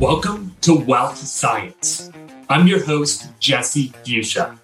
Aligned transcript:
Welcome 0.00 0.54
to 0.60 0.74
Wealth 0.74 1.16
Science. 1.16 2.10
I'm 2.50 2.66
your 2.66 2.84
host, 2.84 3.30
Jesse 3.40 3.94
Fuchsia, 4.04 4.58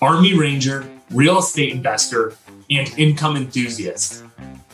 Army 0.00 0.32
Ranger, 0.32 0.88
real 1.10 1.40
estate 1.40 1.74
investor, 1.74 2.32
and 2.70 2.88
income 2.98 3.36
enthusiast. 3.36 4.24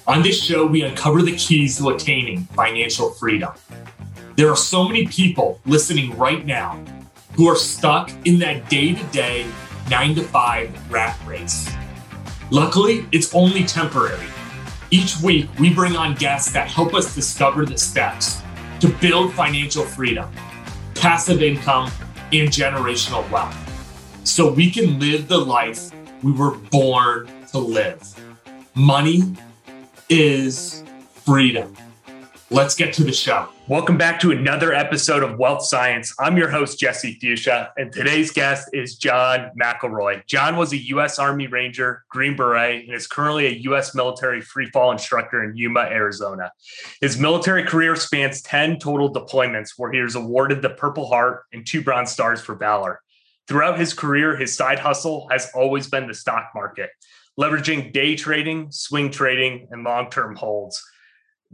On 0.06 0.22
this 0.22 0.40
show, 0.40 0.66
we 0.66 0.82
uncover 0.82 1.21
the 1.21 1.35
keys 1.35 1.79
to 1.79 1.88
attaining 1.88 2.45
financial 2.45 3.11
freedom. 3.11 3.54
There 4.37 4.48
are 4.48 4.56
so 4.56 4.87
many 4.87 5.04
people 5.08 5.61
listening 5.66 6.16
right 6.16 6.46
now 6.46 6.80
who 7.32 7.48
are 7.48 7.56
stuck 7.56 8.12
in 8.24 8.38
that 8.38 8.70
day 8.70 8.94
to 8.94 9.04
day, 9.06 9.46
nine 9.90 10.14
to 10.14 10.22
five 10.22 10.70
rat 10.92 11.18
race. 11.26 11.68
Luckily, 12.52 13.04
it's 13.10 13.34
only 13.34 13.64
temporary. 13.64 14.28
Each 14.92 15.20
week, 15.20 15.48
we 15.58 15.74
bring 15.74 15.96
on 15.96 16.14
guests 16.14 16.52
that 16.52 16.68
help 16.68 16.94
us 16.94 17.16
discover 17.16 17.66
the 17.66 17.76
steps 17.76 18.43
to 18.85 18.91
build 18.98 19.32
financial 19.32 19.82
freedom, 19.82 20.30
passive 20.95 21.41
income, 21.41 21.91
and 22.34 22.51
generational 22.51 23.27
wealth 23.30 23.56
so 24.25 24.52
we 24.52 24.70
can 24.70 24.98
live 24.98 25.27
the 25.27 25.38
life 25.38 25.91
we 26.23 26.30
were 26.30 26.51
born 26.51 27.27
to 27.51 27.56
live. 27.56 28.02
Money 28.75 29.23
is 30.11 30.84
freedom. 31.25 31.75
Let's 32.54 32.76
get 32.76 32.94
to 32.94 33.02
the 33.02 33.12
show. 33.12 33.48
Welcome 33.66 33.98
back 33.98 34.20
to 34.20 34.30
another 34.30 34.72
episode 34.72 35.24
of 35.24 35.40
Wealth 35.40 35.64
Science. 35.64 36.14
I'm 36.20 36.36
your 36.36 36.48
host, 36.48 36.78
Jesse 36.78 37.18
Fuchsia, 37.20 37.72
and 37.77 37.90
today's 37.90 38.30
guest 38.30 38.68
is 38.72 38.94
John 38.94 39.50
McElroy. 39.60 40.24
John 40.27 40.56
was 40.56 40.72
a 40.72 40.77
U.S. 40.77 41.18
Army 41.18 41.48
Ranger, 41.48 42.04
Green 42.10 42.36
Beret, 42.36 42.84
and 42.84 42.94
is 42.94 43.08
currently 43.08 43.46
a 43.46 43.58
U.S. 43.62 43.92
military 43.96 44.40
freefall 44.40 44.92
instructor 44.92 45.42
in 45.42 45.56
Yuma, 45.56 45.80
Arizona. 45.80 46.52
His 47.00 47.18
military 47.18 47.64
career 47.64 47.96
spans 47.96 48.40
10 48.42 48.78
total 48.78 49.12
deployments, 49.12 49.70
where 49.77 49.91
he 49.91 49.98
was 49.98 50.14
awarded 50.14 50.62
the 50.62 50.70
Purple 50.70 51.08
Heart 51.08 51.46
and 51.52 51.66
two 51.66 51.82
Bronze 51.82 52.12
Stars 52.12 52.41
for 52.41 52.55
Valor. 52.55 53.00
Throughout 53.48 53.80
his 53.80 53.94
career, 53.94 54.36
his 54.36 54.55
side 54.55 54.78
hustle 54.78 55.27
has 55.33 55.50
always 55.56 55.89
been 55.89 56.06
the 56.06 56.14
stock 56.14 56.52
market, 56.55 56.91
leveraging 57.36 57.92
day 57.92 58.14
trading, 58.14 58.70
swing 58.70 59.11
trading, 59.11 59.66
and 59.72 59.83
long 59.83 60.08
term 60.08 60.36
holds. 60.36 60.80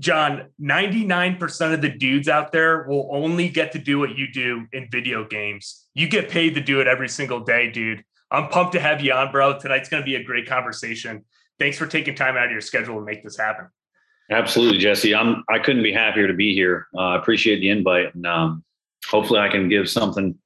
John, 0.01 0.47
99% 0.61 1.75
of 1.75 1.83
the 1.83 1.91
dudes 1.91 2.27
out 2.27 2.53
there 2.53 2.85
will 2.89 3.09
only 3.13 3.51
get 3.51 3.73
to 3.73 3.79
do 3.79 3.99
what 3.99 4.17
you 4.17 4.33
do 4.33 4.67
in 4.73 4.89
video 4.91 5.27
games. 5.27 5.87
You 5.95 6.09
get 6.09 6.31
paid 6.31 6.55
to 6.55 6.61
do 6.63 6.81
it 6.81 6.87
every 6.87 7.09
single 7.09 7.41
day, 7.41 7.71
dude. 7.71 8.03
I'm 8.31 8.49
pumped 8.49 8.73
to 8.73 8.81
have 8.81 9.03
you 9.03 9.13
on, 9.13 9.31
bro. 9.31 9.59
Tonight's 9.59 9.91
going 9.91 10.03
to 10.03 10.05
be 10.05 10.15
a 10.15 10.25
great 10.25 10.49
conversation. 10.49 11.25
Thanks 11.59 11.77
for 11.77 11.87
taking 11.87 12.15
time 12.15 12.37
out 12.39 12.47
of 12.47 12.51
your 12.51 12.63
schedule 12.63 12.95
to 12.95 13.05
make 13.05 13.23
this 13.23 13.37
happen. 13.37 13.69
Absolutely, 14.31 14.79
Jesse. 14.79 15.15
I'm. 15.15 15.45
I 15.51 15.59
couldn't 15.59 15.83
be 15.83 15.93
happier 15.93 16.29
to 16.29 16.35
be 16.35 16.55
here. 16.55 16.87
Uh, 16.97 17.01
I 17.01 17.17
appreciate 17.19 17.59
the 17.59 17.69
invite, 17.69 18.15
and 18.15 18.25
um, 18.27 18.65
hopefully, 19.11 19.41
I 19.41 19.49
can 19.49 19.69
give 19.69 19.91
something 19.91 20.39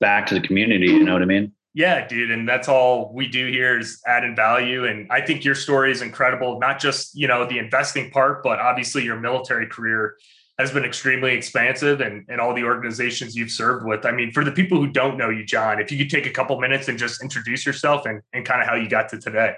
back 0.00 0.26
to 0.26 0.34
the 0.34 0.40
community. 0.40 0.86
You 0.86 1.02
know 1.02 1.12
what 1.12 1.22
I 1.22 1.26
mean? 1.26 1.52
Yeah, 1.74 2.06
dude. 2.06 2.30
And 2.30 2.46
that's 2.46 2.68
all 2.68 3.12
we 3.14 3.26
do 3.26 3.46
here 3.46 3.78
is 3.78 4.00
adding 4.06 4.36
value. 4.36 4.84
And 4.84 5.10
I 5.10 5.22
think 5.22 5.44
your 5.44 5.54
story 5.54 5.90
is 5.90 6.02
incredible, 6.02 6.58
not 6.58 6.78
just, 6.78 7.14
you 7.14 7.26
know, 7.26 7.46
the 7.46 7.58
investing 7.58 8.10
part, 8.10 8.42
but 8.42 8.58
obviously 8.58 9.04
your 9.04 9.18
military 9.18 9.66
career 9.66 10.16
has 10.58 10.70
been 10.70 10.84
extremely 10.84 11.32
expansive 11.32 12.02
and, 12.02 12.26
and 12.28 12.40
all 12.42 12.54
the 12.54 12.62
organizations 12.62 13.34
you've 13.34 13.50
served 13.50 13.86
with. 13.86 14.04
I 14.04 14.12
mean, 14.12 14.32
for 14.32 14.44
the 14.44 14.52
people 14.52 14.78
who 14.78 14.86
don't 14.86 15.16
know 15.16 15.30
you, 15.30 15.46
John, 15.46 15.80
if 15.80 15.90
you 15.90 15.96
could 15.96 16.10
take 16.10 16.26
a 16.26 16.30
couple 16.30 16.60
minutes 16.60 16.88
and 16.88 16.98
just 16.98 17.22
introduce 17.22 17.64
yourself 17.64 18.04
and, 18.04 18.20
and 18.34 18.44
kind 18.44 18.60
of 18.60 18.68
how 18.68 18.74
you 18.74 18.88
got 18.88 19.08
to 19.08 19.18
today. 19.18 19.54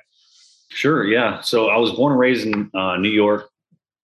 Sure. 0.70 1.04
Yeah. 1.04 1.40
So 1.40 1.68
I 1.68 1.78
was 1.78 1.90
born 1.92 2.12
and 2.12 2.20
raised 2.20 2.46
in 2.46 2.70
uh, 2.74 2.96
New 2.96 3.10
York, 3.10 3.50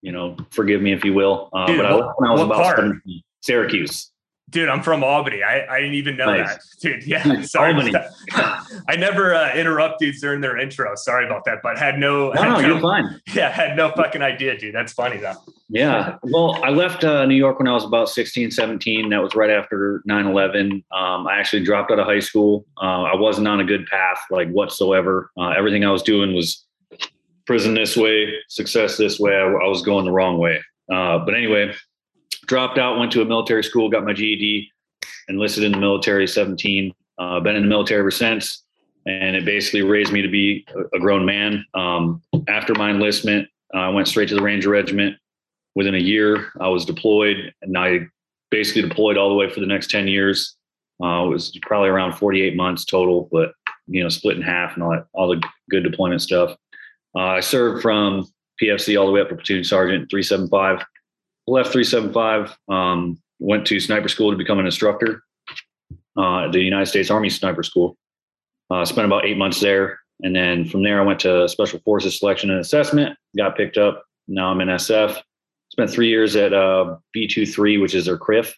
you 0.02 0.10
know, 0.10 0.36
forgive 0.50 0.82
me 0.82 0.92
if 0.92 1.04
you 1.04 1.14
will. 1.14 1.48
Uh, 1.52 1.66
Dude, 1.66 1.78
but 1.78 1.92
what, 1.92 2.04
I, 2.04 2.12
when 2.16 2.30
I 2.30 2.32
was 2.32 2.42
about 2.42 2.76
part? 2.76 2.96
Syracuse. 3.40 4.09
Dude, 4.50 4.68
I'm 4.68 4.82
from 4.82 5.04
Albany. 5.04 5.42
I, 5.42 5.66
I 5.66 5.80
didn't 5.80 5.94
even 5.94 6.16
know 6.16 6.26
nice. 6.26 6.48
that. 6.48 6.60
Dude, 6.80 7.06
yeah. 7.06 7.40
Sorry. 7.42 7.72
Albany. 7.72 7.94
I 8.32 8.96
never 8.96 9.34
uh, 9.34 9.54
interrupt 9.54 10.00
dudes 10.00 10.20
during 10.20 10.40
their 10.40 10.58
intro. 10.58 10.94
Sorry 10.96 11.24
about 11.24 11.44
that, 11.44 11.60
but 11.62 11.78
had 11.78 11.98
no. 11.98 12.32
No, 12.32 12.42
had 12.42 12.48
no, 12.48 12.58
you're 12.60 12.80
fine. 12.80 13.20
Yeah, 13.32 13.50
had 13.50 13.76
no 13.76 13.92
fucking 13.92 14.22
idea, 14.22 14.58
dude. 14.58 14.74
That's 14.74 14.92
funny 14.92 15.18
though. 15.18 15.36
Yeah. 15.68 16.16
Well, 16.24 16.60
I 16.64 16.70
left 16.70 17.04
uh, 17.04 17.24
New 17.26 17.36
York 17.36 17.60
when 17.60 17.68
I 17.68 17.72
was 17.72 17.84
about 17.84 18.08
16, 18.08 18.50
17. 18.50 19.10
That 19.10 19.22
was 19.22 19.36
right 19.36 19.50
after 19.50 20.02
9 20.04 20.26
11. 20.26 20.84
Um, 20.90 21.26
I 21.28 21.38
actually 21.38 21.64
dropped 21.64 21.92
out 21.92 22.00
of 22.00 22.06
high 22.06 22.18
school. 22.18 22.66
Uh, 22.76 23.02
I 23.04 23.14
wasn't 23.14 23.46
on 23.46 23.60
a 23.60 23.64
good 23.64 23.86
path, 23.86 24.18
like 24.30 24.50
whatsoever. 24.50 25.30
Uh, 25.38 25.50
everything 25.50 25.84
I 25.84 25.92
was 25.92 26.02
doing 26.02 26.34
was 26.34 26.66
prison 27.46 27.74
this 27.74 27.96
way, 27.96 28.34
success 28.48 28.96
this 28.96 29.20
way. 29.20 29.34
I, 29.36 29.42
I 29.42 29.68
was 29.68 29.82
going 29.82 30.04
the 30.04 30.12
wrong 30.12 30.38
way. 30.38 30.60
Uh, 30.92 31.18
but 31.18 31.34
anyway, 31.34 31.72
dropped 32.50 32.78
out, 32.78 32.98
went 32.98 33.12
to 33.12 33.22
a 33.22 33.24
military 33.24 33.62
school, 33.62 33.88
got 33.88 34.04
my 34.04 34.12
GED, 34.12 34.72
enlisted 35.28 35.62
in 35.62 35.70
the 35.70 35.78
military 35.78 36.26
17. 36.26 36.92
Uh, 37.16 37.38
been 37.38 37.54
in 37.54 37.62
the 37.62 37.68
military 37.68 38.00
ever 38.00 38.10
since, 38.10 38.64
and 39.06 39.36
it 39.36 39.44
basically 39.44 39.82
raised 39.82 40.12
me 40.12 40.20
to 40.20 40.28
be 40.28 40.66
a, 40.92 40.98
grown 40.98 41.24
man. 41.24 41.64
Um, 41.74 42.20
after 42.48 42.74
my 42.74 42.90
enlistment, 42.90 43.46
I 43.72 43.88
went 43.90 44.08
straight 44.08 44.28
to 44.30 44.34
the 44.34 44.42
Ranger 44.42 44.70
Regiment. 44.70 45.16
Within 45.76 45.94
a 45.94 45.98
year, 45.98 46.50
I 46.60 46.66
was 46.66 46.84
deployed, 46.84 47.54
and 47.62 47.78
I 47.78 48.00
basically 48.50 48.82
deployed 48.82 49.16
all 49.16 49.28
the 49.28 49.36
way 49.36 49.48
for 49.48 49.60
the 49.60 49.66
next 49.66 49.88
10 49.90 50.08
years. 50.08 50.56
Uh, 51.00 51.26
it 51.26 51.28
was 51.28 51.56
probably 51.62 51.88
around 51.88 52.14
48 52.14 52.56
months 52.56 52.84
total, 52.84 53.28
but 53.30 53.52
you 53.86 54.02
know, 54.02 54.08
split 54.08 54.36
in 54.36 54.42
half 54.42 54.74
and 54.74 54.82
all 54.82 54.90
that, 54.90 55.06
all 55.12 55.28
the 55.28 55.40
good 55.70 55.84
deployment 55.84 56.20
stuff. 56.20 56.56
Uh, 57.14 57.26
I 57.26 57.40
served 57.40 57.80
from 57.80 58.26
PFC 58.60 58.98
all 58.98 59.06
the 59.06 59.12
way 59.12 59.20
up 59.20 59.28
to 59.28 59.36
platoon 59.36 59.62
sergeant 59.62 60.10
375 60.10 60.84
left 61.50 61.72
375, 61.72 62.56
um, 62.68 63.20
went 63.38 63.66
to 63.66 63.80
sniper 63.80 64.08
school 64.08 64.30
to 64.30 64.36
become 64.36 64.58
an 64.58 64.66
instructor 64.66 65.22
uh, 66.16 66.44
at 66.44 66.52
the 66.52 66.60
United 66.60 66.86
States 66.86 67.10
Army 67.10 67.30
Sniper 67.30 67.62
School. 67.62 67.96
Uh, 68.70 68.84
spent 68.84 69.06
about 69.06 69.24
eight 69.24 69.36
months 69.36 69.60
there. 69.60 69.98
And 70.22 70.36
then 70.36 70.64
from 70.64 70.82
there, 70.82 71.00
I 71.00 71.04
went 71.04 71.20
to 71.20 71.48
Special 71.48 71.80
Forces 71.80 72.18
Selection 72.18 72.50
and 72.50 72.60
Assessment, 72.60 73.16
got 73.36 73.56
picked 73.56 73.78
up. 73.78 74.04
Now 74.28 74.50
I'm 74.50 74.60
in 74.60 74.68
SF. 74.68 75.18
Spent 75.70 75.90
three 75.90 76.08
years 76.08 76.36
at 76.36 76.52
uh, 76.52 76.96
B23, 77.16 77.80
which 77.80 77.94
is 77.94 78.06
their 78.06 78.18
CRIF. 78.18 78.52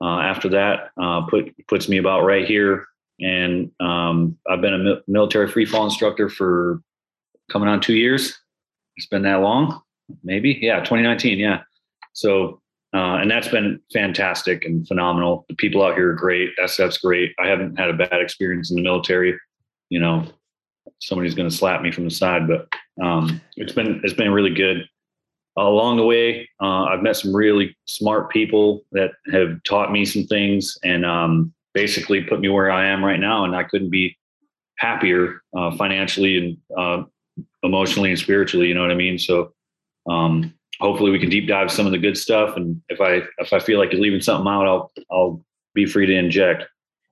Uh, 0.00 0.20
after 0.20 0.48
that, 0.48 0.90
uh, 1.00 1.22
put 1.22 1.52
puts 1.66 1.88
me 1.88 1.98
about 1.98 2.24
right 2.24 2.46
here. 2.46 2.86
And 3.20 3.70
um, 3.80 4.38
I've 4.48 4.60
been 4.60 4.86
a 4.86 5.02
military 5.08 5.48
free 5.48 5.64
fall 5.64 5.84
instructor 5.84 6.28
for 6.28 6.80
coming 7.50 7.68
on 7.68 7.80
two 7.80 7.94
years. 7.94 8.38
It's 8.96 9.06
been 9.06 9.22
that 9.22 9.40
long, 9.40 9.80
maybe. 10.22 10.58
Yeah, 10.60 10.78
2019. 10.78 11.38
Yeah. 11.38 11.62
So, 12.18 12.60
uh, 12.94 13.18
and 13.20 13.30
that's 13.30 13.46
been 13.46 13.78
fantastic 13.92 14.64
and 14.64 14.86
phenomenal. 14.88 15.46
The 15.48 15.54
people 15.54 15.84
out 15.84 15.94
here 15.94 16.10
are 16.10 16.14
great. 16.14 16.50
SF's 16.58 16.98
great. 16.98 17.32
I 17.38 17.46
haven't 17.46 17.78
had 17.78 17.90
a 17.90 17.92
bad 17.92 18.20
experience 18.20 18.70
in 18.70 18.76
the 18.76 18.82
military. 18.82 19.38
You 19.88 20.00
know, 20.00 20.26
somebody's 21.00 21.34
going 21.34 21.48
to 21.48 21.54
slap 21.54 21.80
me 21.80 21.92
from 21.92 22.04
the 22.04 22.10
side, 22.10 22.48
but 22.48 22.68
um, 23.00 23.40
it's 23.56 23.72
been 23.72 24.00
it's 24.02 24.14
been 24.14 24.32
really 24.32 24.52
good. 24.52 24.78
Uh, 25.56 25.68
along 25.68 25.96
the 25.96 26.04
way, 26.04 26.48
uh, 26.60 26.84
I've 26.84 27.02
met 27.02 27.16
some 27.16 27.34
really 27.34 27.76
smart 27.84 28.30
people 28.30 28.82
that 28.92 29.12
have 29.32 29.62
taught 29.62 29.92
me 29.92 30.04
some 30.04 30.24
things 30.24 30.76
and 30.82 31.06
um, 31.06 31.52
basically 31.72 32.22
put 32.24 32.40
me 32.40 32.48
where 32.48 32.70
I 32.70 32.88
am 32.88 33.04
right 33.04 33.20
now. 33.20 33.44
And 33.44 33.54
I 33.54 33.62
couldn't 33.62 33.90
be 33.90 34.16
happier 34.78 35.40
uh, 35.56 35.76
financially 35.76 36.38
and 36.38 36.56
uh, 36.76 37.04
emotionally 37.62 38.10
and 38.10 38.18
spiritually. 38.18 38.66
You 38.66 38.74
know 38.74 38.82
what 38.82 38.90
I 38.90 38.96
mean? 38.96 39.20
So 39.20 39.52
um, 40.10 40.57
hopefully 40.80 41.10
we 41.10 41.18
can 41.18 41.30
deep 41.30 41.48
dive 41.48 41.70
some 41.70 41.86
of 41.86 41.92
the 41.92 41.98
good 41.98 42.16
stuff. 42.16 42.56
And 42.56 42.80
if 42.88 43.00
I 43.00 43.22
if 43.38 43.52
I 43.52 43.58
feel 43.58 43.78
like 43.78 43.92
you're 43.92 44.00
leaving 44.00 44.20
something 44.20 44.50
out, 44.50 44.66
I'll 44.66 44.92
I'll 45.10 45.44
be 45.74 45.86
free 45.86 46.06
to 46.06 46.16
inject. 46.16 46.64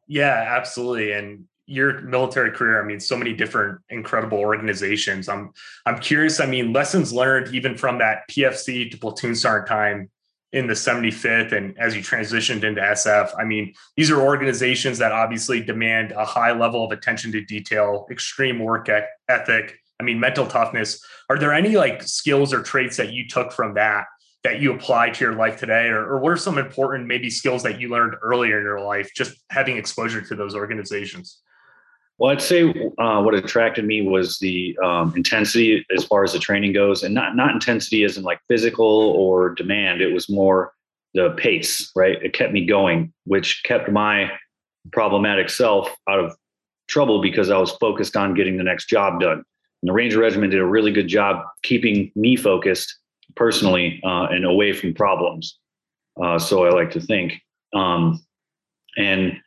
Yeah, 0.07 0.45
absolutely. 0.57 1.13
And 1.13 1.45
your 1.67 2.01
military 2.03 2.53
career, 2.53 2.81
I 2.81 2.87
mean, 2.87 3.01
so 3.01 3.17
many 3.17 3.33
different 3.33 3.81
incredible 3.91 4.39
organizations. 4.39 5.29
I'm 5.29 5.53
I'm 5.85 5.99
curious. 5.99 6.41
I 6.41 6.47
mean, 6.47 6.73
lessons 6.73 7.13
learned 7.13 7.55
even 7.55 7.77
from 7.77 7.99
that 7.99 8.29
PFC 8.31 8.91
to 8.91 8.99
platoon 8.99 9.35
sergeant 9.35 9.69
time 9.69 10.11
in 10.53 10.69
the 10.69 10.75
75th 10.75 11.53
and 11.53 11.77
as 11.79 11.95
you 11.97 12.01
transitioned 12.01 12.63
into 12.63 12.81
SF. 12.81 13.33
I 13.37 13.45
mean, 13.45 13.75
these 13.97 14.11
are 14.11 14.21
organizations 14.21 14.97
that 14.99 15.13
obviously 15.13 15.61
demand 15.61 16.13
a 16.13 16.25
high 16.25 16.53
level 16.53 16.85
of 16.85 16.93
attention 16.93 17.33
to 17.33 17.45
detail, 17.45 18.07
extreme 18.11 18.61
work 18.61 18.89
ethic, 19.29 19.79
I 20.01 20.05
mean, 20.05 20.21
mental 20.21 20.47
toughness. 20.47 21.05
Are 21.31 21.39
there 21.39 21.53
any 21.53 21.77
like 21.77 22.03
skills 22.03 22.53
or 22.53 22.63
traits 22.63 22.97
that 22.97 23.13
you 23.13 23.27
took 23.29 23.53
from 23.53 23.75
that 23.75 24.05
that 24.45 24.61
you 24.61 24.73
apply 24.73 25.11
to 25.11 25.25
your 25.25 25.35
life 25.35 25.59
today? 25.59 25.89
Or, 25.89 26.05
or 26.05 26.19
what 26.19 26.33
are 26.33 26.37
some 26.37 26.59
important 26.59 27.07
maybe 27.07 27.31
skills 27.31 27.63
that 27.63 27.81
you 27.81 27.89
learned 27.89 28.15
earlier 28.23 28.59
in 28.59 28.65
your 28.65 28.81
life, 28.81 29.11
just 29.15 29.37
having 29.51 29.77
exposure 29.77 30.21
to 30.21 30.35
those 30.35 30.55
organizations? 30.55 31.41
Well, 32.19 32.31
I'd 32.31 32.41
say 32.41 32.71
uh, 32.99 33.21
what 33.23 33.35
attracted 33.35 33.85
me 33.85 34.01
was 34.01 34.39
the 34.39 34.77
um, 34.83 35.13
intensity 35.17 35.85
as 35.95 36.05
far 36.05 36.25
as 36.25 36.33
the 36.33 36.39
training 36.39 36.73
goes, 36.73 37.03
and 37.03 37.15
not 37.15 37.37
not 37.37 37.53
intensity 37.53 38.05
as 38.05 38.17
in 38.17 38.23
like 38.23 38.41
physical 38.49 38.87
or 38.87 39.55
demand. 39.55 40.01
It 40.01 40.13
was 40.13 40.29
more 40.29 40.73
the 41.13 41.31
pace, 41.37 41.91
right? 41.95 42.23
It 42.23 42.33
kept 42.33 42.53
me 42.53 42.65
going, 42.65 43.13
which 43.25 43.63
kept 43.65 43.91
my 43.91 44.31
problematic 44.93 45.51
self 45.51 45.95
out 46.09 46.21
of 46.21 46.37
trouble 46.89 47.21
because 47.21 47.51
I 47.51 47.59
was 47.59 47.73
focused 47.73 48.17
on 48.17 48.35
getting 48.35 48.57
the 48.57 48.63
next 48.63 48.89
job 48.89 49.21
done. 49.21 49.43
And 49.83 49.89
the 49.89 49.93
Ranger 49.93 50.21
Regiment 50.21 50.53
did 50.53 50.61
a 50.61 50.67
really 50.67 50.93
good 50.93 51.09
job 51.09 51.45
keeping 51.63 52.11
me 52.15 52.37
focused 52.37 52.99
personally 53.35 54.01
uh, 54.05 54.27
and 54.31 54.45
away 54.45 54.73
from 54.73 54.95
problems. 54.95 55.59
Uh, 56.23 56.39
so 56.39 56.65
I 56.65 56.71
like 56.71 56.91
to 56.93 57.01
think. 57.01 57.35
Um, 57.75 58.25
and 58.97 59.39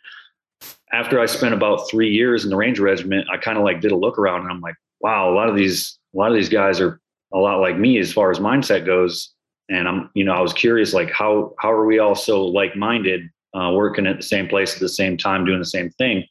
after 0.91 1.19
I 1.19 1.25
spent 1.25 1.53
about 1.53 1.89
three 1.89 2.11
years 2.11 2.43
in 2.43 2.49
the 2.49 2.55
Ranger 2.55 2.83
Regiment, 2.83 3.27
I 3.31 3.37
kind 3.37 3.57
of 3.57 3.63
like 3.63 3.81
did 3.81 3.91
a 3.91 3.97
look 3.97 4.17
around 4.17 4.41
and 4.41 4.51
I'm 4.51 4.61
like, 4.61 4.75
wow, 5.01 5.31
a 5.31 5.33
lot 5.33 5.49
of 5.49 5.55
these, 5.55 5.97
a 6.13 6.17
lot 6.17 6.29
of 6.29 6.35
these 6.35 6.49
guys 6.49 6.79
are 6.79 6.99
a 7.33 7.37
lot 7.37 7.59
like 7.59 7.77
me 7.77 7.99
as 7.99 8.11
far 8.11 8.31
as 8.31 8.39
mindset 8.39 8.85
goes. 8.85 9.33
And 9.69 9.87
I'm, 9.87 10.09
you 10.15 10.23
know, 10.23 10.33
I 10.33 10.41
was 10.41 10.53
curious, 10.53 10.93
like 10.93 11.11
how 11.11 11.53
how 11.59 11.71
are 11.71 11.85
we 11.85 11.99
all 11.99 12.15
so 12.15 12.43
like 12.45 12.75
minded, 12.75 13.29
uh, 13.53 13.71
working 13.73 14.07
at 14.07 14.17
the 14.17 14.23
same 14.23 14.47
place 14.47 14.73
at 14.73 14.79
the 14.79 14.89
same 14.89 15.15
time, 15.15 15.45
doing 15.45 15.59
the 15.59 15.65
same 15.65 15.91
thing, 15.91 16.25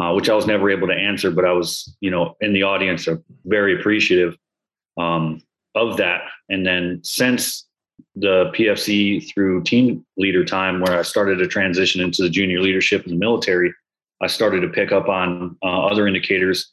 uh, 0.00 0.12
which 0.12 0.28
I 0.28 0.34
was 0.34 0.46
never 0.46 0.70
able 0.70 0.88
to 0.88 0.94
answer, 0.94 1.30
but 1.30 1.44
I 1.44 1.52
was, 1.52 1.96
you 2.00 2.10
know, 2.10 2.36
in 2.40 2.52
the 2.52 2.62
audience, 2.62 3.06
are 3.06 3.22
very 3.44 3.78
appreciative 3.78 4.36
um, 4.98 5.40
of 5.74 5.96
that. 5.98 6.22
And 6.48 6.66
then 6.66 7.00
since 7.02 7.66
the 8.16 8.50
PFC 8.54 9.32
through 9.32 9.62
team 9.62 10.04
leader 10.16 10.44
time, 10.44 10.80
where 10.80 10.98
I 10.98 11.02
started 11.02 11.36
to 11.36 11.46
transition 11.46 12.00
into 12.00 12.22
the 12.22 12.30
junior 12.30 12.60
leadership 12.60 13.04
in 13.04 13.10
the 13.10 13.18
military, 13.18 13.72
I 14.20 14.26
started 14.26 14.60
to 14.60 14.68
pick 14.68 14.92
up 14.92 15.08
on 15.08 15.56
uh, 15.62 15.86
other 15.86 16.06
indicators 16.06 16.72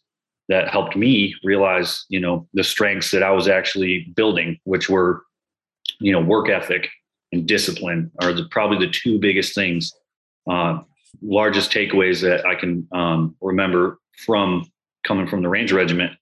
that 0.50 0.70
helped 0.70 0.96
me 0.96 1.36
realize, 1.44 2.06
you 2.10 2.20
know, 2.20 2.48
the 2.54 2.64
strengths 2.64 3.12
that 3.12 3.24
I 3.24 3.32
was 3.32 3.48
actually 3.48 4.12
building, 4.16 4.60
which 4.64 4.90
were, 4.90 5.24
you 6.00 6.12
know, 6.12 6.22
work 6.22 6.50
ethic 6.50 6.90
and 7.32 7.48
discipline 7.48 8.12
are 8.22 8.34
the, 8.34 8.46
probably 8.52 8.86
the 8.86 8.92
two 8.92 9.20
biggest 9.20 9.56
things, 9.56 9.94
uh, 10.50 10.80
largest 11.22 11.72
takeaways 11.72 12.22
that 12.22 12.46
I 12.46 12.56
can 12.56 12.88
um, 12.92 13.36
remember 13.42 14.00
from 14.26 14.70
coming 15.06 15.28
from 15.28 15.42
the 15.42 15.50
Ranger 15.50 15.76
Regiment. 15.76 16.14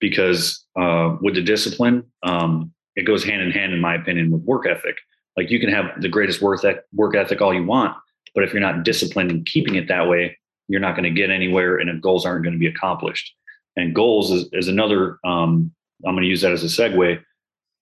Because 0.00 0.64
uh, 0.80 1.16
with 1.20 1.34
the 1.34 1.42
discipline, 1.42 2.04
um, 2.22 2.72
it 2.96 3.02
goes 3.02 3.22
hand 3.22 3.42
in 3.42 3.50
hand, 3.50 3.74
in 3.74 3.80
my 3.80 3.94
opinion, 3.94 4.30
with 4.30 4.42
work 4.42 4.66
ethic. 4.66 4.96
Like 5.36 5.50
you 5.50 5.60
can 5.60 5.70
have 5.70 6.00
the 6.00 6.08
greatest 6.08 6.40
work 6.40 6.64
work 6.92 7.14
ethic 7.14 7.40
all 7.42 7.52
you 7.52 7.64
want, 7.64 7.96
but 8.34 8.42
if 8.42 8.52
you're 8.52 8.62
not 8.62 8.82
disciplined 8.84 9.30
in 9.30 9.44
keeping 9.44 9.74
it 9.74 9.88
that 9.88 10.08
way, 10.08 10.38
you're 10.68 10.80
not 10.80 10.96
going 10.96 11.04
to 11.04 11.10
get 11.10 11.30
anywhere, 11.30 11.78
and 11.78 12.00
goals 12.00 12.24
aren't 12.24 12.44
going 12.44 12.54
to 12.54 12.58
be 12.58 12.66
accomplished. 12.66 13.34
And 13.76 13.94
goals 13.94 14.30
is, 14.30 14.48
is 14.52 14.68
another. 14.68 15.18
Um, 15.24 15.72
I'm 16.06 16.14
going 16.14 16.22
to 16.22 16.28
use 16.28 16.40
that 16.42 16.52
as 16.52 16.64
a 16.64 16.66
segue. 16.66 17.22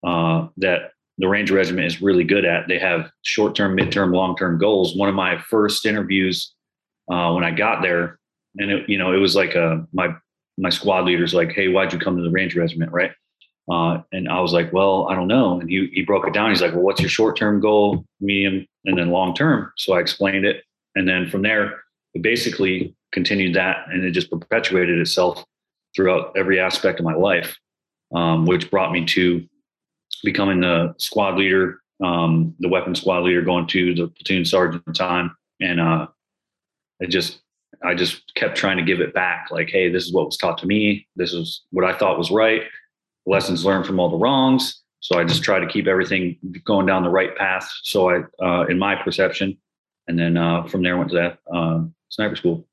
Uh, 0.07 0.49
that 0.59 0.93
the 1.19 1.29
Ranger 1.29 1.55
Regiment 1.55 1.87
is 1.87 2.01
really 2.01 2.25
good 2.25 2.45
at. 2.45 2.69
They 2.69 2.79
have 2.79 3.11
short 3.23 3.55
term, 3.55 3.75
mid 3.75 3.93
term, 3.93 4.13
long 4.13 4.37
term 4.37 4.59
goals. 4.59 4.97
One 4.97 5.09
of 5.09 5.15
my 5.15 5.39
first 5.39 5.85
interviews 5.85 6.55
uh, 7.11 7.33
when 7.33 7.45
I 7.45 7.51
got 7.51 7.83
there, 7.83 8.19
and 8.57 8.71
it, 8.71 8.89
you 8.89 8.99
know, 8.99 9.13
it 9.13 9.19
was 9.19 9.35
like 9.35 9.57
uh, 9.57 9.79
my 9.93 10.15
my 10.57 10.71
squad 10.71 11.05
leader's 11.05 11.35
like, 11.35 11.53
"Hey, 11.53 11.69
why'd 11.69 11.93
you 11.93 11.99
come 11.99 12.17
to 12.17 12.23
the 12.23 12.31
Ranger 12.31 12.61
Regiment?" 12.61 12.93
Right? 12.93 13.13
Uh, 13.71 14.03
and 14.13 14.29
I 14.29 14.41
was 14.41 14.53
like, 14.53 14.73
"Well, 14.73 15.09
I 15.09 15.15
don't 15.15 15.29
know." 15.29 15.61
And 15.61 15.69
he 15.69 15.91
he 15.93 16.03
broke 16.03 16.27
it 16.27 16.33
down. 16.33 16.51
He's 16.51 16.63
like, 16.63 16.73
"Well, 16.73 16.83
what's 16.83 17.01
your 17.01 17.11
short 17.11 17.37
term 17.37 17.61
goal, 17.61 18.05
medium, 18.21 18.67
and 18.85 18.97
then 18.97 19.11
long 19.11 19.35
term?" 19.35 19.73
So 19.77 19.95
I 19.95 20.01
explained 20.01 20.47
it, 20.47 20.63
and 20.95 21.09
then 21.09 21.29
from 21.29 21.43
there, 21.43 21.83
it 22.15 22.23
basically 22.23 22.95
continued 23.13 23.55
that, 23.57 23.87
and 23.89 24.05
it 24.05 24.13
just 24.13 24.31
perpetuated 24.31 24.99
itself 24.99 25.45
throughout 25.97 26.33
every 26.37 26.61
aspect 26.61 27.01
of 27.01 27.05
my 27.05 27.15
life, 27.15 27.57
um, 28.15 28.47
which 28.47 28.71
brought 28.71 28.93
me 28.93 29.05
to 29.05 29.45
becoming 30.23 30.61
the 30.61 30.95
squad 30.99 31.37
leader, 31.37 31.81
um, 32.03 32.55
the 32.61 32.69
weapon 32.69 32.95
squad 32.95 33.25
leader, 33.25 33.43
going 33.43 33.67
to 33.69 33.95
the 33.95 34.09
platoon 34.09 34.45
sergeant 34.45 34.83
time, 34.95 35.37
and 35.61 35.81
uh, 35.81 36.07
it 37.01 37.09
just 37.09 37.41
I 37.85 37.95
just 37.95 38.35
kept 38.35 38.57
trying 38.57 38.77
to 38.77 38.83
give 38.83 39.01
it 39.01 39.15
back. 39.15 39.49
Like, 39.51 39.69
hey, 39.69 39.89
this 39.91 40.07
is 40.07 40.13
what 40.13 40.27
was 40.27 40.37
taught 40.37 40.59
to 40.59 40.67
me. 40.67 41.07
This 41.17 41.33
is 41.33 41.63
what 41.71 41.85
I 41.85 41.97
thought 41.97 42.19
was 42.19 42.31
right. 42.31 42.63
Lessons 43.27 43.65
learned 43.65 43.87
from 43.87 44.01
all 44.01 44.11
the 44.11 44.17
wrongs. 44.17 44.83
So 45.01 45.19
I 45.19 45.25
just 45.25 45.45
try 45.45 45.61
to 45.61 45.67
keep 45.67 45.87
everything 45.87 46.37
going 46.65 46.87
down 46.87 47.03
the 47.03 47.11
right 47.11 47.37
path. 47.37 47.71
So 47.83 48.11
I, 48.11 48.23
uh, 48.45 48.67
in 48.67 48.79
my 48.79 48.97
perception, 48.97 49.57
and 50.09 50.19
then 50.19 50.37
uh, 50.37 50.65
from 50.65 50.83
there 50.83 50.97
went 50.97 51.11
to 51.11 51.17
that 51.17 51.39
uh, 51.55 51.85
sniper 52.09 52.37
school. 52.37 52.68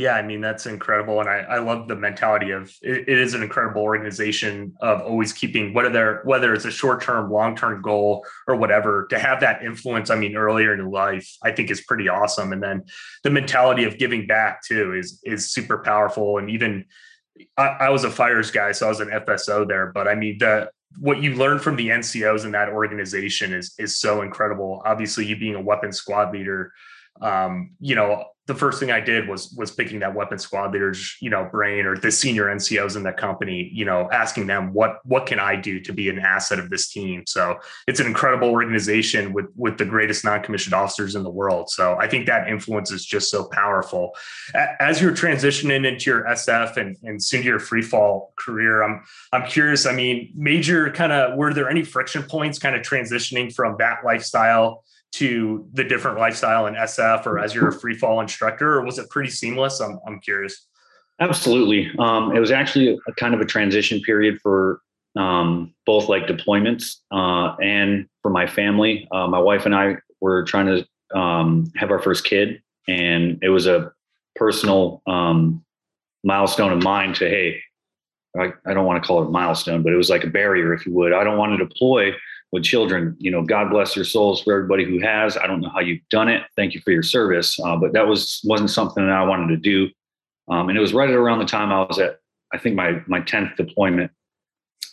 Yeah, 0.00 0.14
I 0.14 0.22
mean 0.22 0.40
that's 0.40 0.64
incredible, 0.64 1.20
and 1.20 1.28
I, 1.28 1.40
I 1.40 1.58
love 1.58 1.86
the 1.86 1.94
mentality 1.94 2.52
of 2.52 2.74
it, 2.80 3.06
it 3.06 3.18
is 3.18 3.34
an 3.34 3.42
incredible 3.42 3.82
organization 3.82 4.74
of 4.80 5.02
always 5.02 5.34
keeping 5.34 5.74
whether 5.74 6.22
whether 6.24 6.54
it's 6.54 6.64
a 6.64 6.70
short 6.70 7.02
term, 7.02 7.30
long 7.30 7.54
term 7.54 7.82
goal 7.82 8.24
or 8.48 8.56
whatever 8.56 9.06
to 9.10 9.18
have 9.18 9.40
that 9.40 9.62
influence. 9.62 10.08
I 10.08 10.14
mean, 10.14 10.36
earlier 10.36 10.72
in 10.72 10.90
life, 10.90 11.30
I 11.42 11.50
think 11.52 11.70
is 11.70 11.82
pretty 11.82 12.08
awesome, 12.08 12.54
and 12.54 12.62
then 12.62 12.84
the 13.24 13.30
mentality 13.30 13.84
of 13.84 13.98
giving 13.98 14.26
back 14.26 14.62
too 14.66 14.94
is 14.94 15.20
is 15.22 15.50
super 15.50 15.82
powerful. 15.82 16.38
And 16.38 16.48
even 16.48 16.86
I, 17.58 17.66
I 17.66 17.90
was 17.90 18.04
a 18.04 18.10
fires 18.10 18.50
guy, 18.50 18.72
so 18.72 18.86
I 18.86 18.88
was 18.88 19.00
an 19.00 19.10
FSO 19.10 19.68
there, 19.68 19.92
but 19.92 20.08
I 20.08 20.14
mean 20.14 20.38
the 20.38 20.70
what 20.98 21.22
you 21.22 21.34
learn 21.34 21.58
from 21.58 21.76
the 21.76 21.88
NCOs 21.88 22.46
in 22.46 22.52
that 22.52 22.70
organization 22.70 23.52
is 23.52 23.74
is 23.78 23.98
so 23.98 24.22
incredible. 24.22 24.80
Obviously, 24.86 25.26
you 25.26 25.36
being 25.36 25.56
a 25.56 25.60
weapon 25.60 25.92
squad 25.92 26.32
leader, 26.32 26.72
um, 27.20 27.72
you 27.80 27.94
know, 27.94 28.24
the 28.50 28.58
first 28.58 28.80
thing 28.80 28.90
I 28.90 28.98
did 28.98 29.28
was 29.28 29.54
was 29.56 29.70
picking 29.70 30.00
that 30.00 30.12
weapon 30.12 30.36
squad 30.36 30.72
leader's 30.72 31.16
you 31.20 31.30
know 31.30 31.48
brain 31.52 31.86
or 31.86 31.96
the 31.96 32.10
senior 32.10 32.46
NCOs 32.46 32.96
in 32.96 33.04
that 33.04 33.16
company, 33.16 33.70
you 33.72 33.84
know, 33.84 34.08
asking 34.10 34.48
them 34.48 34.72
what 34.72 34.98
what 35.04 35.26
can 35.26 35.38
I 35.38 35.54
do 35.54 35.78
to 35.78 35.92
be 35.92 36.08
an 36.08 36.18
asset 36.18 36.58
of 36.58 36.68
this 36.68 36.88
team. 36.88 37.22
So 37.28 37.60
it's 37.86 38.00
an 38.00 38.06
incredible 38.06 38.50
organization 38.50 39.32
with 39.32 39.46
with 39.54 39.78
the 39.78 39.84
greatest 39.84 40.24
non 40.24 40.42
commissioned 40.42 40.74
officers 40.74 41.14
in 41.14 41.22
the 41.22 41.30
world. 41.30 41.70
So 41.70 41.96
I 42.00 42.08
think 42.08 42.26
that 42.26 42.48
influence 42.48 42.90
is 42.90 43.06
just 43.06 43.30
so 43.30 43.44
powerful. 43.44 44.16
As 44.80 45.00
you're 45.00 45.12
transitioning 45.12 45.86
into 45.86 46.10
your 46.10 46.24
SF 46.24 46.76
and 46.76 46.96
and 47.04 47.22
soon 47.22 47.42
to 47.42 47.46
your 47.46 47.60
free 47.60 47.82
fall 47.82 48.32
career, 48.36 48.82
I'm 48.82 49.04
I'm 49.32 49.46
curious. 49.48 49.86
I 49.86 49.92
mean, 49.92 50.32
major 50.34 50.90
kind 50.90 51.12
of 51.12 51.38
were 51.38 51.54
there 51.54 51.70
any 51.70 51.84
friction 51.84 52.24
points 52.24 52.58
kind 52.58 52.74
of 52.74 52.82
transitioning 52.82 53.54
from 53.54 53.76
that 53.78 54.04
lifestyle? 54.04 54.82
To 55.12 55.68
the 55.72 55.84
different 55.84 56.18
lifestyle 56.18 56.66
in 56.66 56.74
SF 56.74 57.26
or 57.26 57.38
as 57.38 57.54
you're 57.54 57.68
a 57.68 57.72
free 57.72 57.94
fall 57.94 58.20
instructor, 58.20 58.74
or 58.74 58.84
was 58.84 58.98
it 58.98 59.10
pretty 59.10 59.30
seamless? 59.30 59.80
I'm, 59.80 59.98
I'm 60.06 60.20
curious. 60.20 60.66
Absolutely. 61.20 61.90
Um, 61.98 62.34
it 62.34 62.40
was 62.40 62.50
actually 62.50 62.98
a 63.06 63.12
kind 63.14 63.34
of 63.34 63.40
a 63.40 63.44
transition 63.44 64.00
period 64.00 64.40
for 64.40 64.80
um, 65.16 65.74
both 65.84 66.08
like 66.08 66.26
deployments 66.26 66.96
uh, 67.10 67.56
and 67.62 68.08
for 68.22 68.30
my 68.30 68.46
family. 68.46 69.08
Uh, 69.12 69.26
my 69.26 69.38
wife 69.38 69.66
and 69.66 69.74
I 69.74 69.96
were 70.20 70.44
trying 70.44 70.66
to 70.66 71.18
um, 71.18 71.70
have 71.76 71.90
our 71.90 71.98
first 71.98 72.24
kid, 72.24 72.62
and 72.88 73.38
it 73.42 73.50
was 73.50 73.66
a 73.66 73.92
personal 74.36 75.02
um, 75.06 75.64
milestone 76.24 76.72
of 76.72 76.82
mine 76.82 77.12
to, 77.14 77.28
hey, 77.28 77.60
I, 78.38 78.52
I 78.64 78.74
don't 78.74 78.86
want 78.86 79.02
to 79.02 79.06
call 79.06 79.22
it 79.22 79.26
a 79.26 79.30
milestone, 79.30 79.82
but 79.82 79.92
it 79.92 79.96
was 79.96 80.08
like 80.08 80.24
a 80.24 80.28
barrier, 80.28 80.72
if 80.72 80.86
you 80.86 80.92
would. 80.94 81.12
I 81.12 81.24
don't 81.24 81.36
want 81.36 81.58
to 81.58 81.66
deploy 81.66 82.12
with 82.52 82.64
children. 82.64 83.16
You 83.18 83.30
know, 83.30 83.42
God 83.42 83.70
bless 83.70 83.94
your 83.94 84.04
souls 84.04 84.42
for 84.42 84.54
everybody 84.54 84.84
who 84.84 84.98
has. 85.00 85.36
I 85.36 85.46
don't 85.46 85.60
know 85.60 85.70
how 85.70 85.80
you've 85.80 86.06
done 86.10 86.28
it. 86.28 86.42
Thank 86.56 86.74
you 86.74 86.80
for 86.80 86.90
your 86.90 87.02
service, 87.02 87.58
uh, 87.60 87.76
but 87.76 87.92
that 87.92 88.06
was 88.06 88.40
wasn't 88.44 88.70
something 88.70 89.06
that 89.06 89.14
I 89.14 89.24
wanted 89.24 89.48
to 89.48 89.56
do. 89.56 89.88
Um, 90.50 90.68
and 90.68 90.76
it 90.76 90.80
was 90.80 90.92
right 90.92 91.10
around 91.10 91.38
the 91.38 91.44
time 91.44 91.70
I 91.70 91.84
was 91.84 91.98
at, 91.98 92.18
I 92.52 92.58
think 92.58 92.74
my 92.74 93.02
my 93.06 93.20
tenth 93.20 93.56
deployment. 93.56 94.10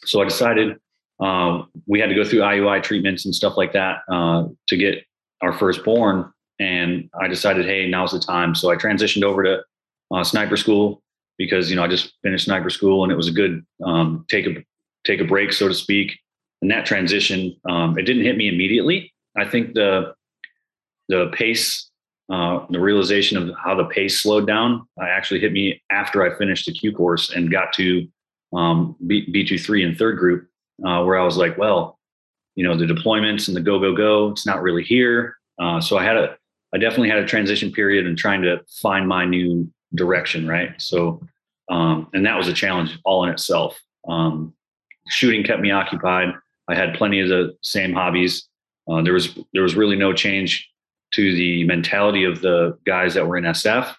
So 0.06 0.22
I 0.22 0.26
decided 0.26 0.78
uh, 1.20 1.64
we 1.88 2.00
had 2.00 2.10
to 2.10 2.16
go 2.16 2.24
through 2.24 2.42
IUI 2.42 2.84
treatments 2.84 3.26
and 3.26 3.34
stuff 3.34 3.58
like 3.58 3.74
that 3.74 4.00
uh, 4.12 4.46
to 4.68 4.78
get 4.78 5.04
our 5.42 5.52
firstborn. 5.52 6.32
And 6.60 7.10
I 7.20 7.28
decided, 7.28 7.66
hey, 7.66 7.88
now's 7.88 8.12
the 8.12 8.20
time. 8.20 8.56
So 8.56 8.72
I 8.72 8.76
transitioned 8.76 9.24
over 9.24 9.44
to 9.44 9.64
uh, 10.12 10.24
sniper 10.24 10.58
school 10.58 11.02
because 11.38 11.70
you 11.70 11.76
know 11.76 11.84
I 11.84 11.88
just 11.88 12.14
finished 12.24 12.46
sniper 12.46 12.70
school 12.70 13.04
and 13.04 13.12
it 13.12 13.16
was 13.16 13.28
a 13.28 13.32
good 13.32 13.66
um, 13.84 14.26
take 14.30 14.46
a 14.46 14.64
take 15.06 15.22
a 15.22 15.26
break, 15.26 15.54
so 15.54 15.68
to 15.68 15.74
speak 15.74 16.20
and 16.62 16.72
that 16.72 16.86
transition 16.86 17.56
um, 17.70 17.98
it 17.98 18.04
didn't 18.04 18.24
hit 18.24 18.38
me 18.38 18.48
immediately. 18.48 19.14
I 19.38 19.46
think 19.46 19.74
the 19.74 20.14
the 21.10 21.32
pace 21.34 21.90
uh, 22.30 22.66
the 22.70 22.80
realization 22.80 23.38
of 23.38 23.56
how 23.58 23.74
the 23.74 23.86
pace 23.86 24.22
slowed 24.22 24.46
down 24.46 24.86
uh, 25.02 25.06
actually 25.06 25.40
hit 25.40 25.54
me 25.54 25.82
after 25.92 26.24
i 26.24 26.38
finished 26.38 26.66
the 26.66 26.74
q 26.74 26.92
course 26.92 27.30
and 27.30 27.52
got 27.52 27.72
to 27.74 28.06
um, 28.54 28.96
B, 29.06 29.26
b23 29.34 29.86
and 29.86 29.98
third 29.98 30.18
group 30.18 30.50
uh, 30.86 31.04
where 31.04 31.18
i 31.18 31.24
was 31.24 31.38
like 31.38 31.58
well 31.58 32.00
you 32.56 32.66
know 32.66 32.76
the 32.76 32.86
deployments 32.86 33.48
and 33.48 33.56
the 33.56 33.62
go 33.62 33.80
go 33.80 33.96
go 33.96 34.32
it's 34.32 34.46
not 34.46 34.62
really 34.62 34.84
here. 34.84 35.38
Uh, 35.60 35.80
so 35.80 35.98
i 35.98 36.04
had 36.04 36.18
a 36.18 36.36
i 36.74 36.78
definitely 36.78 37.10
had 37.10 37.20
a 37.20 37.26
transition 37.26 37.72
period 37.72 38.06
and 38.06 38.18
trying 38.18 38.42
to 38.42 38.60
find 38.82 39.08
my 39.08 39.24
new 39.24 39.70
direction 39.96 40.48
right? 40.48 40.74
So 40.82 41.22
um, 41.70 42.08
and 42.14 42.26
that 42.26 42.38
was 42.38 42.48
a 42.48 42.54
challenge 42.54 42.98
all 43.04 43.26
in 43.26 43.30
itself. 43.30 43.80
Um, 44.08 44.54
shooting 45.10 45.44
kept 45.44 45.62
me 45.62 45.72
occupied 45.72 46.34
I 46.70 46.76
had 46.76 46.94
plenty 46.96 47.20
of 47.20 47.30
the 47.30 47.56
same 47.62 47.94
hobbies. 47.94 48.48
Uh, 48.90 49.02
there 49.02 49.14
was 49.14 49.38
there 49.54 49.64
was 49.64 49.76
really 49.76 49.96
no 49.96 50.14
change 50.14 50.70
to 51.14 51.36
the 51.36 51.64
mentality 51.66 52.24
of 52.24 52.42
the 52.42 52.78
guys 52.86 53.14
that 53.14 53.28
were 53.28 53.38
in 53.38 53.46
SF. 53.46 53.96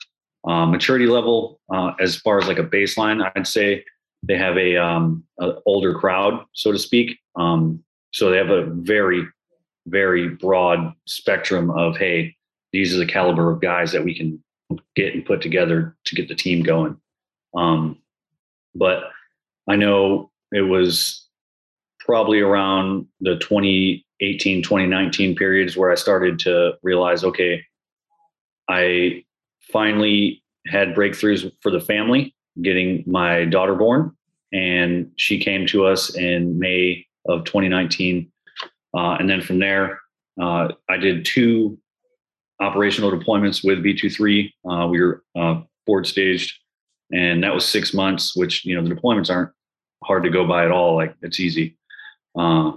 Uh, 0.46 0.66
maturity 0.66 1.06
level, 1.06 1.60
uh, 1.72 1.92
as 2.00 2.16
far 2.16 2.38
as 2.38 2.46
like 2.46 2.58
a 2.58 2.64
baseline, 2.64 3.28
I'd 3.34 3.46
say 3.46 3.84
they 4.22 4.36
have 4.36 4.56
a, 4.56 4.76
um, 4.76 5.24
a 5.40 5.54
older 5.66 5.94
crowd, 5.94 6.44
so 6.52 6.72
to 6.72 6.78
speak. 6.78 7.18
Um, 7.36 7.82
so 8.12 8.30
they 8.30 8.36
have 8.36 8.50
a 8.50 8.66
very, 8.66 9.26
very 9.86 10.28
broad 10.28 10.92
spectrum 11.06 11.70
of 11.70 11.96
hey, 11.96 12.36
these 12.72 12.94
are 12.94 12.98
the 12.98 13.06
caliber 13.06 13.50
of 13.50 13.60
guys 13.60 13.92
that 13.92 14.04
we 14.04 14.14
can 14.14 14.42
get 14.94 15.14
and 15.14 15.24
put 15.24 15.40
together 15.40 15.96
to 16.04 16.14
get 16.14 16.28
the 16.28 16.34
team 16.34 16.62
going. 16.62 17.00
Um, 17.54 17.98
but 18.74 19.04
I 19.68 19.76
know 19.76 20.30
it 20.52 20.62
was 20.62 21.27
probably 22.08 22.40
around 22.40 23.06
the 23.20 23.36
2018 23.36 24.62
2019 24.62 25.36
periods 25.36 25.76
where 25.76 25.92
i 25.92 25.94
started 25.94 26.38
to 26.38 26.72
realize 26.82 27.22
okay 27.22 27.62
I 28.68 29.24
finally 29.72 30.42
had 30.66 30.94
breakthroughs 30.94 31.50
for 31.62 31.70
the 31.70 31.80
family, 31.80 32.34
getting 32.62 33.02
my 33.06 33.46
daughter 33.46 33.74
born, 33.74 34.12
and 34.52 35.10
she 35.16 35.38
came 35.38 35.66
to 35.68 35.86
us 35.86 36.14
in 36.14 36.58
May 36.58 37.06
of 37.26 37.44
2019. 37.44 38.30
Uh, 38.96 39.16
and 39.18 39.28
then 39.28 39.40
from 39.40 39.58
there, 39.58 40.00
uh, 40.40 40.68
I 40.88 40.96
did 40.98 41.24
two 41.24 41.78
operational 42.60 43.10
deployments 43.10 43.64
with 43.64 43.78
B23. 43.78 44.52
Uh, 44.70 44.86
we 44.88 45.00
were 45.00 45.22
uh, 45.38 45.62
board 45.86 46.06
staged, 46.06 46.58
and 47.12 47.42
that 47.42 47.54
was 47.54 47.64
six 47.64 47.94
months. 47.94 48.36
Which 48.36 48.64
you 48.64 48.74
know 48.74 48.86
the 48.86 48.94
deployments 48.94 49.30
aren't 49.30 49.50
hard 50.04 50.24
to 50.24 50.30
go 50.30 50.46
by 50.46 50.64
at 50.64 50.70
all. 50.70 50.96
Like 50.96 51.14
it's 51.22 51.40
easy. 51.40 51.76
Uh, 52.38 52.72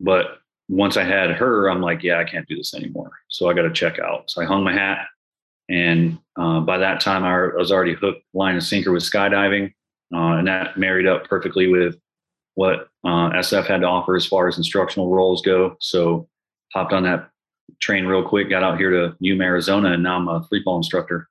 but 0.00 0.38
once 0.68 0.96
I 0.96 1.04
had 1.04 1.30
her, 1.30 1.68
I'm 1.68 1.80
like, 1.80 2.02
yeah, 2.02 2.18
I 2.18 2.24
can't 2.24 2.48
do 2.48 2.56
this 2.56 2.74
anymore. 2.74 3.12
So 3.28 3.48
I 3.48 3.54
got 3.54 3.62
to 3.62 3.72
check 3.72 3.98
out. 3.98 4.30
So 4.30 4.42
I 4.42 4.46
hung 4.46 4.64
my 4.64 4.72
hat, 4.72 5.06
and 5.68 6.18
uh, 6.36 6.60
by 6.60 6.78
that 6.78 7.00
time, 7.00 7.24
I 7.24 7.56
was 7.56 7.70
already 7.70 7.94
hooked, 7.94 8.22
line 8.34 8.54
and 8.54 8.64
sinker 8.64 8.92
with 8.92 9.02
skydiving, 9.02 9.72
uh, 10.14 10.38
and 10.38 10.48
that 10.48 10.76
married 10.76 11.06
up 11.06 11.28
perfectly 11.28 11.68
with 11.68 11.96
what 12.54 12.88
uh, 13.04 13.30
SF 13.30 13.66
had 13.66 13.82
to 13.82 13.86
offer 13.86 14.16
as 14.16 14.26
far 14.26 14.48
as 14.48 14.58
instructional 14.58 15.10
roles 15.10 15.42
go. 15.42 15.76
So 15.80 16.28
hopped 16.72 16.92
on 16.92 17.04
that 17.04 17.30
train 17.80 18.06
real 18.06 18.22
quick, 18.22 18.48
got 18.48 18.62
out 18.62 18.78
here 18.78 18.90
to 18.90 19.16
Yuma, 19.20 19.44
Arizona, 19.44 19.92
and 19.92 20.02
now 20.02 20.16
I'm 20.16 20.28
a 20.28 20.46
free 20.48 20.62
instructor. 20.66 21.28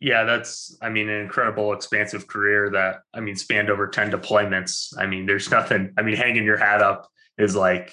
Yeah, 0.00 0.24
that's, 0.24 0.76
I 0.80 0.90
mean, 0.90 1.08
an 1.08 1.20
incredible, 1.20 1.72
expansive 1.72 2.28
career 2.28 2.70
that, 2.70 3.00
I 3.12 3.20
mean, 3.20 3.34
spanned 3.34 3.68
over 3.68 3.88
10 3.88 4.12
deployments. 4.12 4.96
I 4.96 5.06
mean, 5.06 5.26
there's 5.26 5.50
nothing, 5.50 5.92
I 5.98 6.02
mean, 6.02 6.14
hanging 6.14 6.44
your 6.44 6.56
hat 6.56 6.82
up 6.82 7.08
is 7.36 7.56
like, 7.56 7.92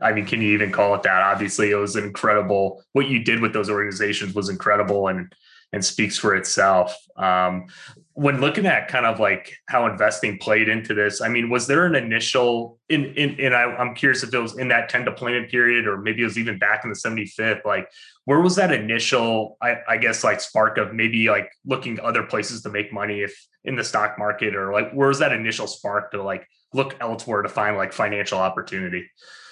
I 0.00 0.12
mean, 0.12 0.26
can 0.26 0.40
you 0.40 0.52
even 0.54 0.72
call 0.72 0.94
it 0.94 1.02
that? 1.04 1.22
Obviously, 1.22 1.70
it 1.70 1.76
was 1.76 1.94
incredible. 1.94 2.82
What 2.92 3.08
you 3.08 3.22
did 3.22 3.40
with 3.40 3.52
those 3.52 3.70
organizations 3.70 4.34
was 4.34 4.48
incredible 4.48 5.08
and 5.08 5.32
and 5.74 5.84
speaks 5.84 6.16
for 6.16 6.36
itself. 6.36 6.96
Um, 7.16 7.66
when 8.16 8.40
looking 8.40 8.64
at 8.64 8.86
kind 8.86 9.06
of 9.06 9.18
like 9.18 9.56
how 9.66 9.86
investing 9.86 10.38
played 10.38 10.68
into 10.68 10.94
this, 10.94 11.20
I 11.20 11.28
mean, 11.28 11.50
was 11.50 11.66
there 11.66 11.84
an 11.84 11.96
initial 11.96 12.78
in 12.88 13.06
in 13.16 13.40
and 13.40 13.54
I, 13.54 13.80
am 13.80 13.94
curious 13.94 14.22
if 14.22 14.32
it 14.32 14.38
was 14.38 14.56
in 14.56 14.68
that 14.68 14.88
10 14.88 15.04
deployment 15.04 15.50
period 15.50 15.88
or 15.88 15.98
maybe 15.98 16.22
it 16.22 16.24
was 16.24 16.38
even 16.38 16.56
back 16.56 16.84
in 16.84 16.90
the 16.90 16.96
75th, 16.96 17.64
like 17.64 17.88
where 18.24 18.40
was 18.40 18.54
that 18.56 18.72
initial, 18.72 19.56
I, 19.60 19.78
I 19.88 19.96
guess 19.96 20.22
like 20.22 20.40
spark 20.40 20.78
of 20.78 20.94
maybe 20.94 21.28
like 21.28 21.50
looking 21.66 21.98
other 22.00 22.22
places 22.22 22.62
to 22.62 22.70
make 22.70 22.92
money 22.92 23.22
if 23.22 23.36
in 23.64 23.74
the 23.74 23.84
stock 23.84 24.16
market 24.16 24.54
or 24.54 24.72
like 24.72 24.92
where 24.92 25.08
was 25.08 25.18
that 25.18 25.32
initial 25.32 25.66
spark 25.66 26.12
to 26.12 26.22
like 26.22 26.46
look 26.72 26.96
elsewhere 27.00 27.42
to 27.42 27.48
find 27.48 27.76
like 27.76 27.92
financial 27.92 28.38
opportunity? 28.38 29.04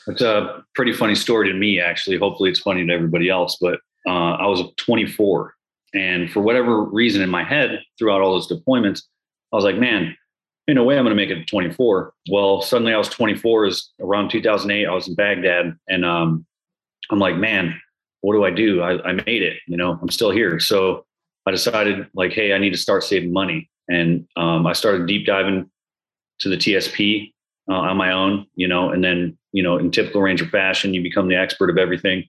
It's 0.07 0.23
a 0.23 0.63
pretty 0.75 0.93
funny 0.93 1.17
story 1.17 1.49
to 1.49 1.55
me, 1.55 1.81
actually. 1.81 2.19
Hopefully 2.19 2.51
it's 2.51 2.61
funny 2.61 2.87
to 2.87 2.93
everybody 2.93 3.29
else, 3.29 3.57
but 3.61 3.81
uh, 4.07 4.35
I 4.35 4.47
was 4.47 4.63
24 4.77 5.55
and 5.95 6.31
for 6.31 6.41
whatever 6.41 6.83
reason 6.85 7.23
in 7.23 7.31
my 7.31 7.45
head, 7.45 7.81
throughout 7.99 8.21
all 8.21 8.33
those 8.33 8.49
deployments, 8.49 9.03
I 9.53 9.57
was 9.57 9.65
like, 9.65 9.77
man, 9.77 10.17
in 10.69 10.79
a 10.79 10.85
way, 10.85 10.97
I'm 10.97 11.05
going 11.05 11.17
to 11.17 11.23
make 11.23 11.31
it 11.31 11.41
to 11.41 11.45
24. 11.45 12.13
Well, 12.31 12.63
suddenly 12.63 12.95
I 12.95 12.99
was 12.99 13.09
24 13.09 13.67
is 13.67 13.91
around 14.01 14.31
2008. 14.31 14.87
I 14.87 14.95
was 14.95 15.09
in 15.09 15.15
Baghdad 15.15 15.77
and 15.89 16.05
um, 16.05 16.47
I'm 17.11 17.19
like, 17.19 17.37
man, 17.37 17.79
what 18.21 18.35
do 18.35 18.45
I 18.45 18.51
do? 18.51 18.81
I, 18.81 19.03
I 19.03 19.13
made 19.13 19.43
it, 19.43 19.59
you 19.67 19.77
know, 19.77 19.99
I'm 20.01 20.09
still 20.09 20.31
here. 20.31 20.61
So 20.61 21.05
I 21.47 21.51
decided 21.51 22.07
like, 22.15 22.33
Hey, 22.33 22.55
I 22.55 22.59
need 22.59 22.71
to 22.71 22.79
start 22.79 23.03
saving 23.03 23.33
money. 23.33 23.69
And 23.89 24.27
um, 24.37 24.67
I 24.67 24.73
started 24.73 25.07
deep 25.07 25.27
diving 25.27 25.69
to 26.39 26.49
the 26.49 26.57
TSP 26.57 27.33
uh, 27.69 27.75
on 27.75 27.97
my 27.97 28.13
own, 28.13 28.47
you 28.55 28.69
know, 28.69 28.91
and 28.91 29.03
then, 29.03 29.37
you 29.51 29.63
know, 29.63 29.77
in 29.77 29.91
typical 29.91 30.23
Ranger 30.23 30.47
fashion, 30.47 30.95
you 30.95 31.03
become 31.03 31.29
the 31.29 31.37
expert 31.37 31.69
of 31.69 31.79
everything 31.79 32.25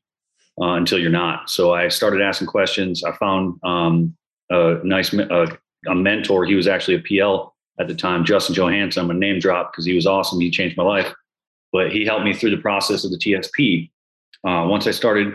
uh, 0.61 0.73
until 0.73 0.99
you're 0.99 1.09
not. 1.09 1.49
So 1.49 1.73
I 1.73 1.87
started 1.87 2.21
asking 2.21 2.47
questions. 2.47 3.03
I 3.03 3.11
found 3.13 3.59
um, 3.63 4.15
a 4.49 4.79
nice 4.83 5.13
a 5.13 5.95
mentor. 5.95 6.45
He 6.45 6.55
was 6.55 6.67
actually 6.67 6.95
a 6.95 6.99
PL 6.99 7.53
at 7.79 7.87
the 7.87 7.95
time, 7.95 8.23
Justin 8.23 8.55
Johansson. 8.55 9.03
I'm 9.03 9.11
a 9.11 9.13
name 9.13 9.39
drop 9.39 9.71
because 9.71 9.85
he 9.85 9.93
was 9.93 10.05
awesome. 10.05 10.39
He 10.39 10.51
changed 10.51 10.77
my 10.77 10.83
life. 10.83 11.13
But 11.71 11.91
he 11.91 12.05
helped 12.05 12.23
me 12.23 12.33
through 12.33 12.51
the 12.55 12.61
process 12.61 13.03
of 13.03 13.11
the 13.11 13.17
TSP. 13.17 13.89
Uh, 14.47 14.67
once 14.67 14.85
I 14.85 14.91
started 14.91 15.33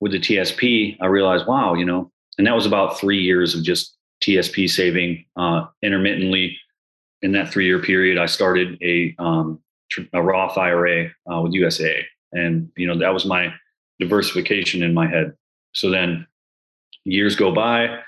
with 0.00 0.12
the 0.12 0.18
TSP, 0.18 0.96
I 1.00 1.06
realized, 1.06 1.46
wow, 1.46 1.74
you 1.74 1.84
know, 1.84 2.10
and 2.36 2.46
that 2.46 2.54
was 2.54 2.66
about 2.66 2.98
three 2.98 3.20
years 3.20 3.54
of 3.54 3.62
just 3.62 3.96
TSP 4.22 4.68
saving 4.68 5.24
uh, 5.36 5.66
intermittently. 5.82 6.56
In 7.22 7.32
that 7.32 7.50
three 7.50 7.66
year 7.66 7.80
period, 7.80 8.16
I 8.16 8.26
started 8.26 8.80
a, 8.80 9.14
um, 9.18 9.60
a 10.12 10.22
Roth 10.22 10.56
IRA 10.56 11.10
uh, 11.30 11.40
with 11.40 11.52
USA, 11.52 12.06
and 12.30 12.70
you 12.76 12.86
know 12.86 12.96
that 12.96 13.12
was 13.12 13.26
my 13.26 13.52
diversification 13.98 14.82
in 14.82 14.94
my 14.94 15.06
head. 15.06 15.34
So 15.72 15.90
then 15.90 16.26
years 17.04 17.36
go 17.36 17.52
by. 17.52 17.84
Of 17.84 18.02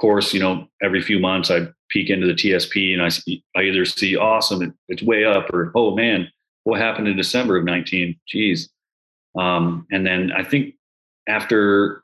course, 0.00 0.32
you 0.32 0.40
know, 0.40 0.66
every 0.82 1.02
few 1.02 1.18
months 1.18 1.50
I 1.50 1.68
peek 1.90 2.10
into 2.10 2.26
the 2.26 2.34
TSP 2.34 2.92
and 2.92 3.02
I 3.02 3.08
see, 3.08 3.44
I 3.54 3.62
either 3.62 3.84
see 3.84 4.16
awesome, 4.16 4.62
it, 4.62 4.72
it's 4.88 5.02
way 5.02 5.24
up, 5.24 5.52
or 5.52 5.70
oh 5.74 5.94
man, 5.94 6.28
what 6.64 6.80
happened 6.80 7.08
in 7.08 7.16
December 7.16 7.56
of 7.56 7.64
19? 7.64 8.18
Geez. 8.26 8.70
Um, 9.38 9.86
and 9.90 10.06
then 10.06 10.32
I 10.32 10.44
think 10.44 10.74
after 11.28 12.02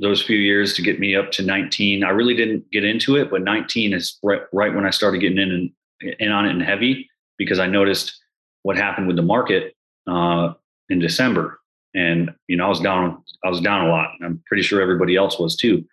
those 0.00 0.22
few 0.22 0.36
years 0.36 0.74
to 0.74 0.82
get 0.82 0.98
me 0.98 1.14
up 1.14 1.30
to 1.32 1.42
19, 1.42 2.04
I 2.04 2.10
really 2.10 2.34
didn't 2.34 2.70
get 2.70 2.84
into 2.84 3.16
it, 3.16 3.30
but 3.30 3.42
19 3.42 3.92
is 3.92 4.18
right, 4.22 4.42
right 4.52 4.74
when 4.74 4.86
I 4.86 4.90
started 4.90 5.20
getting 5.20 5.38
in 5.38 5.50
and 5.50 5.70
in 6.18 6.30
on 6.30 6.46
it 6.46 6.50
and 6.50 6.62
heavy 6.62 7.08
because 7.38 7.58
I 7.58 7.66
noticed 7.66 8.20
what 8.62 8.76
happened 8.76 9.06
with 9.06 9.16
the 9.16 9.22
market 9.22 9.74
uh, 10.06 10.54
in 10.88 10.98
December. 10.98 11.60
And, 11.94 12.34
you 12.48 12.56
know, 12.56 12.66
I 12.66 12.68
was 12.68 12.80
down, 12.80 13.22
I 13.44 13.48
was 13.48 13.60
down 13.60 13.86
a 13.86 13.90
lot. 13.90 14.10
I'm 14.22 14.42
pretty 14.46 14.62
sure 14.62 14.80
everybody 14.80 15.16
else 15.16 15.38
was 15.38 15.56
too. 15.56 15.84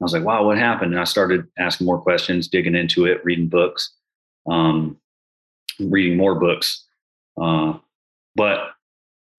I 0.00 0.04
was 0.04 0.12
like, 0.12 0.24
wow, 0.24 0.44
what 0.44 0.58
happened? 0.58 0.92
And 0.92 1.00
I 1.00 1.04
started 1.04 1.46
asking 1.58 1.86
more 1.86 2.00
questions, 2.00 2.46
digging 2.46 2.76
into 2.76 3.06
it, 3.06 3.24
reading 3.24 3.48
books, 3.48 3.92
um, 4.48 4.96
reading 5.80 6.16
more 6.16 6.36
books. 6.36 6.84
Uh, 7.40 7.74
but 8.36 8.70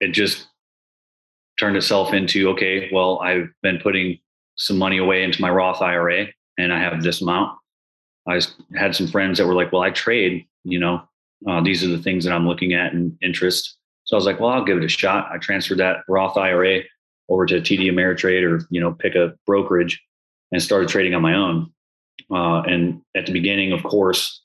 it 0.00 0.08
just 0.08 0.46
turned 1.58 1.76
itself 1.76 2.12
into, 2.12 2.50
okay, 2.50 2.90
well, 2.92 3.20
I've 3.20 3.48
been 3.62 3.78
putting 3.78 4.18
some 4.56 4.76
money 4.76 4.98
away 4.98 5.22
into 5.22 5.40
my 5.40 5.50
Roth 5.50 5.80
IRA 5.80 6.26
and 6.58 6.72
I 6.72 6.78
have 6.80 7.02
this 7.02 7.22
amount. 7.22 7.56
I 8.28 8.40
had 8.76 8.94
some 8.94 9.08
friends 9.08 9.38
that 9.38 9.46
were 9.46 9.54
like, 9.54 9.72
well, 9.72 9.82
I 9.82 9.90
trade, 9.90 10.46
you 10.64 10.78
know, 10.78 11.02
uh, 11.48 11.62
these 11.62 11.82
are 11.82 11.88
the 11.88 12.02
things 12.02 12.24
that 12.24 12.34
I'm 12.34 12.46
looking 12.46 12.74
at 12.74 12.92
and 12.92 13.16
interest. 13.22 13.76
So 14.10 14.16
I 14.16 14.18
was 14.18 14.26
like, 14.26 14.40
well, 14.40 14.50
I'll 14.50 14.64
give 14.64 14.76
it 14.76 14.82
a 14.82 14.88
shot. 14.88 15.30
I 15.32 15.38
transferred 15.38 15.78
that 15.78 15.98
Roth 16.08 16.36
IRA 16.36 16.80
over 17.28 17.46
to 17.46 17.60
TD 17.60 17.92
Ameritrade 17.92 18.42
or, 18.42 18.66
you 18.68 18.80
know, 18.80 18.90
pick 18.92 19.14
a 19.14 19.34
brokerage 19.46 20.02
and 20.50 20.60
started 20.60 20.88
trading 20.88 21.14
on 21.14 21.22
my 21.22 21.36
own. 21.36 21.70
Uh, 22.28 22.62
and 22.62 23.02
at 23.14 23.26
the 23.26 23.32
beginning, 23.32 23.70
of 23.70 23.84
course, 23.84 24.42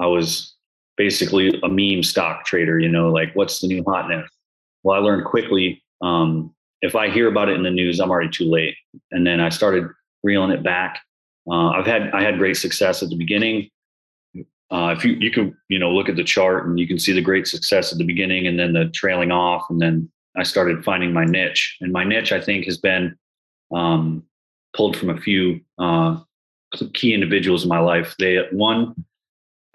I 0.00 0.06
was 0.06 0.54
basically 0.96 1.60
a 1.64 1.68
meme 1.68 2.04
stock 2.04 2.44
trader, 2.44 2.78
you 2.78 2.88
know, 2.88 3.10
like 3.10 3.34
what's 3.34 3.60
the 3.60 3.66
new 3.66 3.82
hotness? 3.82 4.30
Well, 4.84 4.96
I 4.96 5.00
learned 5.00 5.24
quickly 5.24 5.82
um, 6.00 6.54
if 6.80 6.94
I 6.94 7.10
hear 7.10 7.26
about 7.26 7.48
it 7.48 7.56
in 7.56 7.64
the 7.64 7.72
news, 7.72 7.98
I'm 7.98 8.12
already 8.12 8.30
too 8.30 8.48
late. 8.48 8.76
And 9.10 9.26
then 9.26 9.40
I 9.40 9.48
started 9.48 9.88
reeling 10.22 10.52
it 10.52 10.62
back. 10.62 11.00
Uh, 11.50 11.70
I've 11.70 11.86
had 11.86 12.12
I 12.12 12.22
had 12.22 12.38
great 12.38 12.56
success 12.56 13.02
at 13.02 13.08
the 13.08 13.16
beginning. 13.16 13.70
Uh, 14.70 14.94
if 14.96 15.04
you 15.04 15.12
you 15.14 15.30
can 15.30 15.56
you 15.68 15.78
know 15.78 15.90
look 15.90 16.08
at 16.08 16.16
the 16.16 16.24
chart 16.24 16.66
and 16.66 16.80
you 16.80 16.86
can 16.86 16.98
see 16.98 17.12
the 17.12 17.20
great 17.20 17.46
success 17.46 17.92
at 17.92 17.98
the 17.98 18.04
beginning 18.04 18.46
and 18.46 18.58
then 18.58 18.72
the 18.72 18.86
trailing 18.90 19.30
off 19.30 19.66
and 19.70 19.80
then 19.80 20.10
I 20.36 20.42
started 20.42 20.84
finding 20.84 21.12
my 21.12 21.24
niche 21.24 21.76
and 21.80 21.92
my 21.92 22.02
niche 22.02 22.32
I 22.32 22.40
think 22.40 22.64
has 22.64 22.78
been 22.78 23.16
um, 23.74 24.24
pulled 24.74 24.96
from 24.96 25.10
a 25.10 25.20
few 25.20 25.60
uh, 25.78 26.18
key 26.94 27.14
individuals 27.14 27.62
in 27.62 27.68
my 27.68 27.78
life. 27.78 28.14
They 28.18 28.38
one 28.50 29.04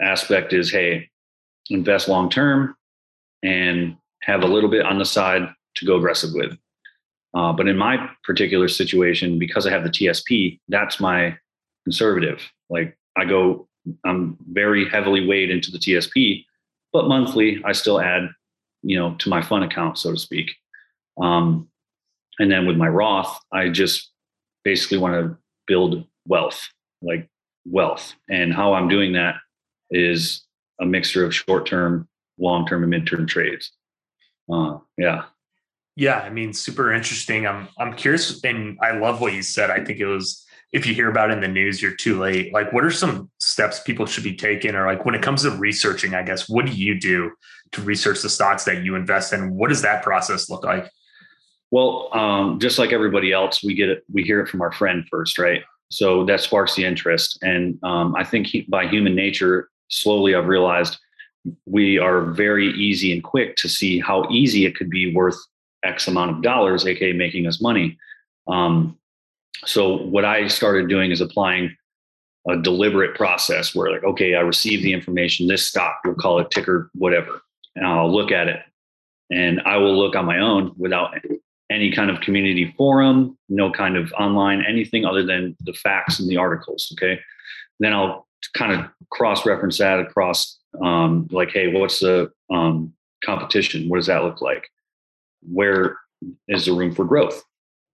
aspect 0.01 0.53
is 0.53 0.72
hey 0.72 1.10
invest 1.69 2.08
long 2.08 2.29
term 2.29 2.75
and 3.43 3.96
have 4.24 4.43
a 4.43 4.48
little 4.48 4.69
bit 4.69 4.86
on 4.86 4.98
the 4.98 5.05
side 5.05 5.48
to 5.75 5.86
go 5.86 5.98
aggressive 5.98 6.31
with. 6.34 6.58
Uh, 7.36 7.53
but 7.53 7.67
in 7.67 7.77
my 7.77 8.10
particular 8.24 8.67
situation, 8.67 9.38
because 9.38 9.67
I 9.67 9.72
have 9.72 9.84
the 9.84 9.89
TSP, 9.89 10.60
that's 10.67 11.00
my 11.00 11.38
conservative. 11.86 12.41
Like 12.69 12.98
I 13.15 13.25
go 13.25 13.68
I'm 14.05 14.38
very 14.51 14.88
heavily 14.89 15.25
weighed 15.25 15.50
into 15.50 15.72
the 15.72 15.77
TSP, 15.77 16.46
but 16.91 17.08
monthly 17.08 17.62
I 17.63 17.72
still 17.72 18.00
add, 18.00 18.29
you 18.81 18.98
know, 18.98 19.15
to 19.15 19.29
my 19.29 19.41
fun 19.41 19.63
account, 19.63 19.98
so 19.98 20.12
to 20.12 20.17
speak. 20.17 20.55
Um, 21.22 21.69
and 22.39 22.51
then 22.51 22.65
with 22.65 22.77
my 22.77 22.88
Roth, 22.88 23.39
I 23.51 23.69
just 23.69 24.12
basically 24.63 24.98
want 24.98 25.13
to 25.15 25.38
build 25.67 26.05
wealth, 26.25 26.67
like 27.01 27.29
wealth. 27.65 28.13
And 28.29 28.53
how 28.53 28.74
I'm 28.74 28.88
doing 28.88 29.13
that 29.13 29.36
is 29.91 30.46
a 30.79 30.86
mixture 30.86 31.25
of 31.25 31.36
short 31.36 31.65
term, 31.65 32.08
long 32.38 32.65
term, 32.65 32.84
and 32.84 32.89
mid 32.89 33.08
term 33.08 33.27
trades. 33.27 33.72
Uh, 34.51 34.77
yeah. 34.98 35.25
Yeah, 35.96 36.19
I 36.19 36.29
mean, 36.29 36.53
super 36.53 36.93
interesting. 36.93 37.46
I'm 37.46 37.67
I'm 37.77 37.93
curious, 37.93 38.41
and 38.43 38.77
I 38.81 38.91
love 38.91 39.19
what 39.19 39.34
you 39.34 39.41
said. 39.41 39.69
I 39.69 39.84
think 39.84 40.00
it 40.00 40.05
was 40.05 40.46
if 40.71 40.85
you 40.85 40.93
hear 40.93 41.09
about 41.09 41.31
it 41.31 41.33
in 41.33 41.41
the 41.41 41.47
news, 41.47 41.81
you're 41.81 41.95
too 41.95 42.19
late. 42.19 42.53
Like, 42.53 42.71
what 42.71 42.85
are 42.85 42.91
some 42.91 43.29
steps 43.39 43.79
people 43.79 44.05
should 44.05 44.23
be 44.23 44.35
taking? 44.35 44.75
Or 44.75 44.85
like 44.85 45.03
when 45.03 45.15
it 45.15 45.21
comes 45.21 45.43
to 45.43 45.51
researching, 45.51 46.13
I 46.13 46.23
guess, 46.23 46.47
what 46.47 46.65
do 46.65 46.71
you 46.71 46.99
do 46.99 47.31
to 47.71 47.81
research 47.81 48.21
the 48.21 48.29
stocks 48.29 48.65
that 48.65 48.83
you 48.83 48.95
invest 48.95 49.33
in? 49.33 49.55
What 49.55 49.69
does 49.69 49.81
that 49.81 50.03
process 50.03 50.49
look 50.49 50.63
like? 50.63 50.89
Well, 51.71 52.09
um, 52.13 52.59
just 52.59 52.79
like 52.79 52.91
everybody 52.91 53.31
else, 53.31 53.63
we 53.63 53.73
get 53.73 53.89
it, 53.89 54.03
we 54.11 54.23
hear 54.23 54.41
it 54.41 54.47
from 54.47 54.61
our 54.61 54.71
friend 54.71 55.05
first, 55.09 55.38
right? 55.39 55.63
So 55.89 56.23
that 56.25 56.39
sparks 56.39 56.75
the 56.75 56.85
interest. 56.85 57.39
And 57.41 57.79
um, 57.83 58.15
I 58.15 58.23
think 58.23 58.47
he, 58.47 58.61
by 58.61 58.88
human 58.88 59.15
nature, 59.15 59.69
slowly 59.88 60.35
I've 60.35 60.47
realized 60.47 60.97
we 61.65 61.97
are 61.97 62.21
very 62.21 62.71
easy 62.73 63.11
and 63.13 63.23
quick 63.23 63.55
to 63.57 63.69
see 63.69 63.99
how 63.99 64.27
easy 64.29 64.65
it 64.65 64.75
could 64.75 64.89
be 64.89 65.13
worth 65.15 65.38
X 65.83 66.07
amount 66.07 66.31
of 66.31 66.41
dollars, 66.41 66.85
aka 66.85 67.13
making 67.13 67.47
us 67.47 67.61
money. 67.61 67.97
Um, 68.47 68.97
so 69.65 69.97
what 69.97 70.25
I 70.25 70.47
started 70.47 70.89
doing 70.89 71.11
is 71.11 71.21
applying 71.21 71.75
a 72.47 72.57
deliberate 72.57 73.15
process 73.15 73.75
where, 73.75 73.91
like, 73.91 74.03
okay, 74.03 74.35
I 74.35 74.41
receive 74.41 74.81
the 74.81 74.93
information, 74.93 75.47
this 75.47 75.67
stock, 75.67 75.99
we'll 76.05 76.15
call 76.15 76.39
it 76.39 76.49
ticker, 76.51 76.89
whatever, 76.93 77.41
and 77.75 77.85
I'll 77.85 78.11
look 78.11 78.31
at 78.31 78.47
it, 78.47 78.61
and 79.29 79.61
I 79.61 79.77
will 79.77 79.97
look 79.97 80.15
on 80.15 80.25
my 80.25 80.39
own 80.39 80.73
without 80.77 81.13
any 81.69 81.91
kind 81.91 82.09
of 82.09 82.21
community 82.21 82.73
forum, 82.77 83.37
no 83.47 83.71
kind 83.71 83.95
of 83.95 84.11
online 84.13 84.63
anything 84.67 85.05
other 85.05 85.23
than 85.23 85.55
the 85.61 85.73
facts 85.73 86.19
and 86.19 86.29
the 86.29 86.37
articles. 86.37 86.91
Okay, 86.93 87.19
then 87.79 87.93
I'll 87.93 88.27
kind 88.55 88.71
of 88.71 88.89
cross 89.11 89.45
reference 89.45 89.77
that 89.77 89.99
across 89.99 90.57
um, 90.81 91.27
like, 91.31 91.51
hey, 91.51 91.71
what's 91.71 91.99
the 91.99 92.31
um, 92.49 92.93
competition? 93.23 93.89
What 93.89 93.97
does 93.97 94.07
that 94.07 94.23
look 94.23 94.41
like? 94.41 94.67
Where 95.41 95.97
is 96.47 96.65
the 96.65 96.73
room 96.73 96.93
for 96.93 97.05
growth? 97.05 97.43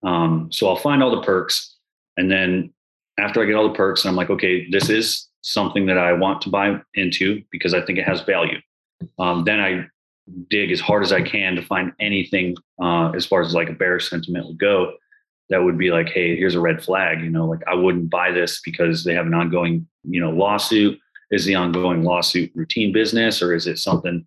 Um, 0.06 0.50
so 0.52 0.68
I'll 0.70 0.76
find 0.78 1.04
all 1.04 1.12
the 1.12 1.22
perks. 1.22 1.76
And 2.18 2.32
then 2.32 2.74
after 3.20 3.42
I 3.42 3.46
get 3.46 3.56
all 3.56 3.68
the 3.68 3.76
perks, 3.76 4.04
and 4.04 4.10
I'm 4.10 4.16
like, 4.16 4.30
okay, 4.30 4.70
this 4.70 4.90
is 4.90 5.28
something 5.42 5.86
that 5.88 5.98
I 5.98 6.14
want 6.14 6.42
to 6.42 6.50
buy 6.50 6.80
into 6.94 7.44
because 7.52 7.74
I 7.74 7.82
think 7.82 8.00
it 8.00 8.08
has 8.08 8.22
value. 8.22 8.60
Um, 9.20 9.44
then 9.44 9.60
I 9.60 9.88
dig 10.50 10.72
as 10.72 10.80
hard 10.80 11.04
as 11.04 11.12
I 11.12 11.22
can 11.22 11.56
to 11.56 11.62
find 11.62 11.92
anything 12.00 12.56
uh, 12.82 13.12
as 13.12 13.26
far 13.26 13.42
as 13.42 13.54
like 13.54 13.70
a 13.70 13.74
bearish 13.74 14.10
sentiment 14.10 14.48
would 14.48 14.60
go 14.60 14.94
that 15.50 15.64
would 15.64 15.78
be 15.78 15.92
like, 15.92 16.10
hey, 16.10 16.36
here's 16.36 16.56
a 16.56 16.60
red 16.60 16.84
flag. 16.84 17.22
You 17.22 17.30
know, 17.30 17.46
like 17.46 17.62
I 17.68 17.76
wouldn't 17.76 18.10
buy 18.10 18.32
this 18.32 18.62
because 18.62 19.04
they 19.04 19.14
have 19.14 19.28
an 19.28 19.34
ongoing, 19.34 19.88
you 20.04 20.20
know, 20.20 20.32
lawsuit. 20.32 21.00
Is 21.32 21.46
the 21.46 21.56
ongoing 21.56 22.04
lawsuit 22.04 22.52
routine 22.56 22.92
business 22.92 23.42
or 23.42 23.54
is 23.54 23.68
it 23.68 23.80
something 23.80 24.26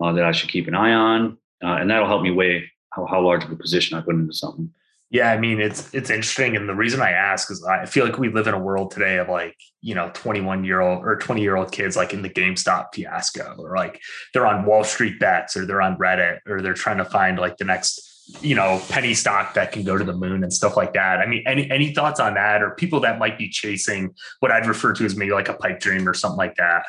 uh, 0.00 0.12
that 0.12 0.24
I 0.24 0.32
should 0.32 0.48
keep 0.48 0.68
an 0.68 0.74
eye 0.74 0.92
on? 0.92 1.38
Uh, 1.62 1.76
and 1.80 1.90
that'll 1.90 2.06
help 2.06 2.22
me 2.22 2.30
weigh 2.30 2.70
how, 2.90 3.06
how 3.06 3.20
large 3.20 3.44
of 3.44 3.50
a 3.50 3.56
position 3.56 3.96
I 3.96 4.00
put 4.00 4.14
into 4.14 4.32
something. 4.32 4.70
Yeah, 5.08 5.30
I 5.30 5.38
mean 5.38 5.60
it's 5.60 5.92
it's 5.94 6.10
interesting, 6.10 6.56
and 6.56 6.68
the 6.68 6.74
reason 6.74 7.00
I 7.00 7.12
ask 7.12 7.50
is 7.50 7.64
I 7.64 7.86
feel 7.86 8.04
like 8.04 8.18
we 8.18 8.28
live 8.28 8.48
in 8.48 8.54
a 8.54 8.58
world 8.58 8.90
today 8.90 9.18
of 9.18 9.28
like 9.28 9.56
you 9.80 9.94
know 9.94 10.10
21 10.14 10.64
year 10.64 10.80
old 10.80 11.04
or 11.04 11.16
20 11.16 11.42
year 11.42 11.54
old 11.54 11.70
kids 11.70 11.96
like 11.96 12.12
in 12.12 12.22
the 12.22 12.28
GameStop 12.28 12.86
fiasco, 12.92 13.54
or 13.58 13.76
like 13.76 14.00
they're 14.32 14.46
on 14.46 14.64
Wall 14.64 14.82
Street 14.82 15.20
bets, 15.20 15.56
or 15.56 15.64
they're 15.64 15.82
on 15.82 15.96
Reddit, 15.96 16.38
or 16.46 16.60
they're 16.60 16.74
trying 16.74 16.98
to 16.98 17.04
find 17.04 17.38
like 17.38 17.56
the 17.56 17.64
next 17.64 18.00
you 18.40 18.56
know 18.56 18.82
penny 18.88 19.14
stock 19.14 19.54
that 19.54 19.70
can 19.70 19.84
go 19.84 19.96
to 19.96 20.02
the 20.02 20.12
moon 20.12 20.42
and 20.42 20.52
stuff 20.52 20.76
like 20.76 20.92
that. 20.94 21.20
I 21.20 21.26
mean, 21.26 21.44
any 21.46 21.70
any 21.70 21.94
thoughts 21.94 22.18
on 22.18 22.34
that, 22.34 22.60
or 22.60 22.72
people 22.72 22.98
that 23.00 23.20
might 23.20 23.38
be 23.38 23.48
chasing 23.48 24.12
what 24.40 24.50
I'd 24.50 24.66
refer 24.66 24.92
to 24.94 25.04
as 25.04 25.16
maybe 25.16 25.30
like 25.30 25.48
a 25.48 25.54
pipe 25.54 25.78
dream 25.78 26.08
or 26.08 26.14
something 26.14 26.38
like 26.38 26.56
that? 26.56 26.84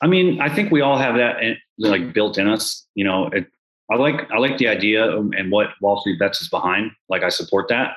I 0.00 0.06
mean, 0.06 0.40
I 0.40 0.48
think 0.48 0.72
we 0.72 0.80
all 0.80 0.96
have 0.98 1.16
that 1.16 1.36
eh, 1.42 1.54
like 1.78 2.14
built 2.14 2.38
in 2.38 2.48
us. 2.48 2.86
You 2.94 3.04
know, 3.04 3.26
it, 3.26 3.46
I 3.90 3.96
like 3.96 4.30
I 4.30 4.38
like 4.38 4.58
the 4.58 4.68
idea 4.68 5.16
and 5.16 5.50
what 5.50 5.68
Wall 5.80 6.00
Street 6.00 6.18
Bets 6.18 6.40
is 6.40 6.48
behind. 6.48 6.90
Like 7.08 7.22
I 7.22 7.28
support 7.28 7.68
that. 7.68 7.94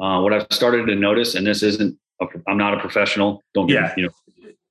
Uh, 0.00 0.20
what 0.20 0.32
I've 0.32 0.46
started 0.50 0.86
to 0.86 0.94
notice, 0.94 1.34
and 1.34 1.46
this 1.46 1.62
isn't, 1.62 1.96
i 2.20 2.26
am 2.48 2.56
not 2.56 2.74
a 2.74 2.80
professional. 2.80 3.42
Don't 3.54 3.66
get 3.66 3.74
yeah. 3.74 3.94
you 3.96 4.02
know. 4.04 4.10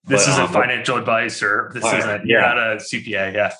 This 0.04 0.26
but, 0.26 0.32
isn't 0.32 0.44
um, 0.46 0.54
financial 0.54 0.98
advice, 0.98 1.42
or 1.44 1.72
this 1.74 1.86
isn't. 1.86 2.28
Yeah. 2.28 2.40
You're 2.40 2.42
not 2.42 2.58
a 2.58 2.76
CPA. 2.78 3.34
Yeah. 3.34 3.54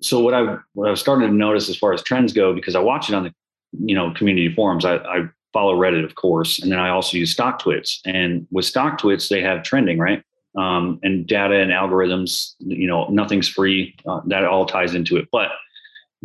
So 0.00 0.20
what 0.20 0.34
I 0.34 0.58
what 0.74 0.90
I've 0.90 0.98
started 0.98 1.26
to 1.26 1.32
notice 1.32 1.68
as 1.68 1.76
far 1.76 1.92
as 1.92 2.02
trends 2.02 2.32
go, 2.32 2.54
because 2.54 2.74
I 2.74 2.80
watch 2.80 3.08
it 3.08 3.14
on 3.14 3.24
the 3.24 3.34
you 3.72 3.94
know 3.94 4.12
community 4.14 4.54
forums. 4.54 4.84
I, 4.84 4.96
I 4.96 5.28
follow 5.52 5.74
Reddit, 5.74 6.04
of 6.04 6.14
course, 6.14 6.60
and 6.60 6.70
then 6.70 6.78
I 6.78 6.90
also 6.90 7.16
use 7.16 7.34
StockTwits. 7.34 8.00
And 8.04 8.46
with 8.50 8.64
StockTwits, 8.66 9.28
they 9.28 9.40
have 9.42 9.62
trending, 9.62 9.98
right? 9.98 10.22
Um, 10.56 10.98
and 11.02 11.26
data 11.26 11.54
and 11.54 11.70
algorithms. 11.70 12.54
You 12.58 12.86
know, 12.86 13.06
nothing's 13.08 13.48
free. 13.48 13.96
Uh, 14.06 14.20
that 14.26 14.44
all 14.44 14.66
ties 14.66 14.94
into 14.94 15.16
it, 15.16 15.28
but 15.32 15.50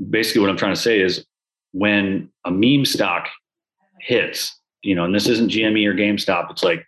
basically 0.09 0.41
what 0.41 0.49
I'm 0.49 0.57
trying 0.57 0.75
to 0.75 0.81
say 0.81 0.99
is 0.99 1.25
when 1.71 2.29
a 2.45 2.51
meme 2.51 2.85
stock 2.85 3.27
hits, 3.99 4.59
you 4.81 4.95
know, 4.95 5.05
and 5.05 5.13
this 5.13 5.27
isn't 5.27 5.51
GME 5.51 5.85
or 5.87 5.93
GameStop, 5.93 6.51
it's 6.51 6.63
like 6.63 6.85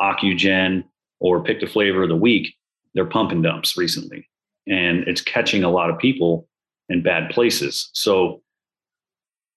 Ocugen 0.00 0.84
or 1.20 1.42
pick 1.42 1.60
the 1.60 1.66
flavor 1.66 2.04
of 2.04 2.08
the 2.08 2.16
week, 2.16 2.54
they're 2.94 3.04
pumping 3.04 3.42
dumps 3.42 3.76
recently. 3.76 4.28
And 4.66 5.00
it's 5.08 5.20
catching 5.20 5.64
a 5.64 5.70
lot 5.70 5.90
of 5.90 5.98
people 5.98 6.48
in 6.88 7.02
bad 7.02 7.30
places. 7.30 7.90
So 7.92 8.42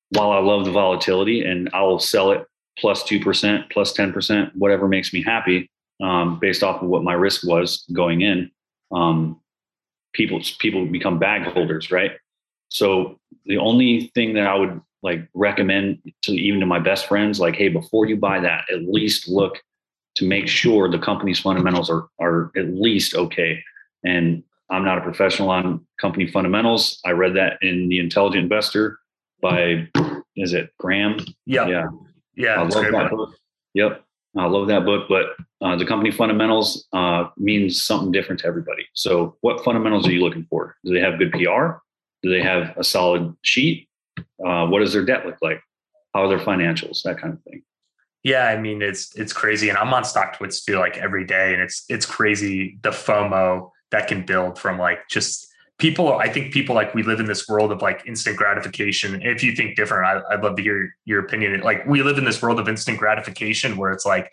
while 0.10 0.32
I 0.32 0.40
love 0.40 0.66
the 0.66 0.72
volatility 0.72 1.44
and 1.44 1.70
I'll 1.74 2.00
sell 2.00 2.32
it 2.32 2.46
plus 2.78 3.04
2%, 3.04 3.70
plus 3.72 3.96
10%, 3.96 4.52
whatever 4.56 4.88
makes 4.88 5.14
me 5.14 5.22
happy, 5.22 5.70
um, 6.02 6.40
based 6.40 6.64
off 6.64 6.82
of 6.82 6.90
what 6.90 7.04
my 7.04 7.14
risk 7.14 7.46
was 7.46 7.86
going 7.94 8.22
in, 8.22 8.50
um, 8.92 9.40
people, 10.14 10.42
people 10.60 10.86
become 10.86 11.20
bag 11.20 11.44
holders, 11.44 11.92
right? 11.92 12.12
So 12.72 13.20
the 13.46 13.58
only 13.58 14.12
thing 14.16 14.34
that 14.36 14.48
I 14.48 14.56
would 14.56 14.80
like 15.04 15.28
recommend 15.34 16.00
to 16.24 16.32
even 16.32 16.62
to 16.62 16.66
my 16.66 16.80
best 16.80 17.08
friends, 17.08 17.40
like, 17.40 17.56
hey, 17.56 17.68
before 17.68 18.06
you 18.06 18.16
buy 18.16 18.40
that, 18.40 18.64
at 18.72 18.84
least 18.84 19.28
look 19.28 19.62
to 20.16 20.26
make 20.26 20.48
sure 20.48 20.90
the 20.90 21.00
company's 21.00 21.40
fundamentals 21.40 21.90
are 21.90 22.08
are 22.20 22.50
at 22.56 22.70
least 22.70 23.14
okay. 23.14 23.62
And 24.06 24.42
I'm 24.70 24.86
not 24.86 24.98
a 24.98 25.02
professional 25.02 25.50
on 25.50 25.86
company 26.00 26.28
fundamentals. 26.28 27.00
I 27.06 27.12
read 27.12 27.36
that 27.36 27.58
in 27.62 27.90
The 27.90 28.00
Intelligent 28.00 28.44
Investor 28.44 29.00
by 29.42 29.90
is 30.38 30.54
it 30.54 30.72
Graham? 30.80 31.18
Yeah. 31.46 31.68
Yeah. 31.68 31.88
Yeah. 32.38 32.62
I 32.62 32.64
love 32.64 32.92
that 32.92 33.12
book. 33.12 33.36
Yep. 33.74 34.04
I 34.38 34.46
love 34.46 34.70
that 34.70 34.86
book, 34.86 35.10
but 35.10 35.36
uh, 35.60 35.76
the 35.76 35.86
company 35.86 36.10
fundamentals 36.10 36.88
uh, 36.94 37.26
means 37.36 37.84
something 37.84 38.14
different 38.14 38.40
to 38.42 38.48
everybody. 38.48 38.88
So, 38.94 39.36
what 39.42 39.62
fundamentals 39.62 40.08
are 40.08 40.12
you 40.14 40.22
looking 40.22 40.48
for? 40.50 40.78
Do 40.86 40.94
they 40.94 41.02
have 41.02 41.20
good 41.20 41.34
PR? 41.34 41.82
Do 42.24 42.30
they 42.30 42.42
have 42.42 42.78
a 42.78 42.84
solid 42.84 43.36
sheet? 43.42 43.88
Uh, 44.46 44.68
what 44.68 44.80
does 44.80 44.94
their 44.94 45.06
debt 45.06 45.26
look 45.26 45.38
like? 45.42 45.62
How 46.14 46.24
are 46.24 46.30
their 46.30 46.40
financials? 46.40 47.04
That 47.04 47.18
kind 47.18 47.34
of 47.34 47.42
thing. 47.44 47.64
Yeah, 48.24 48.48
I 48.48 48.58
mean 48.58 48.82
it's 48.82 49.16
it's 49.16 49.34
crazy, 49.34 49.70
and 49.70 49.78
I'm 49.78 49.94
on 49.94 50.04
stock 50.04 50.38
StockTwits 50.38 50.64
too, 50.64 50.78
like 50.78 50.98
every 50.98 51.26
day, 51.26 51.54
and 51.54 51.62
it's 51.62 51.86
it's 51.90 52.06
crazy 52.06 52.78
the 52.84 52.92
FOMO 52.92 53.72
that 53.90 54.08
can 54.08 54.26
build 54.26 54.60
from 54.60 54.78
like 54.78 55.08
just 55.10 55.51
people 55.82 56.14
i 56.20 56.30
think 56.30 56.54
people 56.54 56.76
like 56.76 56.94
we 56.94 57.02
live 57.02 57.20
in 57.20 57.26
this 57.26 57.50
world 57.50 57.72
of 57.72 57.82
like 57.82 58.04
instant 58.06 58.38
gratification. 58.38 59.22
If 59.24 59.44
you 59.44 59.56
think 59.56 59.76
different 59.76 60.06
I, 60.06 60.36
would 60.36 60.44
love 60.44 60.56
to 60.58 60.62
hear 60.62 60.96
your 61.06 61.20
opinion. 61.26 61.60
Like 61.62 61.86
we 61.88 62.04
live 62.04 62.18
in 62.18 62.26
this 62.26 62.42
world 62.42 62.60
of 62.60 62.70
instant 62.70 63.00
gratification 63.00 63.78
where 63.78 63.92
it's 63.92 64.06
like 64.06 64.32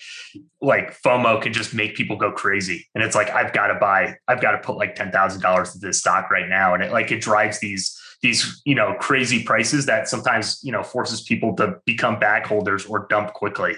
like 0.61 1.00
fomo 1.02 1.40
can 1.40 1.52
just 1.52 1.72
make 1.74 1.96
people 1.96 2.16
go 2.16 2.30
crazy. 2.30 2.87
And 2.94 3.02
it's 3.02 3.16
like 3.16 3.30
i've 3.30 3.52
got 3.52 3.68
to 3.68 3.74
buy 3.74 4.16
i've 4.28 4.42
got 4.42 4.52
to 4.52 4.58
put 4.58 4.76
like 4.76 4.94
$10000 4.94 5.74
into 5.74 5.87
this 5.87 5.98
stock 5.98 6.30
right 6.30 6.48
now. 6.48 6.74
And 6.74 6.82
it 6.82 6.92
like 6.92 7.11
it 7.11 7.20
drives 7.20 7.58
these 7.61 7.98
these 8.20 8.61
you 8.64 8.74
know 8.74 8.94
crazy 9.00 9.42
prices 9.42 9.87
that 9.87 10.08
sometimes 10.08 10.61
you 10.62 10.72
know 10.72 10.82
forces 10.82 11.22
people 11.22 11.54
to 11.56 11.76
become 11.87 12.18
bag 12.18 12.46
holders 12.46 12.84
or 12.84 13.06
dump 13.08 13.32
quickly 13.32 13.74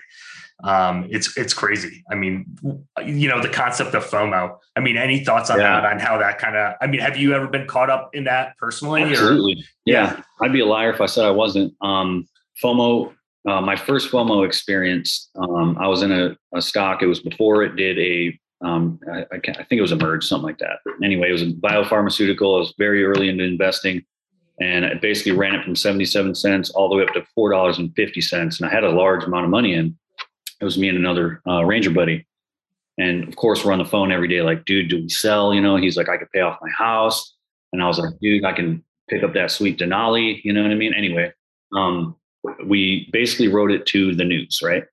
um, 0.64 1.06
it's 1.10 1.36
it's 1.36 1.54
crazy. 1.54 2.04
I 2.10 2.14
mean, 2.14 2.46
you 3.04 3.28
know, 3.28 3.40
the 3.40 3.48
concept 3.48 3.94
of 3.94 4.04
FOMO. 4.04 4.56
I 4.76 4.80
mean, 4.80 4.96
any 4.96 5.24
thoughts 5.24 5.50
on 5.50 5.58
yeah. 5.58 5.80
that? 5.80 5.92
On 5.92 5.98
how 5.98 6.18
that 6.18 6.38
kind 6.38 6.56
of? 6.56 6.74
I 6.80 6.86
mean, 6.86 7.00
have 7.00 7.16
you 7.16 7.34
ever 7.34 7.46
been 7.46 7.66
caught 7.66 7.90
up 7.90 8.10
in 8.14 8.24
that 8.24 8.56
personally? 8.58 9.02
Absolutely. 9.02 9.64
Yeah. 9.84 10.16
yeah. 10.16 10.22
I'd 10.42 10.52
be 10.52 10.60
a 10.60 10.66
liar 10.66 10.90
if 10.90 11.00
I 11.00 11.06
said 11.06 11.24
I 11.24 11.30
wasn't. 11.30 11.74
Um, 11.80 12.26
FOMO. 12.62 13.14
Uh, 13.48 13.60
my 13.60 13.74
first 13.74 14.10
FOMO 14.10 14.46
experience. 14.46 15.30
Um, 15.34 15.78
I 15.80 15.88
was 15.88 16.02
in 16.02 16.12
a, 16.12 16.36
a, 16.54 16.60
stock. 16.60 17.02
It 17.02 17.06
was 17.06 17.20
before 17.20 17.62
it 17.62 17.74
did 17.74 17.98
a. 17.98 18.38
Um, 18.62 19.00
I, 19.10 19.20
I, 19.20 19.24
I 19.32 19.64
think 19.64 19.78
it 19.78 19.80
was 19.80 19.92
a 19.92 19.96
merge, 19.96 20.26
something 20.26 20.44
like 20.44 20.58
that. 20.58 20.80
Anyway, 21.02 21.30
it 21.30 21.32
was 21.32 21.42
a 21.42 21.46
biopharmaceutical. 21.46 22.56
I 22.56 22.58
was 22.58 22.74
very 22.76 23.02
early 23.02 23.30
into 23.30 23.44
investing 23.44 24.04
and 24.60 24.84
it 24.84 25.00
basically 25.00 25.32
ran 25.32 25.54
it 25.54 25.64
from 25.64 25.74
77 25.74 26.34
cents 26.34 26.70
all 26.70 26.88
the 26.88 26.96
way 26.96 27.02
up 27.02 27.14
to 27.14 27.24
$4.50 27.36 28.60
and 28.60 28.68
i 28.68 28.72
had 28.72 28.84
a 28.84 28.90
large 28.90 29.24
amount 29.24 29.44
of 29.44 29.50
money 29.50 29.74
in 29.74 29.96
it 30.60 30.64
was 30.64 30.78
me 30.78 30.88
and 30.88 30.98
another 30.98 31.40
uh, 31.48 31.64
ranger 31.64 31.90
buddy. 31.90 32.26
And 32.98 33.26
of 33.26 33.36
course 33.36 33.64
we're 33.64 33.72
on 33.72 33.78
the 33.78 33.84
phone 33.84 34.12
every 34.12 34.28
day 34.28 34.42
like 34.42 34.64
dude 34.64 34.90
do 34.90 35.02
we 35.02 35.08
sell? 35.08 35.54
You 35.54 35.60
know 35.60 35.76
he's 35.76 35.96
like 35.96 36.08
i 36.08 36.16
could 36.16 36.30
pay 36.32 36.40
off 36.40 36.58
my 36.60 36.70
house. 36.70 37.34
And 37.72 37.82
i 37.82 37.86
was 37.86 37.98
like 37.98 38.12
dude 38.20 38.44
i 38.44 38.52
can 38.52 38.84
pick 39.08 39.22
up 39.22 39.34
that 39.34 39.50
sweet 39.50 39.78
denali. 39.78 40.40
You 40.44 40.52
know 40.52 40.62
what 40.62 40.70
i 40.70 40.74
mean? 40.74 40.94
Anyway 40.94 41.32
um, 41.74 42.16
we 42.64 43.08
basically 43.12 43.48
wrote 43.48 43.70
it 43.70 43.86
to 43.86 44.14
the 44.14 44.24
news 44.24 44.60
right? 44.62 44.84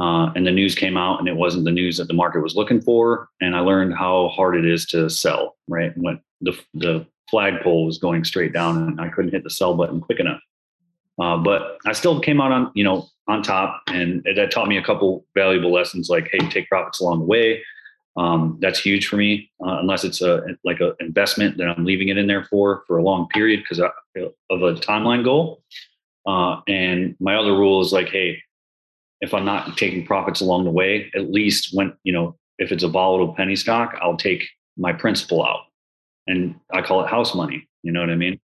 Uh, 0.00 0.30
and 0.36 0.46
the 0.46 0.52
news 0.52 0.76
came 0.76 0.96
out 0.96 1.18
and 1.18 1.28
it 1.28 1.36
wasn't 1.36 1.64
the 1.64 1.72
news 1.72 1.96
that 1.96 2.06
the 2.06 2.14
market 2.14 2.40
was 2.40 2.54
looking 2.54 2.80
for. 2.80 3.28
And 3.40 3.56
i 3.56 3.60
learned 3.60 3.94
how 3.94 4.28
hard 4.28 4.56
it 4.56 4.66
is 4.66 4.84
to 4.86 5.08
sell 5.08 5.56
right? 5.68 5.92
When 5.96 6.20
the, 6.40 6.58
the 6.74 7.06
flagpole 7.30 7.84
was 7.86 7.98
going 7.98 8.24
straight 8.24 8.52
down 8.52 8.76
and 8.76 9.00
i 9.00 9.08
couldn't 9.08 9.32
hit 9.32 9.44
the 9.44 9.50
sell 9.50 9.74
button 9.74 10.00
quick 10.00 10.20
enough 10.20 10.40
uh, 11.18 11.36
but 11.36 11.78
I 11.86 11.92
still 11.92 12.20
came 12.20 12.40
out 12.40 12.52
on, 12.52 12.70
you 12.74 12.84
know, 12.84 13.08
on 13.26 13.42
top, 13.42 13.82
and 13.88 14.24
that 14.36 14.50
taught 14.50 14.68
me 14.68 14.78
a 14.78 14.82
couple 14.82 15.26
valuable 15.34 15.72
lessons. 15.72 16.08
Like, 16.08 16.28
hey, 16.32 16.38
take 16.48 16.68
profits 16.68 17.00
along 17.00 17.20
the 17.20 17.24
way. 17.24 17.62
Um, 18.16 18.58
that's 18.60 18.80
huge 18.80 19.06
for 19.06 19.16
me. 19.16 19.50
Uh, 19.64 19.78
unless 19.78 20.04
it's 20.04 20.22
a 20.22 20.42
like 20.64 20.80
an 20.80 20.94
investment 21.00 21.56
that 21.58 21.68
I'm 21.68 21.84
leaving 21.84 22.08
it 22.08 22.18
in 22.18 22.26
there 22.26 22.44
for 22.44 22.82
for 22.86 22.98
a 22.98 23.02
long 23.02 23.28
period 23.28 23.60
because 23.60 23.78
of 23.80 23.92
a 24.50 24.74
timeline 24.80 25.24
goal. 25.24 25.62
Uh, 26.26 26.60
and 26.66 27.16
my 27.20 27.36
other 27.36 27.52
rule 27.52 27.80
is 27.80 27.92
like, 27.92 28.08
hey, 28.08 28.42
if 29.20 29.32
I'm 29.34 29.44
not 29.44 29.76
taking 29.76 30.04
profits 30.04 30.40
along 30.40 30.64
the 30.64 30.70
way, 30.70 31.10
at 31.14 31.30
least 31.30 31.70
when, 31.72 31.94
you 32.02 32.12
know, 32.12 32.36
if 32.58 32.70
it's 32.72 32.82
a 32.82 32.88
volatile 32.88 33.34
penny 33.34 33.56
stock, 33.56 33.96
I'll 34.02 34.16
take 34.16 34.44
my 34.76 34.92
principal 34.92 35.44
out. 35.44 35.62
And 36.26 36.54
I 36.72 36.82
call 36.82 37.02
it 37.02 37.08
house 37.08 37.34
money. 37.34 37.68
You 37.82 37.92
know 37.92 38.00
what 38.00 38.10
I 38.10 38.16
mean? 38.16 38.38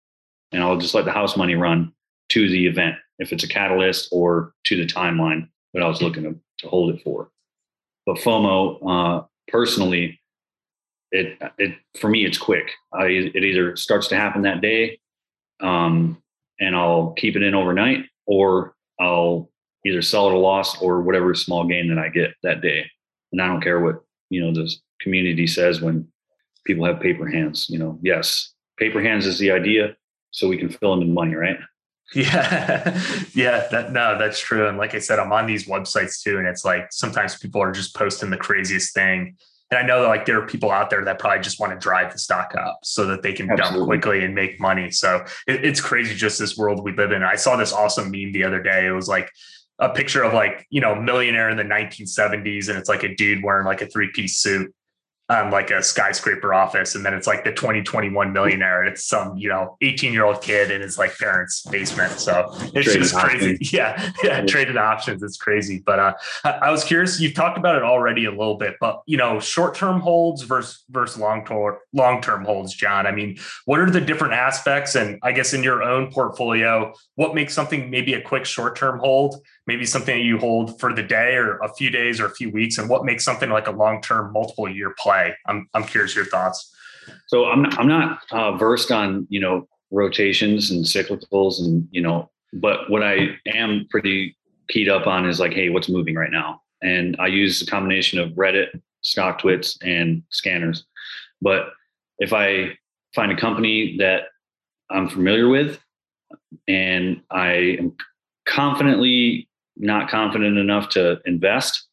And 0.52 0.64
I'll 0.64 0.78
just 0.78 0.94
let 0.94 1.06
the 1.06 1.12
house 1.12 1.36
money 1.36 1.56
run 1.56 1.92
to 2.34 2.50
the 2.50 2.66
event 2.66 2.96
if 3.20 3.32
it's 3.32 3.44
a 3.44 3.48
catalyst 3.48 4.10
or 4.12 4.54
to 4.66 4.76
the 4.76 4.88
timeline 4.88 5.48
that 5.74 5.84
I 5.84 5.88
was 5.88 6.02
looking 6.02 6.24
to, 6.24 6.36
to 6.60 6.68
hold 6.68 6.94
it 6.94 7.02
for. 7.04 7.30
But 8.06 8.18
FOMO, 8.18 8.80
uh, 9.22 9.26
personally, 9.48 10.20
it 11.12 11.38
it 11.60 11.76
for 12.00 12.10
me 12.10 12.26
it's 12.26 12.40
quick. 12.40 12.72
I 12.92 13.06
it 13.06 13.44
either 13.44 13.76
starts 13.76 14.08
to 14.08 14.18
happen 14.18 14.42
that 14.42 14.62
day, 14.62 15.00
um, 15.62 16.22
and 16.60 16.76
I'll 16.76 17.14
keep 17.14 17.36
it 17.36 17.44
in 17.44 17.54
overnight, 17.54 18.06
or 18.26 18.74
I'll 19.00 19.52
either 19.86 20.02
sell 20.02 20.28
at 20.28 20.34
a 20.34 20.38
loss 20.38 20.82
or 20.82 21.02
whatever 21.02 21.36
small 21.36 21.66
gain 21.66 21.88
that 21.90 22.00
I 22.00 22.10
get 22.10 22.34
that 22.42 22.62
day. 22.62 22.90
And 23.32 23.42
I 23.42 23.48
don't 23.48 23.62
care 23.62 23.80
what 23.80 24.04
you 24.30 24.42
know 24.42 24.54
the 24.54 24.74
community 25.02 25.46
says 25.46 25.82
when 25.82 26.08
people 26.66 26.86
have 26.86 27.00
paper 27.00 27.28
hands. 27.28 27.68
You 27.70 27.78
know, 27.78 28.00
yes, 28.02 28.54
paper 28.80 29.02
hands 29.02 29.28
is 29.28 29.38
the 29.38 29.52
idea, 29.52 29.96
so 30.32 30.50
we 30.50 30.58
can 30.58 30.70
fill 30.70 30.96
them 30.96 31.08
in 31.08 31.14
money, 31.14 31.36
right? 31.36 31.60
Yeah, 32.24 33.02
yeah, 33.34 33.68
that 33.72 33.92
no, 33.92 34.18
that's 34.20 34.40
true. 34.40 34.68
And 34.68 34.78
like 34.78 34.94
I 34.94 35.00
said, 35.00 35.18
I'm 35.18 35.32
on 35.32 35.48
these 35.48 35.66
websites 35.66 36.22
too, 36.22 36.38
and 36.38 36.48
it's 36.48 36.64
like 36.64 36.92
sometimes 36.92 37.38
people 37.38 37.62
are 37.62 37.72
just 37.72 37.96
posting 37.96 38.30
the 38.30 38.38
craziest 38.38 38.94
thing. 38.94 39.36
And 39.72 39.80
I 39.80 39.88
know 39.88 40.04
that 40.04 40.08
like 40.08 40.26
there 40.28 40.40
are 40.40 40.46
people 40.46 40.70
out 40.70 40.92
there 40.92 41.04
that 41.04 41.18
probably 41.18 41.42
just 41.42 41.60
want 41.60 41.74
to 41.74 41.80
drive 41.80 42.14
the 42.14 42.20
stock 42.20 42.54
up 42.56 42.80
so 42.84 43.08
that 43.08 43.24
they 43.24 43.34
can 43.34 43.50
Absolutely. 43.50 43.80
dump 43.80 43.88
quickly 43.88 44.24
and 44.24 44.36
make 44.36 44.60
money. 44.60 44.92
So 44.92 45.26
it, 45.48 45.66
it's 45.66 45.82
crazy 45.82 46.14
just 46.14 46.38
this 46.38 46.56
world 46.56 46.84
we 46.84 46.94
live 46.96 47.12
in. 47.12 47.24
I 47.24 47.36
saw 47.36 47.56
this 47.56 47.74
awesome 47.74 48.12
meme 48.12 48.32
the 48.32 48.44
other 48.44 48.62
day. 48.62 48.86
It 48.86 48.92
was 48.92 49.08
like 49.08 49.32
a 49.80 49.90
picture 49.90 50.24
of 50.24 50.34
like, 50.34 50.68
you 50.70 50.82
know, 50.82 50.94
millionaire 50.94 51.50
in 51.50 51.58
the 51.58 51.64
1970s, 51.64 52.70
and 52.70 52.78
it's 52.78 52.90
like 52.90 53.02
a 53.02 53.16
dude 53.16 53.44
wearing 53.44 53.66
like 53.66 53.82
a 53.82 53.88
three-piece 53.88 54.38
suit 54.38 54.72
um, 55.30 55.52
like 55.52 55.72
a 55.72 55.82
skyscraper 55.82 56.54
office, 56.54 56.96
and 56.96 57.06
then 57.06 57.14
it's 57.14 57.28
like 57.28 57.46
the 57.46 57.54
2021 57.54 58.34
millionaire. 58.34 58.84
It's 58.84 59.06
some 59.06 59.38
you 59.38 59.48
know 59.48 59.78
18 59.82 60.12
year 60.12 60.26
old 60.26 60.42
kid 60.42 60.70
in 60.70 60.82
his 60.82 60.98
like 60.98 61.18
parents' 61.18 61.64
basement. 61.72 62.12
So 62.20 62.50
it's 62.52 62.72
traded 62.72 63.02
just 63.02 63.16
crazy. 63.16 63.54
Options. 63.54 63.74
Yeah, 63.74 64.12
yeah, 64.24 64.42
traded 64.46 64.78
options. 64.78 65.24
It's 65.24 65.38
crazy. 65.38 65.82
But 65.84 66.00
uh, 66.00 66.14
I, 66.44 66.70
was 66.70 66.84
curious. 66.84 67.20
You've 67.20 67.34
talked 67.34 67.58
about 67.58 67.76
it 67.76 67.84
already 67.84 68.26
a 68.26 68.32
little 68.32 68.58
bit, 68.58 68.76
but 68.80 69.02
you 69.06 69.18
know, 69.18 69.40
short 69.40 69.76
term 69.76 70.02
holds 70.02 70.44
versus 70.44 70.84
versus 70.90 71.18
long 71.18 71.46
term 71.46 71.78
long 71.94 72.22
term 72.22 72.44
holds. 72.44 72.74
John, 72.74 73.08
I 73.08 73.12
mean, 73.12 73.38
what 73.66 73.80
are 73.80 73.90
the 73.90 74.02
different 74.02 74.34
aspects? 74.34 74.96
And 74.96 75.20
I 75.24 75.32
guess 75.32 75.54
in 75.54 75.64
your 75.64 75.84
own 75.84 76.12
portfolio, 76.12 76.94
what 77.16 77.34
makes 77.34 77.54
something 77.54 77.90
maybe 77.90 78.14
a 78.14 78.22
quick 78.22 78.46
short 78.46 78.76
term 78.76 79.00
hold? 79.00 79.42
Maybe 79.66 79.86
something 79.86 80.18
that 80.18 80.24
you 80.24 80.38
hold 80.38 80.80
for 80.80 80.94
the 80.94 81.04
day 81.04 81.36
or 81.36 81.58
a 81.60 81.74
few 81.74 81.90
days 81.90 82.20
or 82.20 82.26
a 82.26 82.32
few 82.32 82.52
weeks 82.52 82.78
and 82.78 82.90
what 82.90 83.06
makes 83.06 83.24
something 83.24 83.50
like 83.50 83.68
a 83.68 83.72
long-term 83.72 84.34
multiple 84.34 84.70
year 84.70 84.94
play? 84.98 85.36
I'm, 85.46 85.70
I'm 85.74 85.84
curious 85.84 86.16
your 86.16 86.26
thoughts. 86.26 86.74
So 87.28 87.46
i'm 87.46 87.64
not, 87.64 87.80
I'm 87.80 87.88
not 87.88 88.20
uh, 88.32 88.56
versed 88.58 88.92
on 88.92 89.28
you 89.30 89.40
know 89.40 89.68
rotations 89.92 90.72
and 90.72 90.86
cyclicals 90.86 91.60
and 91.60 91.88
you 91.92 92.02
know 92.02 92.30
but 92.54 92.90
what 92.90 93.04
i 93.04 93.38
am 93.48 93.86
pretty 93.90 94.36
keyed 94.70 94.90
up 94.90 95.08
on 95.08 95.28
is 95.28 95.40
like 95.40 95.54
hey 95.54 95.70
what's 95.70 95.90
moving 95.90 96.16
right 96.16 96.32
now? 96.32 96.62
And 96.82 97.16
i 97.20 97.28
use 97.28 97.62
a 97.62 97.66
combination 97.66 98.20
of 98.20 98.32
reddit 98.32 98.68
stock 99.02 99.42
StockTwits 99.42 99.78
and 99.84 100.24
scanners. 100.30 100.86
But 101.42 101.72
if 102.20 102.34
i 102.34 102.78
find 103.16 103.32
a 103.32 103.38
company 103.38 103.98
that 103.98 104.24
i'm 104.90 105.10
familiar 105.10 105.48
with 105.48 105.80
and 106.68 107.22
i 107.32 107.78
am 107.80 107.96
confidently 108.46 109.48
not 109.78 110.10
confident 110.10 110.58
enough 110.58 110.90
to 110.90 111.20
invest. 111.26 111.88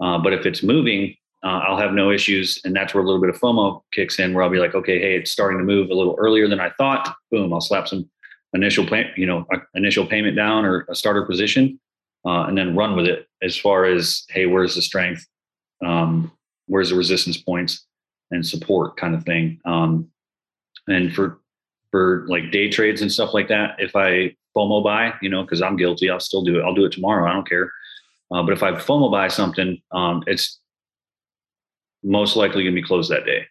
Uh, 0.00 0.18
but 0.18 0.32
if 0.32 0.46
it's 0.46 0.62
moving, 0.62 1.14
uh, 1.42 1.60
I'll 1.66 1.78
have 1.78 1.92
no 1.92 2.10
issues. 2.10 2.60
And 2.64 2.74
that's 2.74 2.94
where 2.94 3.02
a 3.02 3.06
little 3.06 3.20
bit 3.20 3.30
of 3.30 3.40
FOMO 3.40 3.82
kicks 3.92 4.18
in, 4.18 4.34
where 4.34 4.42
I'll 4.42 4.50
be 4.50 4.58
like, 4.58 4.74
okay, 4.74 4.98
hey, 4.98 5.16
it's 5.16 5.30
starting 5.30 5.58
to 5.58 5.64
move 5.64 5.90
a 5.90 5.94
little 5.94 6.16
earlier 6.18 6.48
than 6.48 6.60
I 6.60 6.70
thought. 6.70 7.14
Boom, 7.30 7.52
I'll 7.52 7.60
slap 7.60 7.88
some 7.88 8.08
initial 8.52 8.86
pay, 8.86 9.10
you 9.16 9.26
know, 9.26 9.46
initial 9.74 10.06
payment 10.06 10.36
down 10.36 10.64
or 10.64 10.86
a 10.88 10.94
starter 10.94 11.24
position, 11.24 11.78
uh, 12.24 12.44
and 12.44 12.56
then 12.56 12.76
run 12.76 12.96
with 12.96 13.06
it. 13.06 13.26
As 13.42 13.56
far 13.56 13.84
as 13.84 14.24
hey, 14.30 14.46
where's 14.46 14.74
the 14.74 14.82
strength? 14.82 15.26
Um, 15.84 16.32
where's 16.66 16.90
the 16.90 16.96
resistance 16.96 17.36
points 17.36 17.86
and 18.30 18.44
support 18.44 18.96
kind 18.96 19.14
of 19.14 19.24
thing. 19.24 19.60
Um, 19.64 20.08
and 20.88 21.14
for 21.14 21.40
for 21.90 22.26
like 22.28 22.50
day 22.50 22.68
trades 22.68 23.02
and 23.02 23.12
stuff 23.12 23.34
like 23.34 23.48
that, 23.48 23.76
if 23.78 23.94
I 23.94 24.34
FOMO 24.56 24.82
buy, 24.82 25.12
you 25.20 25.28
know, 25.28 25.42
because 25.42 25.60
I'm 25.62 25.76
guilty. 25.76 26.10
I'll 26.10 26.20
still 26.20 26.42
do 26.42 26.58
it. 26.58 26.64
I'll 26.64 26.74
do 26.74 26.84
it 26.84 26.92
tomorrow. 26.92 27.28
I 27.28 27.32
don't 27.34 27.48
care. 27.48 27.72
Uh, 28.30 28.42
but 28.42 28.52
if 28.52 28.62
I 28.62 28.72
FOMO 28.72 29.10
buy 29.10 29.28
something, 29.28 29.80
um, 29.92 30.24
it's 30.26 30.58
most 32.02 32.36
likely 32.36 32.62
going 32.62 32.74
to 32.74 32.80
be 32.80 32.86
closed 32.86 33.10
that 33.10 33.26
day. 33.26 33.46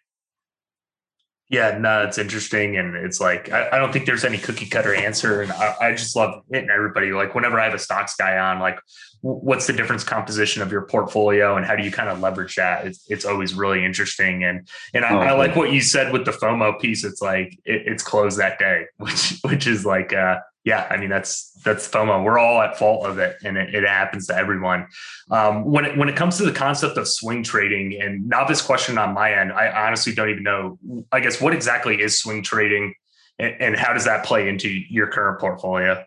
Yeah, 1.48 1.78
no, 1.78 2.02
it's 2.02 2.18
interesting. 2.18 2.76
And 2.76 2.96
it's 2.96 3.20
like, 3.20 3.52
I, 3.52 3.68
I, 3.70 3.78
don't 3.78 3.92
think 3.92 4.04
there's 4.04 4.24
any 4.24 4.36
cookie 4.36 4.66
cutter 4.66 4.92
answer. 4.92 5.42
And 5.42 5.52
I, 5.52 5.76
I, 5.80 5.92
just 5.92 6.16
love 6.16 6.42
hitting 6.50 6.70
everybody. 6.70 7.12
Like, 7.12 7.36
whenever 7.36 7.60
I 7.60 7.64
have 7.64 7.74
a 7.74 7.78
stocks 7.78 8.16
guy 8.16 8.36
on, 8.36 8.58
like, 8.58 8.80
what's 9.20 9.68
the 9.68 9.72
difference 9.72 10.02
composition 10.02 10.60
of 10.60 10.72
your 10.72 10.82
portfolio 10.86 11.56
and 11.56 11.64
how 11.64 11.76
do 11.76 11.84
you 11.84 11.92
kind 11.92 12.08
of 12.08 12.18
leverage 12.18 12.56
that? 12.56 12.84
It's, 12.84 13.08
it's 13.08 13.24
always 13.24 13.54
really 13.54 13.84
interesting. 13.84 14.42
And, 14.42 14.68
and 14.92 15.04
I, 15.04 15.14
oh, 15.14 15.18
I 15.18 15.32
like 15.34 15.54
what 15.54 15.72
you 15.72 15.82
said 15.82 16.12
with 16.12 16.24
the 16.24 16.32
FOMO 16.32 16.80
piece. 16.80 17.04
It's 17.04 17.22
like, 17.22 17.56
it, 17.64 17.82
it's 17.86 18.02
closed 18.02 18.40
that 18.40 18.58
day, 18.58 18.86
which, 18.96 19.38
which 19.42 19.68
is 19.68 19.86
like, 19.86 20.12
uh, 20.12 20.38
yeah, 20.66 20.88
I 20.90 20.96
mean 20.96 21.08
that's 21.08 21.52
that's 21.64 21.88
FOMO. 21.88 22.24
We're 22.24 22.40
all 22.40 22.60
at 22.60 22.76
fault 22.76 23.06
of 23.06 23.18
it, 23.18 23.36
and 23.44 23.56
it, 23.56 23.72
it 23.72 23.86
happens 23.86 24.26
to 24.26 24.36
everyone. 24.36 24.88
Um, 25.30 25.64
when 25.64 25.84
it 25.84 25.96
when 25.96 26.08
it 26.08 26.16
comes 26.16 26.38
to 26.38 26.44
the 26.44 26.52
concept 26.52 26.98
of 26.98 27.06
swing 27.06 27.44
trading, 27.44 27.96
and 28.02 28.28
novice 28.28 28.60
question 28.60 28.98
on 28.98 29.14
my 29.14 29.32
end, 29.32 29.52
I 29.52 29.86
honestly 29.86 30.12
don't 30.12 30.28
even 30.28 30.42
know. 30.42 30.76
I 31.12 31.20
guess 31.20 31.40
what 31.40 31.54
exactly 31.54 32.02
is 32.02 32.18
swing 32.18 32.42
trading, 32.42 32.94
and, 33.38 33.54
and 33.60 33.76
how 33.76 33.92
does 33.92 34.04
that 34.06 34.24
play 34.24 34.48
into 34.48 34.68
your 34.68 35.06
current 35.06 35.38
portfolio? 35.38 36.04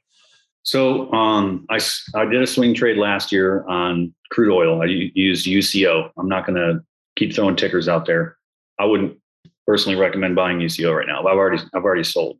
So 0.64 1.10
um, 1.14 1.66
I 1.70 1.80
I 2.14 2.26
did 2.26 2.42
a 2.42 2.48
swing 2.48 2.74
trade 2.74 2.98
last 2.98 3.32
year 3.32 3.66
on 3.70 4.14
crude 4.30 4.54
oil. 4.54 4.82
I 4.82 4.86
used 4.88 5.48
UCO. 5.48 6.12
I'm 6.18 6.28
not 6.28 6.46
going 6.46 6.58
to 6.58 6.84
keep 7.16 7.34
throwing 7.34 7.56
tickers 7.56 7.88
out 7.88 8.06
there. 8.06 8.36
I 8.78 8.84
wouldn't 8.84 9.18
personally 9.66 9.98
recommend 9.98 10.36
buying 10.36 10.60
UCO 10.60 10.98
right 10.98 11.08
now. 11.08 11.20
I've 11.22 11.38
already 11.38 11.64
I've 11.74 11.86
already 11.86 12.04
sold. 12.04 12.40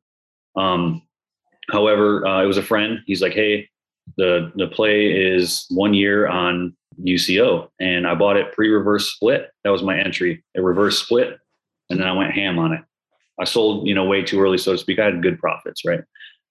Um, 0.58 1.04
However, 1.72 2.26
uh, 2.26 2.44
it 2.44 2.48
was 2.48 2.58
a 2.58 2.64
friend. 2.64 3.00
He's 3.06 3.22
like, 3.22 3.34
"Hey, 3.34 3.70
the 4.18 4.52
the 4.56 4.68
play 4.68 5.12
is 5.12 5.66
one 5.70 5.94
year 5.94 6.28
on 6.28 6.76
UCO, 7.04 7.70
and 7.80 8.08
I 8.08 8.16
bought 8.16 8.38
it 8.38 8.54
pre-reverse 8.54 9.12
split. 9.14 9.50
That 9.64 9.70
was 9.70 9.84
my 9.84 9.98
entry, 9.98 10.44
a 10.56 10.62
reverse 10.62 11.00
split, 11.02 11.38
and 11.90 12.00
then 12.00 12.08
I 12.08 12.14
went 12.14 12.34
ham 12.34 12.60
on 12.60 12.74
it. 12.74 12.82
I 13.40 13.46
sold, 13.46 13.88
you 13.88 13.96
know, 13.96 14.06
way 14.06 14.22
too 14.22 14.42
early, 14.42 14.58
so 14.58 14.74
to 14.74 14.78
speak. 14.78 15.00
I 15.00 15.06
had 15.06 15.24
good 15.24 15.40
profits, 15.40 15.86
right? 15.86 16.02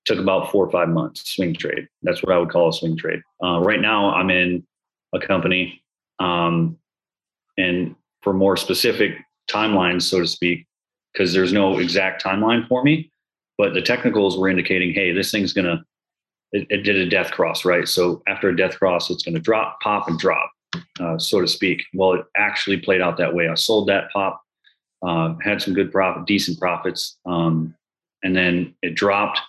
Took 0.06 0.18
about 0.18 0.50
four 0.50 0.64
or 0.64 0.70
five 0.70 0.88
months 0.88 1.34
swing 1.34 1.54
trade. 1.54 1.86
That's 2.02 2.22
what 2.22 2.32
I 2.32 2.38
would 2.38 2.50
call 2.50 2.70
a 2.70 2.72
swing 2.72 2.96
trade. 2.96 3.20
Uh, 3.44 3.60
right 3.60 3.80
now, 3.80 4.14
I'm 4.14 4.30
in 4.30 4.66
a 5.14 5.20
company, 5.20 5.82
um, 6.18 6.78
and 7.58 7.94
for 8.22 8.32
more 8.32 8.56
specific 8.56 9.18
timelines, 9.50 10.02
so 10.02 10.20
to 10.20 10.26
speak, 10.26 10.66
because 11.12 11.32
there's 11.32 11.52
no 11.52 11.78
exact 11.78 12.22
timeline 12.22 12.66
for 12.68 12.82
me 12.82 13.10
but 13.58 13.74
the 13.74 13.82
technicals 13.82 14.38
were 14.38 14.48
indicating, 14.48 14.94
hey, 14.94 15.12
this 15.12 15.30
thing's 15.30 15.52
gonna 15.52 15.84
it, 16.52 16.66
it 16.70 16.82
did 16.82 16.96
a 16.96 17.08
death 17.08 17.32
cross, 17.32 17.66
right? 17.66 17.86
So 17.86 18.22
after 18.26 18.48
a 18.48 18.56
death 18.56 18.78
cross, 18.78 19.10
it's 19.10 19.22
gonna 19.22 19.40
drop, 19.40 19.80
pop, 19.80 20.08
and 20.08 20.18
drop, 20.18 20.50
uh, 21.00 21.18
so 21.18 21.40
to 21.40 21.48
speak. 21.48 21.82
Well, 21.92 22.14
it 22.14 22.24
actually 22.36 22.78
played 22.78 23.02
out 23.02 23.18
that 23.18 23.34
way. 23.34 23.48
I 23.48 23.54
sold 23.54 23.88
that 23.88 24.10
pop, 24.12 24.40
uh, 25.06 25.34
had 25.42 25.60
some 25.60 25.74
good 25.74 25.92
profit, 25.92 26.26
decent 26.26 26.58
profits, 26.58 27.18
um, 27.26 27.74
and 28.22 28.34
then 28.34 28.74
it 28.82 28.94
dropped, 28.94 29.40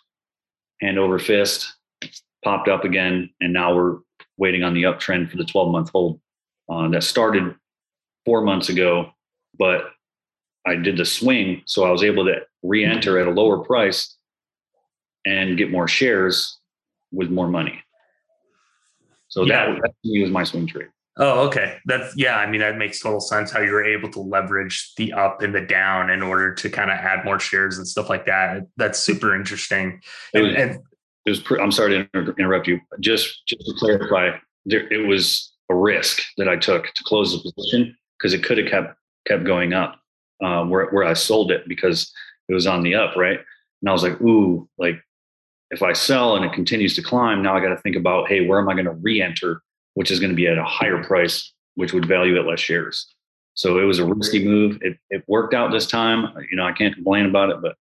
hand 0.82 1.00
over 1.00 1.19
fist, 1.19 1.74
popped 2.43 2.67
up 2.67 2.84
again, 2.84 3.30
and 3.39 3.54
now 3.54 3.76
we're 3.76 4.00
waiting 4.38 4.63
on 4.63 4.74
the 4.74 4.84
uptrend 4.84 5.30
for 5.30 5.38
the 5.38 5.45
12 5.45 5.72
month 5.72 5.89
hold 5.89 6.19
uh, 6.69 6.88
that 6.89 7.04
started 7.04 7.56
four 8.26 8.41
months 8.41 8.69
ago, 8.69 9.12
but 9.58 9.91
I 10.70 10.76
did 10.76 10.98
the 10.98 11.06
swing, 11.06 11.64
so 11.66 11.84
I 11.84 11.90
was 11.90 12.04
able 12.04 12.26
to 12.26 12.42
re-enter 12.62 13.18
at 13.18 13.28
a 13.28 13.32
lower 13.32 13.64
price 13.64 14.16
and 15.26 15.58
get 15.58 15.72
more 15.72 15.88
shares 15.88 16.60
with 17.12 17.32
more 17.32 17.48
money. 17.48 17.82
So 19.30 19.46
yeah. 19.46 19.74
that, 19.82 19.82
that 19.82 20.22
was 20.22 20.30
my 20.30 20.44
swing 20.44 20.68
trade. 20.68 20.90
Oh, 21.18 21.48
okay. 21.48 21.78
That's 21.86 22.16
yeah. 22.16 22.38
I 22.38 22.50
mean, 22.50 22.62
that 22.62 22.78
makes 22.78 23.02
total 23.02 23.20
sense. 23.20 23.52
How 23.52 23.60
you 23.60 23.72
were 23.72 23.84
able 23.84 24.10
to 24.12 24.20
leverage 24.22 24.94
the 24.96 25.12
up 25.12 25.42
and 25.42 25.54
the 25.54 25.62
down 25.62 26.10
in 26.12 26.22
order 26.22 26.54
to 26.54 26.70
kind 26.70 26.90
of 26.90 26.98
add 26.98 27.26
more 27.26 27.40
shares 27.40 27.78
and 27.78 27.86
stuff 27.86 28.10
like 28.10 28.26
that. 28.28 28.62
That's 28.78 29.00
super 29.00 29.36
interesting. 29.36 30.02
It 30.34 30.42
was, 30.42 30.56
and, 30.56 30.80
it 31.26 31.30
was 31.30 31.44
I'm 31.60 31.72
sorry 31.72 32.08
to 32.14 32.36
interrupt 32.40 32.68
you. 32.68 32.80
Just 33.02 33.46
just 33.48 33.66
to 33.66 33.74
clarify, 33.78 34.38
there, 34.66 34.88
it 34.94 35.08
was 35.08 35.52
a 35.70 35.76
risk 35.76 36.22
that 36.38 36.48
I 36.48 36.56
took 36.56 36.86
to 36.86 37.04
close 37.04 37.34
the 37.34 37.52
position 37.52 37.98
because 38.18 38.34
it 38.34 38.44
could 38.44 38.58
have 38.58 38.68
kept 38.68 38.96
kept 39.28 39.44
going 39.44 39.74
up 39.74 40.00
um, 40.41 40.69
where 40.69 40.88
where 40.89 41.04
I 41.04 41.13
sold 41.13 41.52
it 41.52 41.67
because 41.67 42.12
it 42.47 42.54
was 42.54 42.67
on 42.67 42.84
the 42.84 42.95
up, 42.95 43.15
right? 43.15 43.39
And 43.82 43.89
I 43.89 43.93
was 43.93 44.04
like, 44.04 44.19
ooh, 44.21 44.67
like 44.78 45.02
if 45.71 45.84
I 45.84 45.93
sell 45.93 46.36
and 46.36 46.45
it 46.45 46.54
continues 46.54 46.95
to 46.95 47.02
climb, 47.02 47.41
now 47.41 47.56
I 47.56 47.62
got 47.62 47.69
to 47.69 47.78
think 47.78 47.95
about, 47.95 48.28
hey, 48.28 48.45
where 48.45 48.60
am 48.60 48.69
I 48.69 48.73
going 48.73 48.86
to 48.86 48.91
re-enter, 48.91 49.62
which 49.93 50.12
is 50.12 50.19
going 50.19 50.32
to 50.32 50.36
be 50.36 50.47
at 50.47 50.58
a 50.58 50.63
higher 50.63 51.04
price, 51.04 51.54
which 51.75 51.93
would 51.93 52.08
value 52.08 52.38
at 52.39 52.45
less 52.45 52.60
shares. 52.60 53.08
So 53.54 53.78
it 53.78 53.84
was 53.84 53.99
a 53.99 54.06
risky 54.06 54.43
move. 54.43 54.80
It, 54.82 54.97
it 55.10 55.23
worked 55.28 55.54
out 55.54 55.71
this 55.71 55.86
time. 55.86 56.34
You 56.49 56.58
know, 56.58 56.65
I 56.65 56.71
can't 56.71 56.95
complain 56.95 57.25
about 57.25 57.49
it, 57.49 57.58
but 57.62 57.75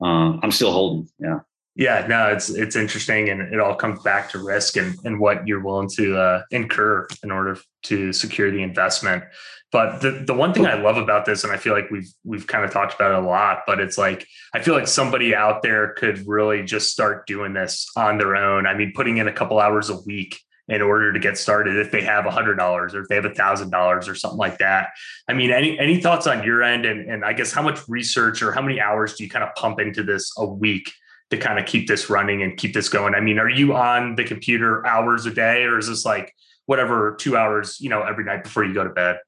uh, 0.00 0.38
I'm 0.42 0.50
still 0.50 0.72
holding. 0.72 1.08
Yeah. 1.18 1.40
Yeah, 1.76 2.06
no, 2.06 2.28
it's 2.28 2.50
it's 2.50 2.76
interesting, 2.76 3.30
and 3.30 3.52
it 3.52 3.58
all 3.58 3.74
comes 3.74 4.00
back 4.02 4.30
to 4.30 4.38
risk 4.38 4.76
and 4.76 4.96
and 5.04 5.18
what 5.18 5.46
you're 5.46 5.62
willing 5.62 5.88
to 5.96 6.16
uh, 6.16 6.42
incur 6.52 7.08
in 7.24 7.32
order 7.32 7.58
to 7.84 8.12
secure 8.12 8.50
the 8.50 8.62
investment. 8.62 9.24
But 9.72 10.00
the 10.00 10.22
the 10.24 10.34
one 10.34 10.54
thing 10.54 10.66
I 10.66 10.74
love 10.74 10.98
about 10.98 11.24
this, 11.24 11.42
and 11.42 11.52
I 11.52 11.56
feel 11.56 11.72
like 11.72 11.90
we've 11.90 12.08
we've 12.22 12.46
kind 12.46 12.64
of 12.64 12.70
talked 12.70 12.94
about 12.94 13.10
it 13.10 13.24
a 13.24 13.26
lot, 13.26 13.62
but 13.66 13.80
it's 13.80 13.98
like 13.98 14.24
I 14.54 14.62
feel 14.62 14.74
like 14.74 14.86
somebody 14.86 15.34
out 15.34 15.62
there 15.62 15.94
could 15.94 16.24
really 16.28 16.62
just 16.62 16.92
start 16.92 17.26
doing 17.26 17.54
this 17.54 17.90
on 17.96 18.18
their 18.18 18.36
own. 18.36 18.68
I 18.68 18.74
mean, 18.74 18.92
putting 18.94 19.16
in 19.16 19.26
a 19.26 19.32
couple 19.32 19.58
hours 19.58 19.90
a 19.90 20.00
week 20.06 20.38
in 20.68 20.80
order 20.80 21.12
to 21.12 21.18
get 21.18 21.36
started 21.36 21.76
if 21.76 21.90
they 21.90 22.02
have 22.02 22.24
a 22.24 22.30
hundred 22.30 22.54
dollars 22.54 22.94
or 22.94 23.02
if 23.02 23.08
they 23.08 23.16
have 23.16 23.24
a 23.24 23.34
thousand 23.34 23.70
dollars 23.70 24.08
or 24.08 24.14
something 24.14 24.38
like 24.38 24.58
that. 24.58 24.90
I 25.28 25.32
mean, 25.32 25.50
any 25.50 25.76
any 25.76 26.00
thoughts 26.00 26.28
on 26.28 26.44
your 26.44 26.62
end? 26.62 26.86
And 26.86 27.10
and 27.10 27.24
I 27.24 27.32
guess 27.32 27.52
how 27.52 27.62
much 27.62 27.80
research 27.88 28.42
or 28.42 28.52
how 28.52 28.62
many 28.62 28.80
hours 28.80 29.14
do 29.14 29.24
you 29.24 29.30
kind 29.30 29.42
of 29.42 29.52
pump 29.56 29.80
into 29.80 30.04
this 30.04 30.32
a 30.38 30.46
week 30.46 30.92
to 31.34 31.40
kind 31.40 31.58
of 31.58 31.66
keep 31.66 31.86
this 31.86 32.08
running 32.08 32.42
and 32.42 32.56
keep 32.56 32.74
this 32.74 32.88
going? 32.88 33.14
I 33.14 33.20
mean, 33.20 33.38
are 33.38 33.48
you 33.48 33.74
on 33.74 34.14
the 34.14 34.24
computer 34.24 34.86
hours 34.86 35.26
a 35.26 35.30
day 35.30 35.64
or 35.64 35.78
is 35.78 35.88
this 35.88 36.04
like 36.04 36.34
whatever 36.66 37.16
two 37.18 37.36
hours, 37.36 37.78
you 37.80 37.88
know, 37.90 38.02
every 38.02 38.24
night 38.24 38.44
before 38.44 38.64
you 38.64 38.74
go 38.74 38.84
to 38.84 38.90
bed? 38.90 39.18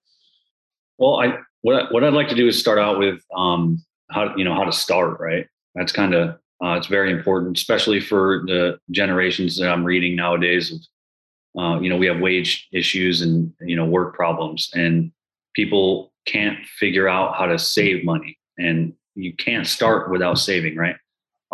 Well, 0.99 1.21
I 1.21 1.39
what 1.63 1.93
what 1.93 2.05
I'd 2.05 2.13
like 2.13 2.29
to 2.29 2.35
do 2.35 2.49
is 2.49 2.59
start 2.59 2.79
out 2.79 2.99
with 2.99 3.21
um 3.37 3.85
how 4.11 4.35
you 4.37 4.45
know 4.45 4.55
how 4.55 4.65
to 4.65 4.73
start, 4.73 5.19
right? 5.21 5.47
That's 5.75 5.93
kind 5.93 6.15
of 6.15 6.39
uh, 6.65 6.75
it's 6.75 6.87
very 6.87 7.11
important, 7.11 7.59
especially 7.59 8.01
for 8.01 8.45
the 8.47 8.79
generations 8.91 9.59
that 9.59 9.71
I'm 9.71 9.85
reading 9.85 10.17
nowadays. 10.17 10.73
Of 10.73 11.63
uh, 11.63 11.81
you 11.81 11.91
know, 11.91 11.97
we 11.97 12.07
have 12.07 12.21
wage 12.21 12.69
issues 12.73 13.23
and 13.23 13.53
you 13.61 13.77
know 13.77 13.85
work 13.85 14.15
problems, 14.15 14.71
and 14.75 15.13
people 15.55 16.13
can't 16.25 16.65
figure 16.79 17.09
out 17.09 17.37
how 17.37 17.47
to 17.47 17.59
save 17.59 18.05
money, 18.05 18.39
and 18.59 18.95
you 19.15 19.35
can't 19.35 19.67
start 19.67 20.11
without 20.11 20.39
saving, 20.39 20.77
right? 20.77 20.97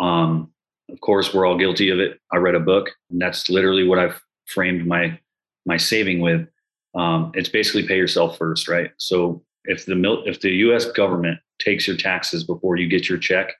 Um, 0.03 0.51
of 0.91 0.99
course, 0.99 1.33
we're 1.33 1.45
all 1.45 1.57
guilty 1.57 1.89
of 1.89 1.99
it. 1.99 2.19
I 2.31 2.37
read 2.37 2.55
a 2.55 2.59
book, 2.59 2.91
and 3.09 3.21
that's 3.21 3.49
literally 3.49 3.87
what 3.87 3.99
I've 3.99 4.21
framed 4.47 4.85
my 4.85 5.17
my 5.65 5.77
saving 5.77 6.19
with. 6.19 6.47
Um, 6.93 7.31
it's 7.33 7.49
basically 7.49 7.87
pay 7.87 7.95
yourself 7.95 8.37
first, 8.37 8.67
right? 8.67 8.91
So 8.97 9.43
if 9.65 9.85
the 9.85 9.95
mil- 9.95 10.23
if 10.25 10.41
the 10.41 10.51
U.S. 10.67 10.85
government 10.91 11.39
takes 11.59 11.87
your 11.87 11.95
taxes 11.95 12.43
before 12.43 12.75
you 12.75 12.87
get 12.87 13.07
your 13.07 13.17
check, 13.17 13.53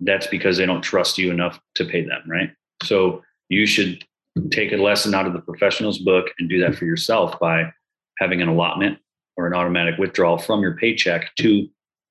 that's 0.00 0.26
because 0.26 0.56
they 0.56 0.66
don't 0.66 0.82
trust 0.82 1.16
you 1.16 1.30
enough 1.30 1.60
to 1.76 1.84
pay 1.84 2.04
them, 2.04 2.22
right? 2.26 2.50
So 2.82 3.22
you 3.48 3.64
should 3.66 4.04
take 4.50 4.72
a 4.72 4.76
lesson 4.76 5.14
out 5.14 5.26
of 5.26 5.32
the 5.32 5.40
professional's 5.40 5.98
book 5.98 6.26
and 6.38 6.48
do 6.48 6.60
that 6.60 6.74
for 6.74 6.86
yourself 6.86 7.38
by 7.38 7.72
having 8.18 8.42
an 8.42 8.48
allotment 8.48 8.98
or 9.36 9.46
an 9.46 9.54
automatic 9.54 9.96
withdrawal 9.98 10.38
from 10.38 10.60
your 10.60 10.76
paycheck 10.76 11.34
to 11.36 11.68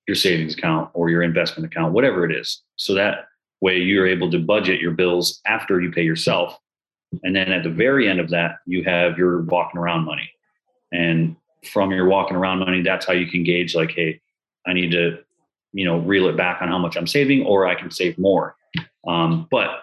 your 0.08 0.16
savings 0.16 0.54
account 0.54 0.90
or 0.94 1.10
your 1.10 1.22
investment 1.22 1.66
account, 1.72 1.94
whatever 1.94 2.26
it 2.26 2.34
is. 2.36 2.62
So 2.78 2.94
that 2.96 3.26
way 3.62 3.78
you're 3.78 4.08
able 4.08 4.30
to 4.32 4.39
budget 4.39 4.82
your 4.82 4.91
bills 4.91 5.39
after 5.45 5.80
you 5.80 5.91
pay 5.91 6.04
yourself. 6.04 6.58
And 7.24 7.36
then 7.36 7.52
at 7.52 7.63
the 7.63 7.69
very 7.69 8.10
end 8.10 8.19
of 8.19 8.30
that, 8.32 8.56
you 8.65 8.84
have 8.84 9.17
your 9.17 9.41
walking 9.41 9.80
around 9.80 10.06
money. 10.06 10.30
And 10.91 11.36
from 11.71 11.91
your 11.91 12.08
walking 12.08 12.36
around 12.36 12.60
money, 12.60 12.82
that's 12.82 13.06
how 13.06 13.13
you 13.13 13.28
can 13.28 13.43
gauge 13.43 13.76
like, 13.76 13.91
hey, 13.91 14.19
I 14.65 14.74
need 14.74 14.91
to, 14.91 15.19
you 15.74 15.86
know, 15.86 16.00
reel 16.00 16.28
it 16.28 16.38
back 16.38 16.62
on 16.62 16.69
how 16.69 16.78
much 16.78 16.95
I'm 16.95 17.08
saving, 17.08 17.45
or 17.45 17.67
I 17.67 17.76
can 17.76 17.91
save 17.91 18.17
more. 18.17 18.56
Um, 19.08 19.47
but 19.52 19.82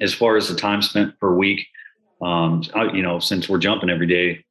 as 0.00 0.12
far 0.12 0.36
as 0.36 0.48
the 0.48 0.56
time 0.56 0.82
spent 0.82 1.18
per 1.18 1.34
week, 1.34 1.66
um, 2.20 2.62
I, 2.74 2.84
you 2.92 3.02
know, 3.02 3.18
since 3.18 3.48
we're 3.48 3.58
jumping 3.58 3.90
every 3.90 4.06
day, 4.06 4.44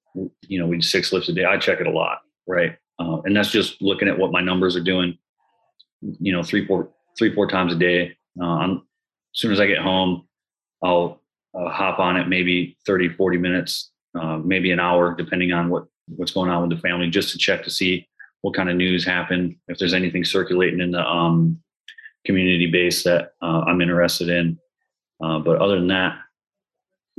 you 0.48 0.60
know, 0.60 0.68
we 0.68 0.78
do 0.78 0.82
six 0.82 1.14
lifts 1.14 1.30
a 1.30 1.34
day. 1.34 1.46
I 1.46 1.58
check 1.58 1.80
it 1.80 1.88
a 1.88 1.92
lot, 1.92 2.20
right? 2.48 2.76
Uh, 3.00 3.22
and 3.24 3.36
that's 3.36 3.52
just 3.52 3.82
looking 3.82 4.08
at 4.08 4.18
what 4.18 4.32
my 4.32 4.42
numbers 4.42 4.76
are 4.76 4.84
doing. 4.84 5.18
You 6.02 6.34
know, 6.34 6.44
three, 6.44 6.66
four, 6.66 6.90
three, 7.18 7.34
four 7.34 7.48
times 7.48 7.74
a 7.74 7.78
day. 7.78 8.18
Uh, 8.42 8.74
as 8.74 8.80
soon 9.34 9.52
as 9.52 9.60
I 9.60 9.68
get 9.68 9.80
home, 9.80 10.28
I'll 10.84 11.22
uh, 11.54 11.70
hop 11.70 12.00
on 12.00 12.18
it 12.18 12.28
maybe 12.28 12.78
30, 12.86 13.10
40 13.10 13.38
minutes, 13.38 13.92
uh, 14.20 14.38
maybe 14.38 14.72
an 14.72 14.80
hour, 14.80 15.16
depending 15.16 15.52
on 15.52 15.70
what, 15.70 15.86
what's 16.08 16.32
going 16.32 16.50
on 16.50 16.68
with 16.68 16.78
the 16.78 16.82
family, 16.82 17.10
just 17.10 17.32
to 17.32 17.38
check 17.38 17.64
to 17.64 17.70
see 17.70 18.08
what 18.42 18.56
kind 18.56 18.70
of 18.70 18.76
news 18.76 19.06
happened, 19.06 19.56
if 19.68 19.78
there's 19.78 19.94
anything 19.94 20.26
circulating 20.26 20.82
in 20.82 20.92
the 20.92 21.06
um, 21.06 21.62
community 22.26 22.68
base 22.68 23.04
that 23.04 23.34
uh, 23.42 23.62
I'm 23.68 23.82
interested 23.82 24.30
in. 24.30 24.58
Uh, 25.24 25.40
but 25.40 25.62
other 25.62 25.76
than 25.76 25.88
that, 25.88 26.18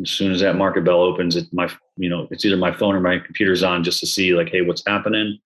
as 0.01 0.11
soon 0.11 0.33
as 0.33 0.41
that 0.41 0.57
market 0.57 0.85
bell 0.85 1.01
opens, 1.01 1.37
it 1.37 1.47
my 1.53 1.71
you 1.97 2.09
know 2.09 2.27
it's 2.31 2.45
either 2.45 2.57
my 2.57 2.73
phone 2.73 2.95
or 2.95 3.01
my 3.01 3.19
computer's 3.19 3.63
on 3.63 3.85
just 3.85 4.01
to 4.01 4.07
see 4.07 4.35
like, 4.35 4.49
hey, 4.49 4.63
what's 4.63 4.83
happening, 4.87 5.39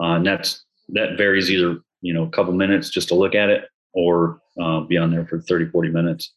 uh, 0.00 0.12
and 0.14 0.26
that's 0.26 0.64
that 0.90 1.16
varies 1.16 1.50
either 1.50 1.78
you 2.02 2.12
know 2.12 2.24
a 2.24 2.30
couple 2.30 2.52
minutes 2.52 2.90
just 2.90 3.08
to 3.08 3.14
look 3.14 3.34
at 3.34 3.48
it 3.48 3.64
or 3.94 4.40
uh, 4.60 4.80
be 4.80 4.96
on 4.96 5.10
there 5.10 5.26
for 5.26 5.40
30, 5.40 5.70
40 5.70 5.90
minutes. 5.90 6.32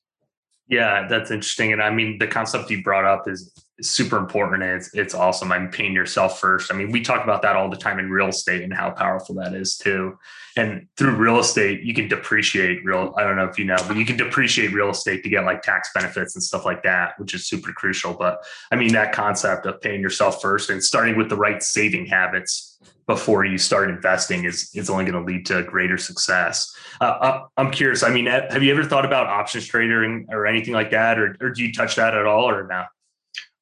Yeah, 0.68 1.08
that's 1.08 1.32
interesting. 1.32 1.74
And 1.74 1.82
I 1.82 1.90
mean, 1.90 2.20
the 2.20 2.28
concept 2.28 2.70
you 2.70 2.84
brought 2.84 3.06
up 3.06 3.28
is, 3.28 3.52
super 3.82 4.18
important. 4.18 4.64
It's, 4.64 4.94
it's 4.94 5.14
awesome. 5.14 5.52
I'm 5.52 5.70
paying 5.70 5.94
yourself 5.94 6.40
first. 6.40 6.72
I 6.72 6.76
mean, 6.76 6.92
we 6.92 7.02
talk 7.02 7.24
about 7.24 7.42
that 7.44 7.56
all 7.56 7.70
the 7.70 7.78
time 7.78 8.00
in 8.00 8.10
real 8.10 8.28
estate 8.28 8.64
and 8.64 8.74
how 8.74 8.92
powerful 8.92 9.36
that 9.36 9.54
is 9.54 9.78
too. 9.78 10.18
And 10.58 10.88
through 10.98 11.16
real 11.16 11.40
estate, 11.40 11.82
you 11.84 11.94
can 11.94 12.08
depreciate 12.08 12.84
real. 12.84 13.14
I 13.18 13.24
don't 13.24 13.38
know 13.38 13.46
if 13.46 13.58
you 13.58 13.66
know, 13.66 13.78
but 13.88 13.96
you 13.96 14.06
can 14.06 14.18
depreciate 14.18 14.74
real 14.74 14.90
estate 14.90 15.24
to 15.24 15.30
get 15.30 15.46
like 15.46 15.62
tax 15.62 15.90
benefits 15.94 16.36
and 16.36 16.44
stuff 16.44 16.66
like 16.66 16.84
that, 16.84 17.14
which 17.18 17.34
is 17.34 17.48
super 17.48 17.72
crucial. 17.72 18.14
But 18.14 18.44
I 18.72 18.76
mean, 18.76 18.92
that 18.94 19.14
concept 19.14 19.66
of 19.66 19.80
paying 19.82 20.02
yourself 20.02 20.42
first 20.42 20.70
and 20.70 20.84
starting 20.84 21.18
with 21.18 21.30
the 21.30 21.38
right 21.38 21.62
saving 21.64 22.08
habits 22.08 22.69
before 23.08 23.44
you 23.44 23.58
start 23.58 23.90
investing 23.90 24.46
is 24.46 24.70
is 24.76 24.90
only 24.90 25.04
going 25.04 25.26
to 25.26 25.34
lead 25.34 25.46
to 25.48 25.64
greater 25.64 25.98
success. 25.98 26.72
Uh, 27.02 27.06
uh, 27.06 27.48
I'm 27.58 27.72
curious. 27.72 28.04
I 28.04 28.10
mean, 28.10 28.28
have 28.28 28.62
you 28.62 28.72
ever 28.72 28.84
thought 28.84 29.06
about 29.06 29.28
options 29.28 29.66
trading 29.66 30.28
or 30.30 30.46
anything 30.46 30.74
like 30.74 30.92
that, 30.92 31.18
or, 31.18 31.36
or 31.42 31.50
do 31.50 31.64
you 31.64 31.74
touch 31.74 31.96
that 31.96 32.16
at 32.16 32.26
all, 32.26 32.48
or 32.48 32.68
not? 32.68 32.88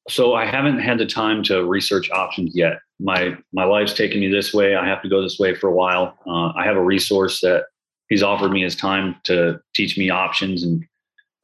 So 0.08 0.34
I 0.34 0.46
haven't 0.46 0.80
had 0.80 0.98
the 0.98 1.06
time 1.06 1.42
to 1.44 1.64
research 1.64 2.10
options 2.10 2.54
yet. 2.54 2.78
My 3.00 3.36
my 3.52 3.64
life's 3.64 3.94
taken 3.94 4.20
me 4.20 4.28
this 4.28 4.52
way. 4.52 4.76
I 4.76 4.86
have 4.86 5.02
to 5.02 5.08
go 5.08 5.22
this 5.22 5.38
way 5.38 5.54
for 5.54 5.68
a 5.68 5.74
while. 5.74 6.18
Uh, 6.26 6.52
I 6.54 6.64
have 6.64 6.76
a 6.76 6.82
resource 6.82 7.40
that 7.40 7.64
he's 8.08 8.22
offered 8.22 8.50
me 8.50 8.62
his 8.62 8.76
time 8.76 9.16
to 9.24 9.60
teach 9.74 9.96
me 9.96 10.10
options, 10.10 10.62
and 10.62 10.84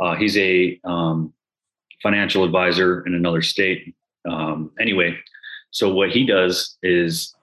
uh, 0.01 0.15
he's 0.15 0.37
a 0.37 0.79
um, 0.85 1.33
financial 2.03 2.45
advisor 2.45 3.07
in 3.07 3.15
another 3.15 3.43
state. 3.43 3.95
Um, 4.29 4.73
anyway, 4.79 5.17
so 5.71 5.93
what 5.93 6.11
he 6.11 6.27
does 6.27 6.77
is 6.83 7.35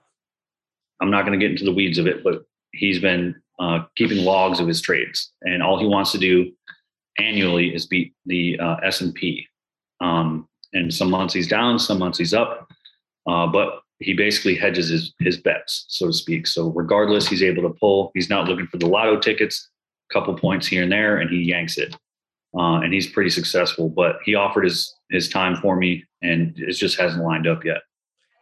I'm 1.02 1.10
not 1.10 1.26
going 1.26 1.38
to 1.38 1.44
get 1.44 1.50
into 1.50 1.64
the 1.64 1.74
weeds 1.74 1.98
of 1.98 2.06
it, 2.06 2.22
but 2.22 2.44
he's 2.72 3.00
been 3.00 3.34
uh, 3.58 3.80
keeping 3.96 4.24
logs 4.24 4.60
of 4.60 4.68
his 4.68 4.80
trades, 4.80 5.32
and 5.42 5.62
all 5.62 5.78
he 5.78 5.86
wants 5.86 6.12
to 6.12 6.18
do 6.18 6.52
annually 7.18 7.74
is 7.74 7.86
beat 7.86 8.14
the 8.24 8.58
uh, 8.60 8.76
S 8.84 9.00
and 9.00 9.12
P. 9.12 9.46
Um, 10.00 10.48
and 10.72 10.94
some 10.94 11.10
months 11.10 11.34
he's 11.34 11.48
down, 11.48 11.78
some 11.78 11.98
months 11.98 12.18
he's 12.18 12.32
up, 12.32 12.70
uh, 13.26 13.46
but 13.48 13.80
he 13.98 14.14
basically 14.14 14.54
hedges 14.54 14.88
his 14.88 15.12
his 15.18 15.38
bets, 15.38 15.86
so 15.88 16.06
to 16.06 16.12
speak. 16.12 16.46
So 16.46 16.70
regardless, 16.70 17.26
he's 17.26 17.42
able 17.42 17.62
to 17.64 17.74
pull. 17.80 18.12
He's 18.14 18.30
not 18.30 18.48
looking 18.48 18.68
for 18.68 18.78
the 18.78 18.86
lotto 18.86 19.18
tickets, 19.18 19.68
a 20.10 20.14
couple 20.14 20.34
points 20.38 20.68
here 20.68 20.84
and 20.84 20.92
there, 20.92 21.18
and 21.18 21.28
he 21.30 21.42
yanks 21.42 21.78
it. 21.78 21.96
Uh, 22.56 22.80
and 22.80 22.92
he's 22.92 23.08
pretty 23.08 23.30
successful. 23.30 23.88
But 23.88 24.16
he 24.24 24.36
offered 24.36 24.64
his 24.64 24.94
his 25.10 25.28
time 25.28 25.56
for 25.56 25.76
me, 25.76 26.04
and 26.22 26.54
it 26.58 26.72
just 26.72 26.98
hasn't 26.98 27.24
lined 27.24 27.48
up 27.48 27.64
yet. 27.64 27.82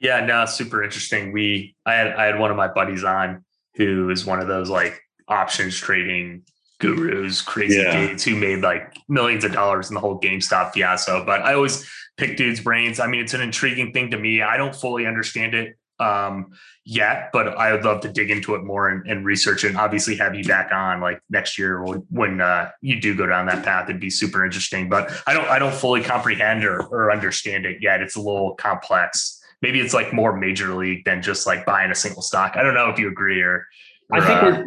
Yeah, 0.00 0.24
no, 0.24 0.46
super 0.46 0.82
interesting. 0.82 1.32
We 1.32 1.76
I 1.84 1.94
had 1.94 2.08
I 2.08 2.24
had 2.24 2.38
one 2.38 2.50
of 2.50 2.56
my 2.56 2.68
buddies 2.68 3.04
on 3.04 3.44
who 3.76 4.10
is 4.10 4.24
one 4.24 4.40
of 4.40 4.48
those 4.48 4.70
like 4.70 5.00
options 5.28 5.76
trading 5.76 6.42
gurus, 6.80 7.42
crazy 7.42 7.80
yeah. 7.80 8.08
dudes 8.08 8.24
who 8.24 8.34
made 8.34 8.60
like 8.60 8.96
millions 9.08 9.44
of 9.44 9.52
dollars 9.52 9.90
in 9.90 9.94
the 9.94 10.00
whole 10.00 10.18
GameStop 10.18 10.72
fiasco. 10.72 11.24
But 11.24 11.42
I 11.42 11.54
always 11.54 11.88
pick 12.16 12.36
dudes' 12.36 12.60
brains. 12.60 12.98
I 12.98 13.06
mean, 13.06 13.20
it's 13.20 13.34
an 13.34 13.42
intriguing 13.42 13.92
thing 13.92 14.10
to 14.10 14.18
me. 14.18 14.42
I 14.42 14.56
don't 14.56 14.74
fully 14.74 15.06
understand 15.06 15.54
it 15.54 15.76
um, 16.00 16.52
yet, 16.84 17.28
but 17.32 17.48
I 17.58 17.72
would 17.72 17.84
love 17.84 18.00
to 18.00 18.08
dig 18.12 18.30
into 18.30 18.54
it 18.54 18.64
more 18.64 18.88
and, 18.88 19.06
and, 19.06 19.24
research 19.24 19.64
and 19.64 19.76
obviously 19.76 20.16
have 20.16 20.34
you 20.34 20.42
back 20.44 20.72
on 20.72 21.02
like 21.02 21.20
next 21.28 21.58
year 21.58 21.84
when, 21.84 22.06
when 22.08 22.40
uh, 22.40 22.70
you 22.80 22.98
do 22.98 23.14
go 23.14 23.26
down 23.26 23.44
that 23.46 23.62
path. 23.62 23.88
It'd 23.88 24.00
be 24.00 24.08
super 24.08 24.42
interesting, 24.42 24.88
but 24.88 25.10
I 25.26 25.34
don't, 25.34 25.46
I 25.48 25.58
don't 25.58 25.74
fully 25.74 26.02
comprehend 26.02 26.64
or, 26.64 26.80
or 26.86 27.12
understand 27.12 27.66
it 27.66 27.82
yet. 27.82 28.00
It's 28.00 28.16
a 28.16 28.20
little 28.20 28.54
complex 28.54 29.39
maybe 29.62 29.81
it's 29.81 29.94
like 29.94 30.12
more 30.12 30.37
major 30.37 30.75
league 30.75 31.05
than 31.05 31.23
just 31.23 31.46
like 31.46 31.64
buying 31.66 31.90
a 31.90 31.94
single 31.94 32.23
stock. 32.23 32.57
I 32.57 32.62
don't 32.62 32.75
know 32.75 32.90
if 32.90 32.99
you 32.99 33.09
agree 33.09 33.42
or. 33.42 33.66
or 34.11 34.18
I 34.18 34.27
think 34.27 34.42
uh, 34.42 34.46
we're, 34.46 34.66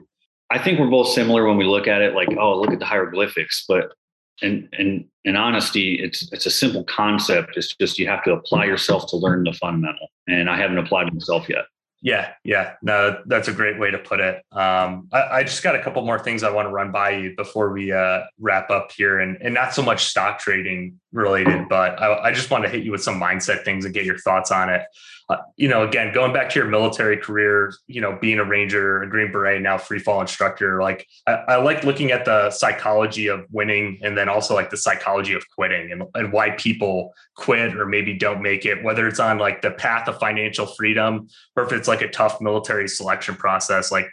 I 0.52 0.60
think 0.60 0.80
we're 0.80 0.90
both 0.90 1.10
similar 1.10 1.48
when 1.48 1.58
we 1.58 1.66
look 1.66 1.88
at 1.88 2.02
it. 2.02 2.14
Like, 2.14 2.30
oh, 2.38 2.60
look 2.60 2.72
at 2.72 2.80
the 2.80 2.86
hieroglyphics, 2.86 3.66
but 3.68 3.94
in 4.42 4.70
in 4.78 5.06
in 5.26 5.36
honesty, 5.36 5.96
it's 5.96 6.32
it's 6.32 6.46
a 6.46 6.52
simple 6.52 6.84
concept. 6.84 7.58
It's 7.58 7.76
just 7.76 8.00
you 8.00 8.08
have 8.08 8.24
to 8.24 8.34
apply 8.34 8.66
yourself 8.66 9.08
to 9.10 9.18
learn 9.18 9.44
the 9.44 9.54
fundamental, 9.54 10.08
and 10.28 10.50
I 10.50 10.58
haven't 10.58 10.78
applied 10.78 11.14
myself 11.14 11.50
yet. 11.50 11.66
Yeah, 12.02 12.34
yeah, 12.44 12.74
no, 12.82 13.22
that's 13.28 13.48
a 13.48 13.54
great 13.54 13.80
way 13.80 13.90
to 13.90 13.98
put 13.98 14.20
it. 14.20 14.44
Um, 14.52 15.08
I, 15.14 15.22
I, 15.22 15.44
just 15.44 15.64
got 15.64 15.74
a 15.74 15.82
couple 15.82 16.04
more 16.06 16.20
things 16.20 16.44
I 16.44 16.52
want 16.52 16.68
to 16.68 16.70
run 16.70 16.92
by 16.92 17.12
you 17.12 17.34
before 17.38 17.72
we 17.72 17.94
uh, 17.94 18.24
wrap 18.40 18.70
up 18.70 18.92
here, 18.92 19.20
and 19.20 19.38
and 19.42 19.54
not 19.54 19.74
so 19.74 19.82
much 19.82 20.06
stock 20.06 20.40
trading 20.40 21.00
related, 21.14 21.70
but 21.70 22.02
I, 22.02 22.26
I 22.26 22.32
just 22.32 22.50
want 22.52 22.64
to 22.64 22.70
hit 22.70 22.84
you 22.84 22.92
with 22.92 23.04
some 23.04 23.20
mindset 23.20 23.64
things 23.64 23.86
and 23.86 23.94
get 23.94 24.06
your 24.06 24.18
thoughts 24.18 24.52
on 24.52 24.70
it 24.70 24.84
uh, 25.30 25.38
you 25.56 25.70
know, 25.70 25.84
again, 25.84 26.14
going 26.14 26.34
back 26.34 26.50
to 26.50 26.60
your 26.60 26.68
military 26.68 27.16
career, 27.16 27.74
you 27.88 28.02
know, 28.02 28.18
being 28.20 28.40
a 28.40 28.44
ranger, 28.44 29.02
a 29.02 29.10
Green 29.10 29.32
Beret, 29.32 29.62
now 29.62 29.78
free 29.78 30.00
fall 30.00 30.20
instructor, 30.20 30.82
like 30.82 31.08
I, 31.26 31.32
I, 31.32 31.56
like 31.58 31.86
looking 31.86 32.12
at 32.12 32.26
the 32.26 32.52
psychology 32.52 33.28
of 33.28 33.46
winning 33.50 34.00
and 34.04 34.18
then 34.18 34.28
also 34.28 34.54
like 34.54 34.70
the 34.70 34.78
psychology 34.78 35.34
of 35.34 35.44
quitting 35.56 35.92
and, 35.92 36.04
and 36.14 36.34
why 36.34 36.52
people 36.52 37.14
quit 37.38 37.76
or 37.78 37.86
maybe 37.86 38.14
don't 38.14 38.42
make 38.42 38.66
it, 38.66 38.84
whether 38.84 39.08
it's 39.08 39.20
on 39.20 39.38
like 39.38 39.62
the 39.62 39.72
path 39.72 40.10
of 40.10 40.20
financial 40.20 40.66
freedom 40.66 41.28
or 41.56 41.64
if 41.64 41.72
it's 41.72 41.88
like 41.88 42.02
a 42.02 42.10
tough 42.10 42.42
military 42.42 42.90
selection 42.90 43.36
process. 43.36 43.92
Like 43.92 44.10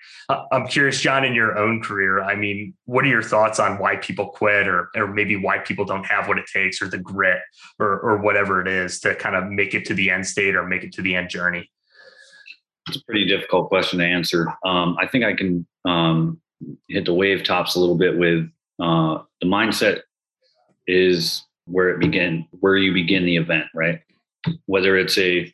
I'm 0.52 0.68
curious, 0.68 1.00
John, 1.00 1.24
in 1.24 1.34
your 1.34 1.58
own 1.58 1.82
career, 1.82 2.22
I 2.22 2.36
mean, 2.36 2.74
what 2.84 3.04
are 3.04 3.08
your 3.08 3.22
thoughts 3.22 3.58
on 3.58 3.78
why 3.78 3.96
people 3.96 4.28
quit 4.28 4.68
or, 4.68 4.90
or 4.94 5.08
maybe 5.08 5.34
why 5.34 5.58
people 5.58 5.84
don't 5.84 6.06
have 6.06 6.28
what 6.28 6.38
it 6.38 6.46
takes 6.46 6.80
or 6.80 6.88
the 6.90 6.98
grit 6.98 7.40
or, 7.78 8.00
or 8.00 8.18
whatever 8.18 8.60
it 8.60 8.68
is 8.68 9.00
to 9.00 9.14
kind 9.14 9.36
of 9.36 9.50
make 9.50 9.74
it 9.74 9.84
to 9.86 9.94
the 9.94 10.10
end 10.10 10.26
state 10.26 10.54
or 10.54 10.66
make 10.66 10.82
it 10.82 10.92
to 10.94 11.02
the 11.02 11.14
end 11.14 11.30
journey? 11.30 11.70
It's 12.88 12.96
a 12.96 13.04
pretty 13.04 13.26
difficult 13.26 13.68
question 13.68 13.98
to 13.98 14.04
answer. 14.04 14.48
Um, 14.64 14.96
I 14.98 15.06
think 15.06 15.24
I 15.24 15.34
can 15.34 15.66
um, 15.84 16.40
hit 16.88 17.04
the 17.04 17.14
wave 17.14 17.44
tops 17.44 17.74
a 17.74 17.80
little 17.80 17.96
bit 17.96 18.18
with 18.18 18.50
uh, 18.80 19.22
the 19.40 19.46
mindset 19.46 20.00
is 20.86 21.44
where 21.66 21.90
it 21.90 22.00
begin, 22.00 22.46
where 22.60 22.76
you 22.76 22.92
begin 22.92 23.24
the 23.24 23.36
event, 23.36 23.66
right? 23.74 24.00
Whether 24.66 24.96
it's 24.96 25.18
a 25.18 25.52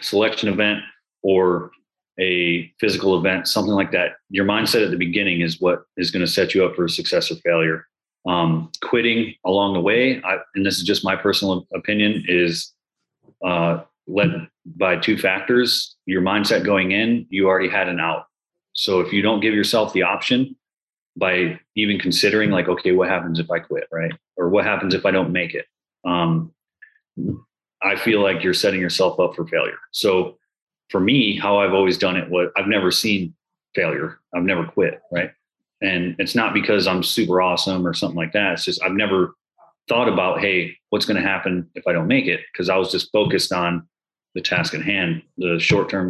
selection 0.00 0.48
event 0.48 0.80
or 1.22 1.70
a 2.18 2.70
physical 2.78 3.18
event, 3.18 3.48
something 3.48 3.72
like 3.72 3.92
that. 3.92 4.12
Your 4.28 4.44
mindset 4.44 4.84
at 4.84 4.90
the 4.90 4.96
beginning 4.96 5.40
is 5.40 5.60
what 5.60 5.84
is 5.96 6.10
going 6.10 6.24
to 6.24 6.30
set 6.30 6.54
you 6.54 6.64
up 6.64 6.76
for 6.76 6.86
success 6.88 7.30
or 7.30 7.36
failure. 7.36 7.86
Um, 8.26 8.70
quitting 8.82 9.34
along 9.46 9.74
the 9.74 9.80
way, 9.80 10.22
I, 10.22 10.38
and 10.54 10.64
this 10.64 10.76
is 10.78 10.84
just 10.84 11.04
my 11.04 11.16
personal 11.16 11.66
opinion, 11.74 12.24
is 12.28 12.72
uh, 13.44 13.82
led 14.06 14.46
by 14.76 14.96
two 14.96 15.16
factors 15.16 15.96
your 16.06 16.22
mindset 16.22 16.64
going 16.64 16.92
in, 16.92 17.26
you 17.30 17.46
already 17.46 17.68
had 17.68 17.88
an 17.88 18.00
out. 18.00 18.26
So 18.74 19.00
if 19.00 19.12
you 19.12 19.22
don't 19.22 19.40
give 19.40 19.54
yourself 19.54 19.92
the 19.92 20.02
option 20.02 20.56
by 21.16 21.58
even 21.76 21.98
considering, 21.98 22.50
like, 22.50 22.68
okay, 22.68 22.92
what 22.92 23.08
happens 23.08 23.38
if 23.38 23.50
I 23.50 23.58
quit, 23.58 23.88
right? 23.90 24.12
Or 24.36 24.48
what 24.48 24.64
happens 24.64 24.94
if 24.94 25.06
I 25.06 25.10
don't 25.10 25.32
make 25.32 25.54
it? 25.54 25.66
Um, 26.04 26.52
I 27.82 27.96
feel 27.96 28.22
like 28.22 28.44
you're 28.44 28.54
setting 28.54 28.80
yourself 28.80 29.18
up 29.18 29.34
for 29.34 29.46
failure. 29.46 29.78
So 29.92 30.38
for 30.90 31.00
me, 31.00 31.36
how 31.36 31.58
I've 31.58 31.74
always 31.74 31.98
done 31.98 32.16
it 32.16 32.28
was 32.30 32.50
I've 32.56 32.68
never 32.68 32.90
seen 32.90 33.34
failure. 33.74 34.20
I've 34.34 34.42
never 34.42 34.64
quit, 34.64 35.00
right? 35.10 35.32
And 35.82 36.14
it's 36.18 36.34
not 36.34 36.54
because 36.54 36.86
I'm 36.86 37.02
super 37.02 37.40
awesome 37.40 37.86
or 37.86 37.94
something 37.94 38.16
like 38.16 38.32
that. 38.32 38.54
It's 38.54 38.64
just 38.64 38.82
I've 38.82 38.92
never 38.92 39.34
thought 39.88 40.08
about, 40.08 40.40
hey, 40.40 40.76
what's 40.90 41.06
going 41.06 41.20
to 41.20 41.26
happen 41.26 41.68
if 41.74 41.86
I 41.86 41.92
don't 41.92 42.06
make 42.06 42.26
it? 42.26 42.40
Because 42.52 42.68
I 42.68 42.76
was 42.76 42.92
just 42.92 43.10
focused 43.12 43.52
on 43.52 43.88
the 44.34 44.40
task 44.40 44.74
at 44.74 44.82
hand, 44.82 45.22
the 45.38 45.58
short 45.58 45.88
term, 45.88 46.08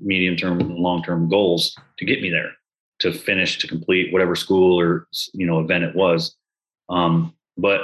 medium 0.00 0.36
term, 0.36 0.58
long 0.76 1.02
term 1.02 1.28
goals 1.28 1.76
to 1.98 2.04
get 2.04 2.22
me 2.22 2.30
there, 2.30 2.52
to 3.00 3.12
finish, 3.12 3.58
to 3.58 3.68
complete 3.68 4.12
whatever 4.12 4.34
school 4.34 4.78
or 4.78 5.06
you 5.34 5.46
know 5.46 5.60
event 5.60 5.84
it 5.84 5.94
was. 5.94 6.36
Um, 6.88 7.34
but 7.58 7.80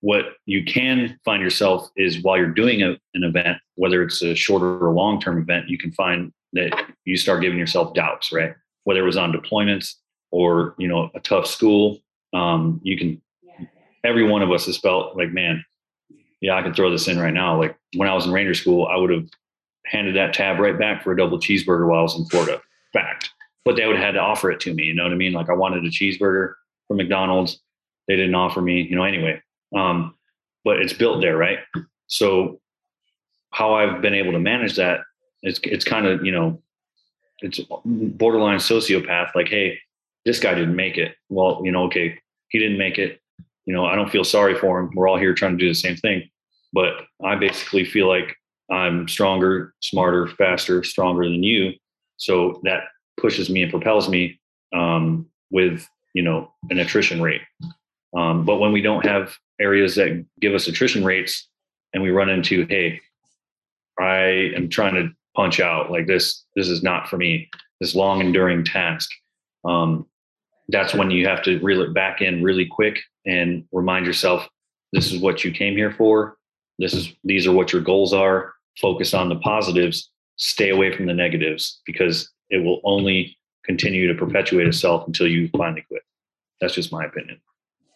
what 0.00 0.34
you 0.44 0.64
can 0.64 1.18
find 1.24 1.42
yourself 1.42 1.88
is 1.96 2.22
while 2.22 2.36
you're 2.36 2.52
doing 2.52 2.82
a, 2.82 2.90
an 3.14 3.24
event, 3.24 3.56
whether 3.76 4.02
it's 4.02 4.22
a 4.22 4.34
shorter 4.34 4.78
or 4.78 4.92
long 4.92 5.20
term 5.20 5.40
event, 5.40 5.68
you 5.68 5.78
can 5.78 5.92
find 5.92 6.30
that 6.52 6.88
you 7.04 7.16
start 7.16 7.40
giving 7.40 7.58
yourself 7.58 7.94
doubts, 7.94 8.30
right? 8.32 8.54
Whether 8.84 9.00
it 9.00 9.06
was 9.06 9.16
on 9.16 9.32
deployments 9.32 9.94
or 10.34 10.74
you 10.78 10.88
know 10.88 11.10
a 11.14 11.20
tough 11.20 11.46
school, 11.46 12.00
um, 12.32 12.80
you 12.82 12.98
can. 12.98 13.22
Every 14.02 14.28
one 14.28 14.42
of 14.42 14.50
us 14.50 14.66
has 14.66 14.76
felt 14.76 15.16
like, 15.16 15.32
man, 15.32 15.64
yeah, 16.42 16.56
I 16.56 16.62
can 16.62 16.74
throw 16.74 16.90
this 16.90 17.08
in 17.08 17.18
right 17.18 17.32
now. 17.32 17.58
Like 17.58 17.74
when 17.96 18.06
I 18.06 18.14
was 18.14 18.26
in 18.26 18.32
Ranger 18.32 18.52
School, 18.52 18.86
I 18.86 18.96
would 18.96 19.10
have 19.10 19.26
handed 19.86 20.16
that 20.16 20.34
tab 20.34 20.58
right 20.58 20.78
back 20.78 21.02
for 21.02 21.12
a 21.12 21.16
double 21.16 21.38
cheeseburger 21.38 21.88
while 21.88 22.00
I 22.00 22.02
was 22.02 22.18
in 22.18 22.26
Florida. 22.26 22.60
Fact. 22.92 23.30
But 23.64 23.76
they 23.76 23.86
would 23.86 23.96
have 23.96 24.04
had 24.04 24.12
to 24.12 24.20
offer 24.20 24.50
it 24.50 24.60
to 24.60 24.74
me. 24.74 24.84
You 24.84 24.94
know 24.94 25.04
what 25.04 25.12
I 25.12 25.16
mean? 25.16 25.32
Like 25.32 25.48
I 25.48 25.54
wanted 25.54 25.84
a 25.84 25.88
cheeseburger 25.88 26.52
from 26.86 26.98
McDonald's. 26.98 27.60
They 28.08 28.16
didn't 28.16 28.34
offer 28.34 28.60
me, 28.60 28.82
you 28.82 28.96
know, 28.96 29.04
anyway. 29.04 29.40
Um, 29.74 30.14
but 30.64 30.80
it's 30.80 30.92
built 30.92 31.22
there, 31.22 31.36
right? 31.36 31.60
So 32.08 32.60
how 33.50 33.74
I've 33.74 34.02
been 34.02 34.14
able 34.14 34.32
to 34.32 34.38
manage 34.38 34.76
that, 34.76 35.00
it's 35.42 35.60
it's 35.62 35.84
kind 35.84 36.06
of, 36.06 36.24
you 36.24 36.32
know, 36.32 36.60
it's 37.40 37.60
borderline 37.84 38.58
sociopath, 38.58 39.34
like, 39.34 39.48
hey, 39.48 39.78
this 40.24 40.40
guy 40.40 40.54
didn't 40.54 40.76
make 40.76 40.98
it. 40.98 41.14
Well, 41.28 41.60
you 41.64 41.72
know, 41.72 41.84
okay, 41.84 42.18
he 42.48 42.58
didn't 42.58 42.78
make 42.78 42.98
it. 42.98 43.20
You 43.66 43.74
know, 43.74 43.86
I 43.86 43.94
don't 43.94 44.10
feel 44.10 44.24
sorry 44.24 44.54
for 44.54 44.78
him. 44.78 44.90
We're 44.94 45.08
all 45.08 45.18
here 45.18 45.34
trying 45.34 45.52
to 45.52 45.58
do 45.58 45.68
the 45.68 45.74
same 45.74 45.96
thing 45.96 46.28
but 46.74 47.06
I 47.24 47.36
basically 47.36 47.84
feel 47.84 48.08
like 48.08 48.36
I'm 48.70 49.08
stronger, 49.08 49.72
smarter, 49.80 50.26
faster, 50.26 50.82
stronger 50.82 51.24
than 51.24 51.42
you. 51.42 51.72
So 52.16 52.60
that 52.64 52.82
pushes 53.18 53.48
me 53.48 53.62
and 53.62 53.70
propels 53.70 54.08
me 54.08 54.40
um, 54.74 55.26
with 55.50 55.88
you 56.14 56.22
know 56.22 56.52
an 56.70 56.80
attrition 56.80 57.22
rate. 57.22 57.42
Um, 58.16 58.44
but 58.44 58.56
when 58.56 58.72
we 58.72 58.82
don't 58.82 59.06
have 59.06 59.34
areas 59.60 59.94
that 59.94 60.24
give 60.40 60.52
us 60.52 60.66
attrition 60.66 61.04
rates, 61.04 61.48
and 61.92 62.02
we 62.02 62.10
run 62.10 62.28
into, 62.28 62.66
hey, 62.66 63.00
I 63.98 64.52
am 64.56 64.68
trying 64.68 64.94
to 64.94 65.10
punch 65.36 65.60
out 65.60 65.92
like 65.92 66.08
this. 66.08 66.44
This 66.56 66.68
is 66.68 66.82
not 66.82 67.08
for 67.08 67.16
me. 67.16 67.48
This 67.80 67.94
long 67.94 68.20
enduring 68.20 68.64
task. 68.64 69.08
Um, 69.64 70.06
that's 70.68 70.94
when 70.94 71.10
you 71.10 71.26
have 71.26 71.42
to 71.42 71.58
reel 71.60 71.82
it 71.82 71.94
back 71.94 72.20
in 72.20 72.42
really 72.42 72.66
quick 72.66 72.98
and 73.26 73.64
remind 73.72 74.06
yourself 74.06 74.48
this 74.92 75.12
is 75.12 75.20
what 75.20 75.44
you 75.44 75.52
came 75.52 75.76
here 75.76 75.92
for. 75.92 76.36
This 76.78 76.94
is 76.94 77.12
these 77.24 77.46
are 77.46 77.52
what 77.52 77.72
your 77.72 77.82
goals 77.82 78.12
are. 78.12 78.54
Focus 78.80 79.14
on 79.14 79.28
the 79.28 79.36
positives. 79.36 80.10
Stay 80.36 80.70
away 80.70 80.96
from 80.96 81.06
the 81.06 81.14
negatives 81.14 81.80
because 81.86 82.30
it 82.50 82.58
will 82.58 82.80
only 82.84 83.36
continue 83.64 84.06
to 84.08 84.14
perpetuate 84.14 84.66
itself 84.66 85.06
until 85.06 85.26
you 85.26 85.48
finally 85.56 85.84
quit. 85.88 86.02
That's 86.60 86.74
just 86.74 86.92
my 86.92 87.04
opinion. 87.04 87.40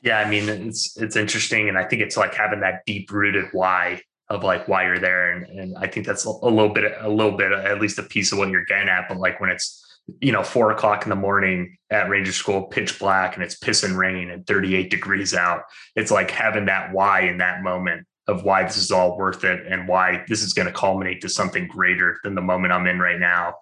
Yeah 0.03 0.19
i 0.19 0.31
mean 0.31 0.49
it's 0.49 0.97
it's 0.97 1.17
interesting 1.17 1.69
and 1.69 1.77
i 1.77 1.83
think 1.83 2.03
it's 2.03 2.17
like 2.17 2.33
having 2.33 2.61
that 2.61 2.87
deep 2.87 3.11
rooted 3.11 3.47
why 3.53 4.01
of 4.29 4.45
like 4.45 4.69
why 4.69 4.85
you're 4.85 5.01
there 5.01 5.33
and, 5.33 5.47
and 5.59 5.77
i 5.77 5.89
think 5.89 6.07
that's 6.07 6.25
a 6.25 6.31
little 6.31 6.69
bit 6.69 6.93
a 7.01 7.09
little 7.09 7.37
bit 7.37 7.51
at 7.51 7.81
least 7.81 7.99
a 7.99 8.05
piece 8.05 8.31
of 8.31 8.39
what 8.39 8.49
you're 8.49 8.65
getting 8.65 8.89
at 8.89 9.09
but 9.09 9.19
like 9.19 9.41
when 9.41 9.51
it's 9.51 9.85
you 10.21 10.33
know 10.33 10.43
four 10.43 10.71
o'clock 10.71 11.05
in 11.05 11.11
the 11.11 11.17
morning 11.17 11.77
at 11.91 12.09
ranger 12.09 12.33
school 12.33 12.65
pitch 12.65 12.99
black 12.99 13.35
and 13.35 13.45
it's 13.45 13.57
piss 13.57 13.83
and 13.83 13.99
rain 13.99 14.31
and 14.31 14.47
38 14.47 14.91
degrees 14.91 15.35
out 15.35 15.63
it's 15.97 16.11
like 16.11 16.31
having 16.31 16.67
that 16.67 16.93
why 16.93 17.21
in 17.21 17.39
that 17.39 17.63
moment 17.63 18.07
of 18.29 18.45
why 18.45 18.63
this 18.63 18.77
is 18.77 18.93
all 18.93 19.17
worth 19.17 19.43
it 19.43 19.67
and 19.67 19.89
why 19.89 20.23
this 20.29 20.43
is 20.43 20.53
going 20.53 20.67
to 20.67 20.73
culminate 20.73 21.23
to 21.23 21.29
something 21.31 21.67
greater 21.67 22.19
than 22.23 22.35
the 22.35 22.43
moment 22.43 22.75
I'm 22.75 22.87
in 22.87 23.01
right 23.01 23.19
now. 23.19 23.55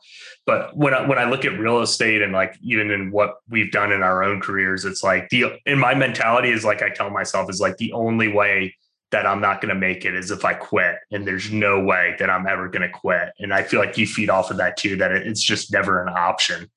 But 0.44 0.76
when 0.76 0.92
I, 0.92 1.06
when 1.06 1.18
I 1.18 1.30
look 1.30 1.44
at 1.44 1.56
real 1.56 1.80
estate 1.80 2.20
and 2.20 2.32
like 2.32 2.58
even 2.62 2.90
in 2.90 3.12
what 3.12 3.36
we've 3.48 3.70
done 3.70 3.92
in 3.92 4.02
our 4.02 4.24
own 4.24 4.40
careers, 4.40 4.84
it's 4.84 5.04
like 5.04 5.28
the 5.28 5.56
in 5.66 5.78
my 5.78 5.94
mentality 5.94 6.50
is 6.50 6.64
like 6.64 6.82
I 6.82 6.90
tell 6.90 7.10
myself 7.10 7.48
is 7.48 7.60
like 7.60 7.76
the 7.76 7.92
only 7.92 8.26
way 8.26 8.74
that 9.10 9.26
I'm 9.26 9.40
not 9.40 9.60
going 9.60 9.72
to 9.72 9.80
make 9.80 10.04
it 10.04 10.14
is 10.14 10.30
if 10.30 10.44
I 10.44 10.54
quit, 10.54 10.96
and 11.10 11.26
there's 11.26 11.52
no 11.52 11.80
way 11.80 12.16
that 12.18 12.28
I'm 12.28 12.46
ever 12.46 12.68
going 12.68 12.82
to 12.82 12.88
quit. 12.88 13.32
And 13.38 13.54
I 13.54 13.62
feel 13.62 13.80
like 13.80 13.96
you 13.96 14.06
feed 14.06 14.30
off 14.30 14.50
of 14.50 14.56
that 14.56 14.76
too. 14.76 14.96
That 14.96 15.12
it's 15.12 15.42
just 15.42 15.72
never 15.72 16.02
an 16.02 16.12
option 16.14 16.70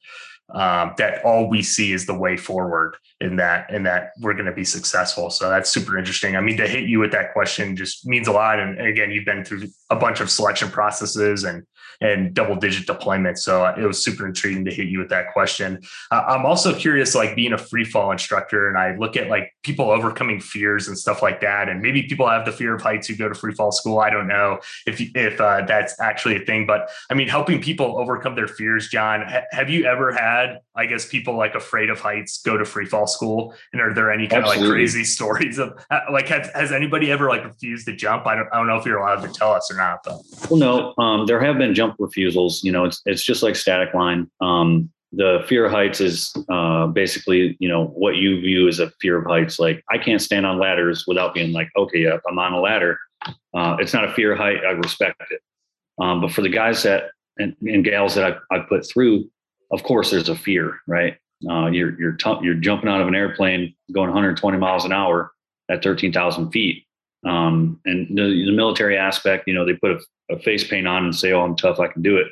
um, 0.54 0.94
that 0.98 1.24
all 1.24 1.50
we 1.50 1.62
see 1.62 1.92
is 1.92 2.06
the 2.06 2.14
way 2.14 2.38
forward 2.38 2.96
in 3.22 3.36
that 3.36 3.72
and 3.72 3.86
that 3.86 4.12
we're 4.20 4.34
going 4.34 4.46
to 4.46 4.52
be 4.52 4.66
successful 4.66 5.30
so 5.30 5.50
that's 5.50 5.70
super 5.70 5.98
interesting 5.98 6.36
i 6.36 6.42
mean 6.42 6.58
to 6.58 6.68
hit 6.68 6.86
you 6.86 7.00
with 7.00 7.12
that 7.12 7.34
question 7.34 7.76
just 7.76 8.06
means 8.06 8.28
a 8.28 8.32
lot 8.32 8.60
and 8.60 8.80
again 8.80 9.12
you've 9.12 9.26
been 9.26 9.44
through 9.44 9.64
a 9.90 9.96
bunch 9.96 10.20
of 10.20 10.30
selection 10.30 10.70
processes 10.70 11.44
and 11.44 11.64
and 12.02 12.34
double 12.34 12.56
digit 12.56 12.88
deployment. 12.88 13.38
So 13.38 13.66
uh, 13.66 13.76
it 13.78 13.86
was 13.86 14.04
super 14.04 14.26
intriguing 14.26 14.66
to 14.66 14.72
hit 14.72 14.88
you 14.88 15.00
with 15.00 15.10
that 15.10 15.34
question. 15.34 15.82
Uh, 16.12 16.24
I'm 16.28 16.46
also 16.46 16.74
curious, 16.74 17.14
like 17.14 17.36
being 17.36 17.54
a 17.54 17.58
free 17.58 17.84
fall 17.84 18.12
instructor, 18.12 18.70
and 18.70 18.78
I 18.78 18.96
look 18.96 19.18
at 19.18 19.28
like 19.28 19.54
people 19.64 19.90
overcoming 19.90 20.40
fears 20.40 20.88
and 20.88 20.98
stuff 20.98 21.22
like 21.22 21.42
that. 21.42 21.68
And 21.68 21.82
maybe 21.82 22.04
people 22.04 22.28
have 22.28 22.46
the 22.46 22.52
fear 22.52 22.76
of 22.76 22.82
heights 22.82 23.08
who 23.08 23.16
go 23.16 23.28
to 23.28 23.36
free 23.36 23.54
fall 23.54 23.72
school. 23.72 24.00
I 24.00 24.10
don't 24.10 24.28
know 24.28 24.60
if 24.86 25.02
if 25.16 25.42
uh, 25.42 25.66
that's 25.66 26.00
actually 26.00 26.38
a 26.38 26.46
thing, 26.46 26.66
but 26.66 26.90
I 27.10 27.16
mean, 27.16 27.28
helping 27.28 27.62
people 27.62 28.00
overcome 28.00 28.36
their 28.36 28.48
fears. 28.48 28.88
John, 28.88 29.22
ha- 29.22 29.44
have 29.52 29.70
you 29.70 29.86
ever 29.86 30.14
had, 30.14 30.39
I 30.76 30.86
guess, 30.86 31.06
people 31.06 31.38
like 31.38 31.56
afraid 31.56 31.90
of 31.90 32.00
heights 32.00 32.42
go 32.42 32.58
to 32.58 32.64
free 32.64 32.86
fall 32.86 33.08
school? 33.08 33.54
And 33.74 33.82
are 33.82 33.94
there 33.94 34.12
any 34.12 34.28
kind 34.28 34.44
Absolutely. 34.44 34.64
of 34.64 34.70
like 34.70 34.76
crazy 34.76 35.04
stories 35.16 35.60
of 35.60 35.78
like 36.12 36.28
has, 36.30 36.50
has 36.54 36.72
anybody 36.72 37.12
ever 37.12 37.28
like 37.28 37.44
refused 37.44 37.88
to 37.88 37.96
jump? 37.96 38.26
I 38.26 38.36
don't 38.36 38.48
I 38.54 38.58
don't 38.58 38.68
know 38.68 38.78
if 38.78 38.86
you're 38.86 39.00
allowed 39.00 39.22
to 39.22 39.34
tell 39.34 39.52
us 39.52 39.70
or 39.70 39.76
not, 39.76 40.00
but 40.06 40.22
well, 40.50 40.60
no, 40.60 41.04
um, 41.04 41.26
there 41.26 41.42
have 41.42 41.58
been 41.58 41.76
jump 41.76 41.90
jump 41.90 42.00
refusals, 42.00 42.64
you 42.64 42.72
know, 42.72 42.86
it's 42.86 43.02
it's 43.06 43.24
just 43.24 43.44
like 43.44 43.56
static 43.56 43.94
line. 43.94 44.30
Um, 44.42 44.90
the 45.12 45.44
fear 45.48 45.66
of 45.66 45.72
heights 45.72 46.02
is 46.02 46.34
uh, 46.50 46.86
basically, 46.88 47.58
you 47.60 47.68
know, 47.68 47.88
what 47.88 48.18
you 48.18 48.40
view 48.42 48.68
as 48.68 48.80
a 48.80 48.92
fear 49.02 49.18
of 49.18 49.26
heights. 49.26 49.60
Like 49.60 49.84
I 49.90 49.98
can't 49.98 50.22
stand 50.22 50.46
on 50.46 50.60
ladders 50.60 51.06
without 51.08 51.34
being 51.34 51.52
like, 51.52 51.70
okay, 51.76 52.00
yeah, 52.00 52.18
I'm 52.28 52.38
on 52.38 52.54
a 52.54 52.60
ladder. 52.60 52.98
Uh, 53.54 53.78
it's 53.80 53.94
not 53.94 54.06
a 54.06 54.14
fear 54.14 54.34
of 54.34 54.38
height. 54.38 54.64
I 54.64 54.72
respect 54.72 55.22
it. 55.32 55.42
Um, 56.00 56.22
but 56.22 56.32
for 56.32 56.42
the 56.42 56.50
guys 56.50 56.84
that 56.84 57.10
and, 57.40 57.56
and 57.62 57.84
gals 57.84 58.16
that 58.16 58.40
I, 58.52 58.56
I 58.56 58.60
put 58.60 58.88
through, 58.88 59.30
of 59.72 59.84
course, 59.84 60.12
there's 60.12 60.30
a 60.30 60.36
fear, 60.36 60.80
right? 60.88 61.18
Uh, 61.50 61.68
you're 61.68 62.00
you're 62.00 62.14
t- 62.14 62.40
you're 62.42 62.56
jumping 62.56 62.90
out 62.90 63.02
of 63.02 63.08
an 63.08 63.16
airplane 63.16 63.74
going 63.94 64.10
120 64.10 64.58
miles 64.58 64.86
an 64.86 64.92
hour 64.92 65.32
at 65.70 65.84
13,000 65.84 66.52
feet. 66.52 66.86
Um, 67.26 67.80
and 67.86 68.08
the, 68.10 68.46
the, 68.46 68.52
military 68.52 68.98
aspect, 68.98 69.48
you 69.48 69.54
know, 69.54 69.66
they 69.66 69.74
put 69.74 69.92
a, 69.92 70.36
a, 70.36 70.40
face 70.40 70.66
paint 70.66 70.88
on 70.88 71.04
and 71.04 71.16
say, 71.16 71.34
"Oh, 71.34 71.42
I'm 71.42 71.56
tough, 71.56 71.80
I 71.80 71.88
can 71.88 72.02
do 72.02 72.18
it." 72.18 72.28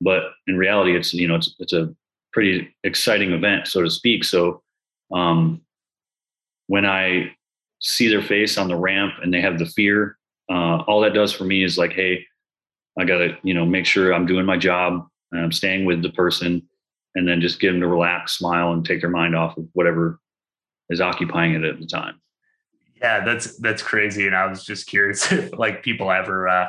But 0.00 0.22
in 0.46 0.56
reality, 0.56 0.96
it's 0.96 1.12
you 1.12 1.28
know, 1.28 1.36
it's 1.36 1.54
it's 1.58 1.74
a 1.74 1.94
pretty 2.32 2.74
exciting 2.82 3.32
event, 3.32 3.66
so 3.66 3.82
to 3.82 3.90
speak. 3.90 4.24
So 4.24 4.62
um, 5.12 5.60
when 6.68 6.86
I 6.86 7.34
see 7.80 8.08
their 8.08 8.22
face 8.22 8.56
on 8.56 8.68
the 8.68 8.76
ramp 8.76 9.14
and 9.22 9.32
they 9.32 9.42
have 9.42 9.58
the 9.58 9.66
fear, 9.66 10.16
uh, 10.50 10.78
all 10.86 11.02
that 11.02 11.14
does 11.14 11.32
for 11.32 11.44
me 11.44 11.62
is 11.62 11.76
like, 11.76 11.92
hey, 11.92 12.24
I 12.98 13.04
gotta 13.04 13.36
you 13.42 13.52
know 13.52 13.66
make 13.66 13.84
sure 13.84 14.14
I'm 14.14 14.26
doing 14.26 14.46
my 14.46 14.56
job 14.56 15.06
and 15.32 15.42
I'm 15.42 15.52
staying 15.52 15.84
with 15.84 16.02
the 16.02 16.10
person, 16.10 16.66
and 17.14 17.26
then 17.26 17.40
just 17.40 17.60
get 17.60 17.72
them 17.72 17.80
to 17.80 17.86
relax, 17.86 18.32
smile, 18.32 18.72
and 18.72 18.84
take 18.84 19.00
their 19.00 19.10
mind 19.10 19.34
off 19.34 19.56
of 19.56 19.66
whatever 19.72 20.18
is 20.88 21.00
occupying 21.00 21.54
it 21.54 21.64
at 21.64 21.78
the 21.78 21.86
time. 21.86 22.20
Yeah, 23.00 23.24
that's 23.24 23.56
that's 23.58 23.82
crazy. 23.82 24.26
And 24.26 24.36
I 24.36 24.46
was 24.46 24.64
just 24.64 24.86
curious 24.86 25.30
if 25.32 25.56
like 25.58 25.82
people 25.82 26.10
ever 26.10 26.48
uh 26.48 26.68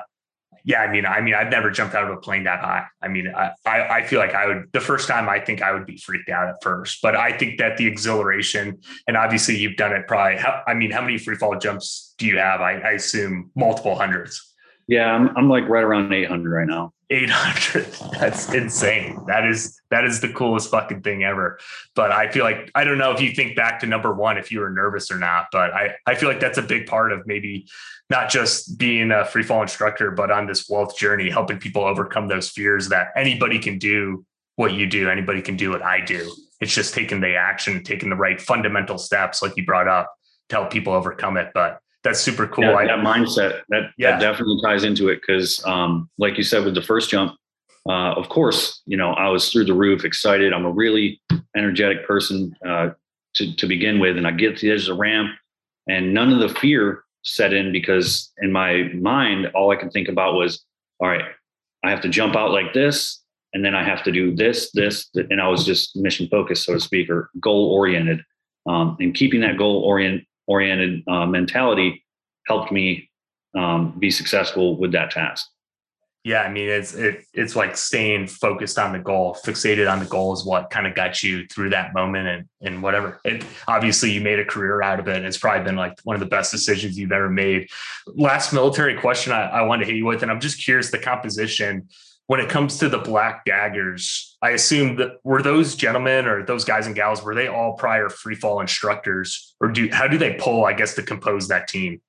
yeah, 0.63 0.81
I 0.81 0.91
mean, 0.91 1.05
I 1.05 1.21
mean, 1.21 1.33
I've 1.33 1.49
never 1.49 1.71
jumped 1.71 1.95
out 1.95 2.03
of 2.03 2.15
a 2.15 2.17
plane 2.17 2.43
that 2.43 2.59
high. 2.59 2.85
I 3.01 3.07
mean, 3.07 3.33
I, 3.35 3.51
I, 3.65 3.87
I 3.89 4.03
feel 4.03 4.19
like 4.19 4.35
I 4.35 4.45
would 4.45 4.69
the 4.73 4.79
first 4.79 5.07
time 5.07 5.27
I 5.27 5.39
think 5.39 5.61
I 5.61 5.71
would 5.71 5.85
be 5.85 5.97
freaked 5.97 6.29
out 6.29 6.49
at 6.49 6.55
first, 6.61 7.01
but 7.01 7.15
I 7.15 7.35
think 7.35 7.57
that 7.57 7.77
the 7.77 7.87
exhilaration 7.87 8.79
and 9.07 9.17
obviously 9.17 9.57
you've 9.57 9.75
done 9.75 9.91
it 9.91 10.07
probably. 10.07 10.37
How, 10.37 10.61
I 10.67 10.73
mean, 10.73 10.91
how 10.91 11.01
many 11.01 11.17
free 11.17 11.35
fall 11.35 11.57
jumps 11.57 12.13
do 12.17 12.27
you 12.27 12.37
have? 12.37 12.61
I, 12.61 12.73
I 12.73 12.91
assume 12.91 13.49
multiple 13.55 13.95
hundreds. 13.95 14.53
Yeah, 14.87 15.11
I'm, 15.11 15.35
I'm 15.35 15.49
like 15.49 15.67
right 15.67 15.83
around 15.83 16.13
800 16.13 16.49
right 16.49 16.67
now. 16.67 16.93
800 17.11 17.85
that's 18.19 18.53
insane. 18.53 19.19
That 19.27 19.45
is 19.45 19.79
that 19.91 20.05
is 20.05 20.21
the 20.21 20.31
coolest 20.31 20.71
fucking 20.71 21.01
thing 21.01 21.23
ever. 21.23 21.59
But 21.93 22.11
i 22.11 22.31
feel 22.31 22.43
like 22.43 22.71
i 22.73 22.83
don't 22.83 22.97
know 22.97 23.11
if 23.11 23.21
you 23.21 23.31
think 23.33 23.55
back 23.55 23.79
to 23.81 23.85
number 23.85 24.13
one 24.13 24.37
if 24.37 24.51
you 24.51 24.61
were 24.61 24.69
nervous 24.69 25.11
or 25.11 25.17
not 25.17 25.47
but 25.51 25.73
i 25.73 25.95
i 26.07 26.15
feel 26.15 26.29
like 26.29 26.39
that's 26.39 26.57
a 26.57 26.61
big 26.61 26.87
part 26.87 27.11
of 27.11 27.27
maybe 27.27 27.67
not 28.09 28.29
just 28.29 28.77
being 28.77 29.11
a 29.11 29.25
free 29.25 29.43
fall 29.43 29.61
instructor 29.61 30.11
but 30.11 30.31
on 30.31 30.47
this 30.47 30.69
wealth 30.69 30.97
journey 30.97 31.29
helping 31.29 31.57
people 31.59 31.83
overcome 31.83 32.27
those 32.27 32.49
fears 32.49 32.89
that 32.89 33.07
anybody 33.15 33.59
can 33.59 33.77
do 33.77 34.25
what 34.55 34.73
you 34.73 34.87
do 34.87 35.09
anybody 35.09 35.41
can 35.41 35.57
do 35.57 35.69
what 35.69 35.81
i 35.81 35.99
do. 35.99 36.33
It's 36.61 36.73
just 36.73 36.93
taking 36.93 37.19
the 37.19 37.35
action 37.35 37.83
taking 37.83 38.09
the 38.09 38.15
right 38.15 38.39
fundamental 38.39 38.97
steps 38.97 39.41
like 39.41 39.57
you 39.57 39.65
brought 39.65 39.87
up 39.87 40.13
to 40.51 40.57
help 40.57 40.71
people 40.71 40.93
overcome 40.93 41.37
it. 41.37 41.49
But 41.53 41.79
that's 42.03 42.19
super 42.19 42.47
cool. 42.47 42.65
Yeah, 42.65 42.85
that 42.85 43.05
mindset 43.05 43.61
that, 43.69 43.91
yeah. 43.97 44.11
that 44.11 44.21
definitely 44.21 44.59
ties 44.63 44.83
into 44.83 45.09
it 45.09 45.21
because, 45.21 45.63
um, 45.65 46.09
like 46.17 46.37
you 46.37 46.43
said 46.43 46.65
with 46.65 46.75
the 46.75 46.81
first 46.81 47.09
jump, 47.09 47.35
uh, 47.87 48.13
of 48.13 48.29
course, 48.29 48.81
you 48.85 48.97
know 48.97 49.13
I 49.13 49.29
was 49.29 49.51
through 49.51 49.65
the 49.65 49.73
roof, 49.73 50.03
excited. 50.03 50.53
I'm 50.53 50.65
a 50.65 50.71
really 50.71 51.21
energetic 51.55 52.05
person 52.07 52.55
uh, 52.65 52.89
to 53.35 53.55
to 53.55 53.67
begin 53.67 53.99
with, 53.99 54.17
and 54.17 54.27
I 54.27 54.31
get 54.31 54.57
to 54.57 54.67
the 54.67 54.73
edge 54.73 54.81
of 54.81 54.87
the 54.87 54.93
ramp, 54.95 55.31
and 55.87 56.13
none 56.13 56.31
of 56.31 56.39
the 56.39 56.59
fear 56.59 57.03
set 57.23 57.53
in 57.53 57.71
because 57.71 58.31
in 58.41 58.51
my 58.51 58.89
mind, 58.93 59.47
all 59.53 59.71
I 59.71 59.75
could 59.75 59.91
think 59.91 60.07
about 60.07 60.33
was, 60.33 60.63
all 60.99 61.07
right, 61.07 61.25
I 61.83 61.91
have 61.91 62.01
to 62.01 62.09
jump 62.09 62.35
out 62.35 62.51
like 62.51 62.73
this, 62.73 63.21
and 63.53 63.63
then 63.63 63.75
I 63.75 63.83
have 63.83 64.03
to 64.03 64.11
do 64.11 64.35
this, 64.35 64.71
this, 64.71 65.09
and 65.13 65.39
I 65.39 65.47
was 65.47 65.65
just 65.65 65.95
mission 65.95 66.27
focused, 66.29 66.65
so 66.65 66.73
to 66.73 66.79
speak, 66.79 67.09
or 67.09 67.29
goal 67.39 67.71
oriented. 67.73 68.23
Um, 68.67 68.95
and 68.99 69.13
keeping 69.13 69.41
that 69.41 69.57
goal 69.57 69.81
orient 69.83 70.23
oriented 70.47 71.03
uh, 71.07 71.25
mentality 71.25 72.03
helped 72.47 72.71
me 72.71 73.09
um, 73.55 73.97
be 73.99 74.11
successful 74.11 74.77
with 74.77 74.91
that 74.93 75.11
task. 75.11 75.47
Yeah, 76.23 76.43
I 76.43 76.51
mean 76.51 76.69
it's 76.69 76.93
it, 76.93 77.25
it's 77.33 77.55
like 77.55 77.75
staying 77.75 78.27
focused 78.27 78.77
on 78.77 78.91
the 78.93 78.99
goal, 78.99 79.35
fixated 79.43 79.91
on 79.91 79.97
the 79.97 80.05
goal 80.05 80.33
is 80.33 80.45
what 80.45 80.69
kind 80.69 80.85
of 80.85 80.93
got 80.93 81.23
you 81.23 81.47
through 81.47 81.71
that 81.71 81.95
moment 81.95 82.27
and 82.27 82.45
and 82.61 82.83
whatever. 82.83 83.19
It 83.25 83.43
obviously 83.67 84.11
you 84.11 84.21
made 84.21 84.37
a 84.37 84.45
career 84.45 84.83
out 84.83 84.99
of 84.99 85.07
it. 85.07 85.25
It's 85.25 85.39
probably 85.39 85.63
been 85.63 85.75
like 85.75 85.99
one 86.03 86.15
of 86.15 86.19
the 86.19 86.27
best 86.27 86.51
decisions 86.51 86.97
you've 86.97 87.11
ever 87.11 87.29
made. 87.29 87.69
Last 88.05 88.53
military 88.53 88.99
question 88.99 89.33
I, 89.33 89.47
I 89.47 89.61
want 89.63 89.81
to 89.81 89.87
hit 89.87 89.95
you 89.95 90.05
with, 90.05 90.21
and 90.21 90.31
I'm 90.31 90.39
just 90.39 90.63
curious 90.63 90.91
the 90.91 90.99
composition 90.99 91.89
when 92.31 92.39
it 92.39 92.47
comes 92.47 92.77
to 92.77 92.87
the 92.87 92.97
black 92.97 93.43
daggers, 93.43 94.37
I 94.41 94.51
assume 94.51 94.95
that 94.95 95.19
were 95.25 95.41
those 95.41 95.75
gentlemen 95.75 96.27
or 96.27 96.45
those 96.45 96.63
guys 96.63 96.87
and 96.87 96.95
gals, 96.95 97.21
were 97.21 97.35
they 97.35 97.49
all 97.49 97.73
prior 97.73 98.07
free 98.07 98.35
fall 98.35 98.61
instructors 98.61 99.53
or 99.59 99.67
do, 99.67 99.89
how 99.91 100.07
do 100.07 100.17
they 100.17 100.35
pull, 100.35 100.63
I 100.63 100.71
guess, 100.71 100.95
to 100.95 101.03
compose 101.03 101.49
that 101.49 101.67
team? 101.67 101.99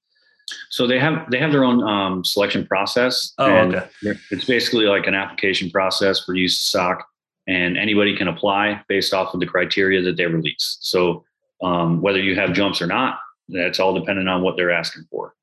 So 0.71 0.87
they 0.87 1.01
have, 1.01 1.29
they 1.33 1.41
have 1.41 1.51
their 1.51 1.65
own 1.65 1.83
um, 1.83 2.25
selection 2.25 2.65
process. 2.65 3.33
Oh, 3.39 3.53
okay. 3.53 3.89
It's 4.31 4.45
basically 4.45 4.85
like 4.85 5.09
an 5.09 5.17
application 5.17 5.73
process 5.73 6.25
for 6.25 6.37
USASOC 6.37 7.03
and 7.49 7.77
anybody 7.77 8.17
can 8.17 8.29
apply 8.29 8.81
based 8.87 9.13
off 9.13 9.35
of 9.35 9.41
the 9.41 9.47
criteria 9.47 10.03
that 10.03 10.17
they 10.17 10.27
release. 10.27 10.79
So 10.83 11.25
um, 11.65 12.01
whether 12.01 12.21
you 12.21 12.37
have 12.37 12.53
jumps 12.53 12.81
or 12.81 12.87
not, 12.87 13.19
that's 13.49 13.81
all 13.81 13.93
dependent 13.93 14.29
on 14.29 14.43
what 14.43 14.57
they're 14.57 14.71
asking 14.71 15.03
for. 15.11 15.35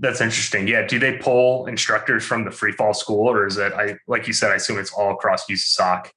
That's 0.00 0.22
interesting. 0.22 0.66
Yeah. 0.66 0.86
Do 0.86 0.98
they 0.98 1.18
pull 1.18 1.66
instructors 1.66 2.24
from 2.24 2.44
the 2.44 2.50
free 2.50 2.72
fall 2.72 2.94
school 2.94 3.28
or 3.28 3.46
is 3.46 3.58
it, 3.58 3.72
I, 3.74 3.96
like 4.08 4.26
you 4.26 4.32
said, 4.32 4.50
I 4.50 4.54
assume 4.54 4.78
it's 4.78 4.92
all 4.92 5.12
across 5.12 5.44
USASOC? 5.46 6.08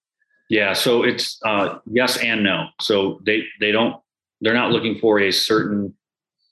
Yeah. 0.49 0.71
So 0.71 1.03
it's 1.03 1.37
uh, 1.45 1.79
yes 1.85 2.17
and 2.17 2.43
no. 2.43 2.67
So 2.79 3.19
they, 3.25 3.43
they 3.59 3.71
don't, 3.71 3.97
they're 4.39 4.53
not 4.53 4.71
looking 4.71 4.99
for 4.99 5.19
a 5.19 5.31
certain 5.31 5.93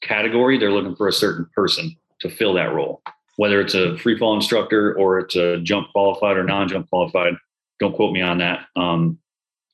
category. 0.02 0.58
They're 0.58 0.74
looking 0.74 0.96
for 0.96 1.08
a 1.08 1.14
certain 1.14 1.48
person 1.56 1.96
to 2.20 2.30
fill 2.30 2.54
that 2.56 2.74
role, 2.74 3.02
whether 3.38 3.62
it's 3.62 3.76
a 3.76 3.98
free 3.98 4.18
fall 4.18 4.36
instructor 4.36 4.98
or 4.98 5.20
it's 5.20 5.36
a 5.38 5.60
jump 5.62 5.88
qualified 5.94 6.36
or 6.36 6.44
non-jump 6.44 6.90
qualified. 6.90 7.34
Don't 7.80 7.96
quote 7.96 8.14
me 8.14 8.22
on 8.22 8.40
that. 8.40 8.66
Um, 8.76 9.20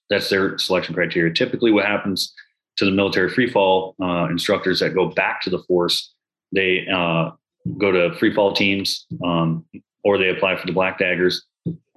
that's 0.10 0.30
their 0.30 0.58
selection 0.60 0.94
criteria. 0.94 1.34
Typically 1.34 1.72
what 1.72 1.86
happens 1.86 2.34
to 2.78 2.86
the 2.86 2.92
military 2.92 3.30
free 3.30 3.50
fall 3.50 3.96
uh, 4.02 4.28
instructors 4.30 4.80
that 4.80 4.94
go 4.94 5.10
back 5.10 5.42
to 5.42 5.50
the 5.50 5.60
force, 5.64 6.14
they 6.52 6.88
uh, 6.88 7.32
go 7.78 7.92
to 7.92 8.16
free 8.18 8.34
fall 8.34 8.54
teams 8.54 9.06
um, 9.24 9.66
or 10.04 10.18
they 10.18 10.30
apply 10.30 10.56
for 10.56 10.66
the 10.68 10.74
black 10.74 11.00
daggers 11.00 11.46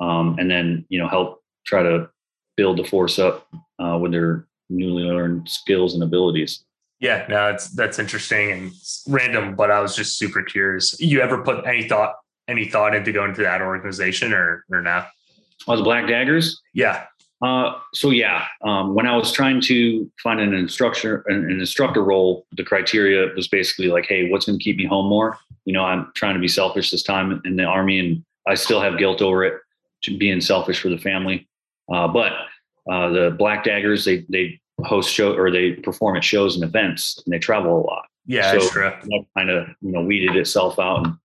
um, 0.00 0.36
and 0.38 0.50
then 0.50 0.84
you 0.88 0.98
know 0.98 1.08
help 1.08 1.42
try 1.66 1.82
to 1.82 2.08
build 2.56 2.78
the 2.78 2.84
force 2.84 3.18
up 3.18 3.46
uh, 3.78 3.98
with 4.00 4.12
their 4.12 4.46
newly 4.68 5.04
learned 5.04 5.48
skills 5.48 5.94
and 5.94 6.02
abilities. 6.02 6.64
Yeah 7.00 7.26
no 7.28 7.48
it's 7.48 7.70
that's 7.70 7.98
interesting 7.98 8.52
and 8.52 8.72
random 9.08 9.56
but 9.56 9.70
i 9.70 9.80
was 9.80 9.96
just 9.96 10.18
super 10.18 10.42
curious. 10.42 10.98
You 11.00 11.20
ever 11.20 11.42
put 11.42 11.66
any 11.66 11.88
thought 11.88 12.16
any 12.48 12.68
thought 12.68 12.94
into 12.94 13.12
going 13.12 13.34
to 13.34 13.42
that 13.42 13.62
organization 13.62 14.32
or 14.32 14.64
or 14.70 14.82
not? 14.82 15.08
Oh 15.68 15.76
the 15.76 15.82
black 15.82 16.06
daggers? 16.06 16.60
Yeah. 16.74 17.06
Uh, 17.42 17.78
so 17.94 18.10
yeah, 18.10 18.44
um, 18.62 18.94
when 18.94 19.06
I 19.06 19.16
was 19.16 19.32
trying 19.32 19.62
to 19.62 20.10
find 20.22 20.40
an 20.40 20.52
instructor, 20.52 21.24
an, 21.26 21.50
an, 21.50 21.58
instructor 21.58 22.04
role, 22.04 22.46
the 22.52 22.62
criteria 22.62 23.32
was 23.34 23.48
basically 23.48 23.88
like, 23.88 24.04
hey, 24.06 24.28
what's 24.28 24.44
going 24.44 24.58
to 24.58 24.62
keep 24.62 24.76
me 24.76 24.84
home 24.84 25.08
more? 25.08 25.38
You 25.64 25.72
know, 25.72 25.84
I'm 25.84 26.10
trying 26.14 26.34
to 26.34 26.40
be 26.40 26.48
selfish 26.48 26.90
this 26.90 27.02
time 27.02 27.40
in 27.44 27.56
the 27.56 27.64
army, 27.64 27.98
and 27.98 28.24
I 28.46 28.54
still 28.54 28.80
have 28.80 28.98
guilt 28.98 29.22
over 29.22 29.44
it, 29.44 29.54
to 30.04 30.16
being 30.16 30.40
selfish 30.40 30.80
for 30.80 30.88
the 30.88 30.98
family. 30.98 31.48
Uh, 31.92 32.08
but 32.08 32.32
uh, 32.90 33.10
the 33.10 33.34
Black 33.38 33.64
Daggers, 33.64 34.04
they 34.04 34.24
they 34.28 34.60
host 34.84 35.12
show 35.12 35.34
or 35.34 35.50
they 35.50 35.72
perform 35.72 36.16
at 36.16 36.24
shows 36.24 36.54
and 36.54 36.64
events, 36.64 37.22
and 37.24 37.32
they 37.32 37.38
travel 37.38 37.78
a 37.78 37.84
lot. 37.84 38.04
Yeah, 38.26 38.58
so 38.58 38.80
that 38.80 39.24
kind 39.36 39.50
of 39.50 39.68
you 39.80 39.92
know 39.92 40.02
weeded 40.02 40.36
itself 40.36 40.78
out. 40.78 41.06
And, 41.06 41.16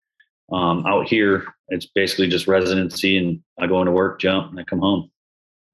um, 0.51 0.85
out 0.85 1.07
here, 1.07 1.45
it's 1.69 1.87
basically 1.87 2.27
just 2.27 2.47
residency, 2.47 3.17
and 3.17 3.41
I 3.59 3.67
go 3.67 3.81
into 3.81 3.91
work, 3.91 4.19
jump, 4.19 4.51
and 4.51 4.59
I 4.59 4.63
come 4.63 4.79
home 4.79 5.09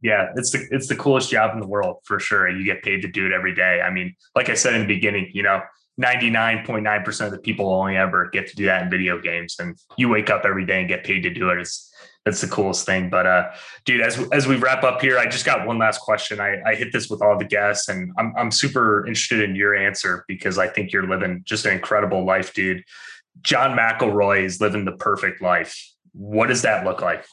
yeah, 0.01 0.32
it's 0.36 0.51
the 0.51 0.68
it's 0.72 0.88
the 0.88 0.95
coolest 0.95 1.30
job 1.30 1.53
in 1.53 1.59
the 1.59 1.68
world 1.68 1.97
for 2.03 2.20
sure. 2.20 2.47
And 2.47 2.57
you 2.57 2.66
get 2.66 2.84
paid 2.84 3.01
to 3.03 3.07
do 3.07 3.28
it 3.28 3.32
every 3.32 3.53
day. 3.53 3.82
I 3.82 3.91
mean, 3.91 4.16
like 4.36 4.49
I 4.49 4.55
said 4.55 4.74
in 4.74 4.82
the 4.82 4.88
beginning, 4.88 5.30
you 5.34 5.43
know, 5.43 5.62
99.9% 6.02 7.26
of 7.26 7.32
the 7.32 7.38
people 7.38 7.72
only 7.72 7.97
ever 7.97 8.30
get 8.32 8.47
to 8.47 8.56
do 8.56 8.66
that 8.66 8.84
in 8.84 8.89
video 8.89 9.20
games. 9.20 9.56
And 9.60 9.78
you 9.97 10.10
wake 10.10 10.30
up 10.30 10.43
every 10.45 10.66
day 10.66 10.80
and 10.80 10.88
get 10.88 11.04
paid 11.04 11.22
to 11.22 11.30
do 11.30 11.49
it. 11.49 11.60
It's 11.60 11.89
that's 12.26 12.41
the 12.41 12.47
coolest 12.47 12.86
thing. 12.86 13.10
But 13.10 13.26
uh 13.26 13.52
dude, 13.86 14.02
as 14.02 14.20
as 14.32 14.47
we 14.47 14.56
wrap 14.56 14.84
up 14.84 15.02
here, 15.02 15.18
I 15.18 15.26
just 15.28 15.45
got 15.45 15.66
one 15.66 15.78
last 15.78 16.02
question. 16.02 16.39
I, 16.39 16.62
I 16.66 16.76
hit 16.76 16.91
this 16.91 17.10
with 17.10 17.22
all 17.22 17.38
the 17.38 17.45
guests 17.45 17.89
and 17.89 18.12
I'm 18.18 18.34
I'm 18.38 18.52
super 18.52 19.06
interested 19.08 19.41
in 19.41 19.56
your 19.56 19.76
answer 19.76 20.26
because 20.28 20.58
I 20.58 20.68
think 20.68 20.91
you're 20.91 21.08
living 21.08 21.41
just 21.45 21.66
an 21.66 21.74
incredible 21.74 22.26
life, 22.26 22.54
dude. 22.54 22.84
John 23.41 23.78
McElroy 23.78 24.43
is 24.43 24.62
living 24.62 24.86
the 24.86 24.91
perfect 24.91 25.41
life. 25.41 25.76
What 26.14 26.47
does 26.47 26.62
that 26.64 26.84
look 26.86 27.02
like? 27.02 27.26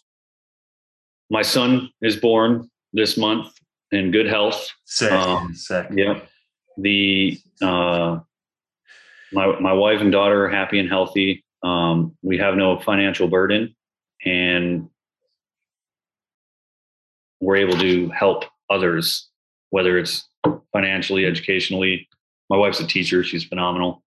my 1.30 1.42
son 1.42 1.90
is 2.00 2.16
born 2.16 2.70
this 2.92 3.16
month 3.16 3.52
in 3.92 4.10
good 4.10 4.26
health. 4.26 4.68
Sick. 4.84 5.12
Um, 5.12 5.54
Sick. 5.54 5.86
Yeah. 5.94 6.20
The 6.76 7.38
uh, 7.60 8.20
my 9.32 9.58
my 9.60 9.72
wife 9.72 10.00
and 10.00 10.12
daughter 10.12 10.46
are 10.46 10.48
happy 10.48 10.78
and 10.78 10.88
healthy. 10.88 11.44
Um, 11.62 12.16
we 12.22 12.38
have 12.38 12.54
no 12.54 12.78
financial 12.78 13.28
burden, 13.28 13.74
and 14.24 14.88
we're 17.40 17.56
able 17.56 17.78
to 17.78 18.08
help 18.10 18.44
others, 18.70 19.28
whether 19.70 19.98
it's 19.98 20.28
financially, 20.72 21.24
educationally. 21.26 22.08
My 22.50 22.56
wife's 22.56 22.80
a 22.80 22.86
teacher; 22.86 23.22
she's 23.24 23.44
phenomenal. 23.44 24.02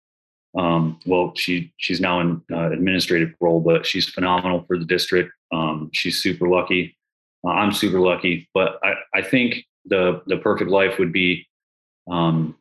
Um, 0.56 0.98
well, 1.06 1.32
she 1.36 1.72
she's 1.76 2.00
now 2.00 2.20
in 2.20 2.42
uh, 2.52 2.70
administrative 2.72 3.34
role, 3.40 3.60
but 3.60 3.86
she's 3.86 4.08
phenomenal 4.08 4.64
for 4.66 4.78
the 4.78 4.84
district 4.84 5.32
Um, 5.52 5.90
she's 5.92 6.22
super 6.22 6.48
lucky. 6.48 6.96
Uh, 7.44 7.50
I'm 7.50 7.72
super 7.72 8.00
lucky, 8.00 8.48
but 8.54 8.78
I, 8.82 8.94
I 9.14 9.22
think 9.22 9.64
the 9.84 10.22
the 10.26 10.38
perfect 10.38 10.70
life 10.70 10.98
would 10.98 11.12
be 11.12 11.46
um, 12.10 12.56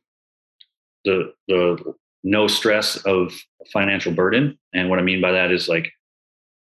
the 1.05 1.33
the 1.47 1.95
no 2.25 2.47
stress 2.47 2.97
of 3.05 3.31
financial 3.71 4.11
burden. 4.11 4.57
And 4.73 4.89
what 4.89 4.99
I 4.99 5.03
mean 5.03 5.21
by 5.21 5.31
that 5.31 5.51
is 5.51 5.69
like 5.69 5.93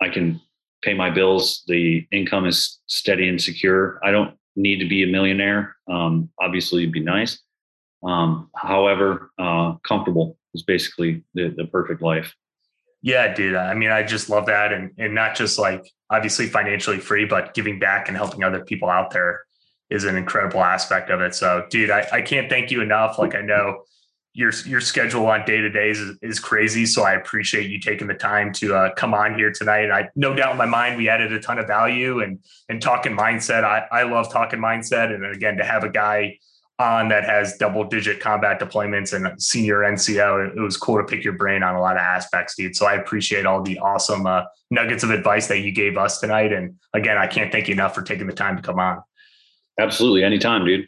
I 0.01 0.07
can 0.07 0.41
pay 0.81 0.93
my 0.93 1.11
bills. 1.11 1.63
The 1.67 2.07
income 2.11 2.47
is 2.47 2.79
steady 2.87 3.27
and 3.27 3.39
secure. 3.39 3.99
I 4.01 4.11
don't 4.11 4.35
need 4.55 4.79
to 4.79 4.87
be 4.87 5.03
a 5.03 5.07
millionaire. 5.07 5.75
Um, 5.89 6.29
obviously, 6.41 6.83
it'd 6.83 6.93
be 6.93 7.01
nice. 7.01 7.39
Um, 8.01 8.49
however, 8.55 9.29
uh, 9.37 9.73
comfortable 9.87 10.37
is 10.53 10.63
basically 10.63 11.23
the, 11.33 11.53
the 11.55 11.65
perfect 11.65 12.01
life. 12.01 12.33
Yeah, 13.01 13.33
dude. 13.33 13.55
I 13.55 13.73
mean, 13.73 13.91
I 13.91 14.03
just 14.03 14.29
love 14.29 14.45
that. 14.45 14.71
And, 14.71 14.91
and 14.97 15.13
not 15.13 15.35
just 15.35 15.59
like 15.59 15.83
obviously 16.09 16.47
financially 16.47 16.97
free, 16.97 17.25
but 17.25 17.53
giving 17.53 17.77
back 17.77 18.07
and 18.07 18.15
helping 18.15 18.43
other 18.43 18.63
people 18.63 18.89
out 18.89 19.11
there 19.11 19.41
is 19.89 20.05
an 20.05 20.15
incredible 20.15 20.63
aspect 20.63 21.09
of 21.09 21.19
it. 21.19 21.35
So, 21.35 21.65
dude, 21.69 21.89
I, 21.89 22.07
I 22.11 22.21
can't 22.21 22.49
thank 22.49 22.71
you 22.71 22.81
enough. 22.81 23.19
Like, 23.19 23.35
I 23.35 23.41
know 23.41 23.83
your 24.33 24.51
your 24.65 24.79
schedule 24.79 25.25
on 25.27 25.45
day 25.45 25.57
to 25.57 25.69
days 25.69 25.99
is, 25.99 26.17
is, 26.21 26.39
crazy. 26.39 26.85
So 26.85 27.03
I 27.03 27.13
appreciate 27.13 27.69
you 27.69 27.79
taking 27.79 28.07
the 28.07 28.13
time 28.13 28.53
to 28.53 28.73
uh, 28.73 28.93
come 28.95 29.13
on 29.13 29.35
here 29.35 29.51
tonight. 29.51 29.83
And 29.83 29.93
I 29.93 30.09
no 30.15 30.33
doubt 30.33 30.51
in 30.51 30.57
my 30.57 30.65
mind 30.65 30.97
we 30.97 31.09
added 31.09 31.33
a 31.33 31.39
ton 31.39 31.59
of 31.59 31.67
value 31.67 32.21
and 32.21 32.39
and 32.69 32.81
talking 32.81 33.15
mindset. 33.15 33.63
I 33.63 33.85
I 33.91 34.03
love 34.03 34.31
talking 34.31 34.59
mindset, 34.59 35.13
and 35.13 35.25
again 35.25 35.57
to 35.57 35.65
have 35.65 35.83
a 35.83 35.89
guy 35.89 36.37
on 36.79 37.09
that 37.09 37.25
has 37.25 37.57
double 37.57 37.83
digit 37.83 38.19
combat 38.19 38.59
deployments 38.59 39.13
and 39.13 39.39
senior 39.41 39.79
NCO, 39.79 40.55
it 40.57 40.59
was 40.59 40.77
cool 40.77 40.97
to 40.97 41.03
pick 41.03 41.23
your 41.23 41.33
brain 41.33 41.61
on 41.61 41.75
a 41.75 41.79
lot 41.79 41.95
of 41.95 42.01
aspects, 42.01 42.55
dude. 42.55 42.75
So 42.75 42.87
I 42.87 42.95
appreciate 42.95 43.45
all 43.45 43.61
the 43.61 43.77
awesome 43.77 44.25
uh, 44.25 44.45
nuggets 44.71 45.03
of 45.03 45.11
advice 45.11 45.45
that 45.47 45.59
you 45.59 45.71
gave 45.71 45.95
us 45.95 46.19
tonight. 46.19 46.51
And 46.51 46.79
again, 46.93 47.19
I 47.19 47.27
can't 47.27 47.51
thank 47.51 47.67
you 47.67 47.73
enough 47.73 47.93
for 47.93 48.01
taking 48.01 48.25
the 48.25 48.33
time 48.33 48.55
to 48.55 48.63
come 48.63 48.79
on. 48.79 49.03
Absolutely, 49.79 50.23
anytime, 50.23 50.65
dude 50.65 50.87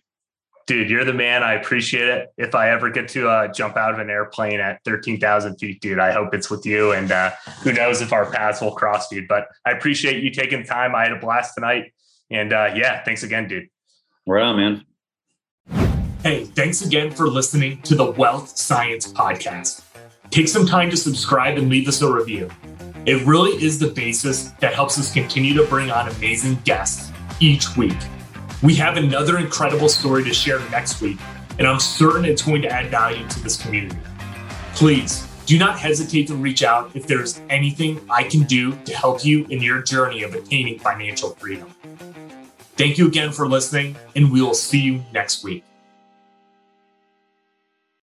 dude, 0.66 0.90
you're 0.90 1.06
the 1.06 1.14
man. 1.14 1.44
I 1.44 1.54
appreciate 1.54 2.08
it. 2.08 2.30
If 2.38 2.56
I 2.56 2.70
ever 2.70 2.90
get 2.90 3.08
to 3.10 3.30
uh, 3.30 3.48
jump 3.50 3.78
out 3.78 3.94
of 3.94 4.00
an 4.00 4.10
airplane 4.10 4.60
at 4.60 4.84
13,000 4.86 5.58
feet, 5.58 5.82
dude, 5.82 6.00
I 6.00 6.12
hope 6.12 6.34
it's 6.34 6.50
with 6.50 6.66
you. 6.66 6.92
And 6.92 7.12
uh, 7.12 7.32
who 7.64 7.74
knows 7.74 8.02
if 8.02 8.14
our 8.14 8.30
paths 8.30 8.62
will 8.62 8.74
cross, 8.74 9.10
dude. 9.10 9.28
But 9.28 9.48
I 9.66 9.72
appreciate 9.72 10.24
you 10.24 10.32
taking 10.32 10.64
time. 10.64 10.96
I 10.96 11.04
had 11.04 11.12
a 11.12 11.20
blast 11.20 11.56
tonight. 11.56 11.94
And 12.30 12.54
uh, 12.54 12.72
yeah, 12.76 13.04
thanks 13.04 13.24
again, 13.24 13.48
dude. 13.48 13.70
Right 14.26 14.44
on, 14.44 14.58
man. 14.58 14.86
Hey, 16.24 16.46
thanks 16.46 16.82
again 16.82 17.12
for 17.12 17.28
listening 17.28 17.82
to 17.82 17.96
the 17.96 18.12
Wealth 18.12 18.58
Science 18.58 19.12
Podcast. 19.12 19.84
Take 20.30 20.48
some 20.48 20.66
time 20.66 20.90
to 20.90 20.98
subscribe 20.98 21.58
and 21.58 21.70
leave 21.70 21.88
us 21.88 22.02
a 22.02 22.12
review. 22.12 22.50
It 23.06 23.26
really 23.26 23.52
is 23.62 23.78
the 23.78 23.90
basis 23.90 24.52
that 24.62 24.74
helps 24.74 24.98
us 24.98 25.12
continue 25.12 25.54
to 25.56 25.66
bring 25.66 25.92
on 25.92 26.08
amazing 26.08 26.56
guests 26.64 27.12
each 27.42 27.76
week. 27.76 27.98
We 28.64 28.76
have 28.76 28.96
another 28.96 29.40
incredible 29.40 29.90
story 29.90 30.24
to 30.24 30.34
share 30.34 30.58
next 30.70 31.02
week, 31.02 31.18
and 31.60 31.68
I'm 31.68 31.82
certain 31.82 32.24
it's 32.24 32.44
going 32.44 32.62
to 32.62 32.70
add 32.70 32.90
value 32.90 33.28
to 33.28 33.40
this 33.42 33.62
community. 33.62 33.98
Please 34.74 35.28
do 35.46 35.60
not 35.60 35.78
hesitate 35.78 36.28
to 36.28 36.36
reach 36.36 36.64
out 36.64 36.96
if 36.96 37.06
there's 37.06 37.42
anything 37.50 38.00
I 38.10 38.24
can 38.24 38.44
do 38.44 38.72
to 38.86 38.96
help 38.96 39.26
you 39.26 39.46
in 39.48 39.62
your 39.62 39.82
journey 39.82 40.24
of 40.24 40.34
attaining 40.34 40.80
financial 40.80 41.32
freedom. 41.32 41.76
Thank 42.78 42.98
you 42.98 43.06
again 43.06 43.34
for 43.34 43.50
listening, 43.50 43.98
and 44.16 44.32
we 44.32 44.42
will 44.42 44.54
see 44.54 44.80
you 44.80 45.04
next 45.12 45.44
week. 45.44 45.66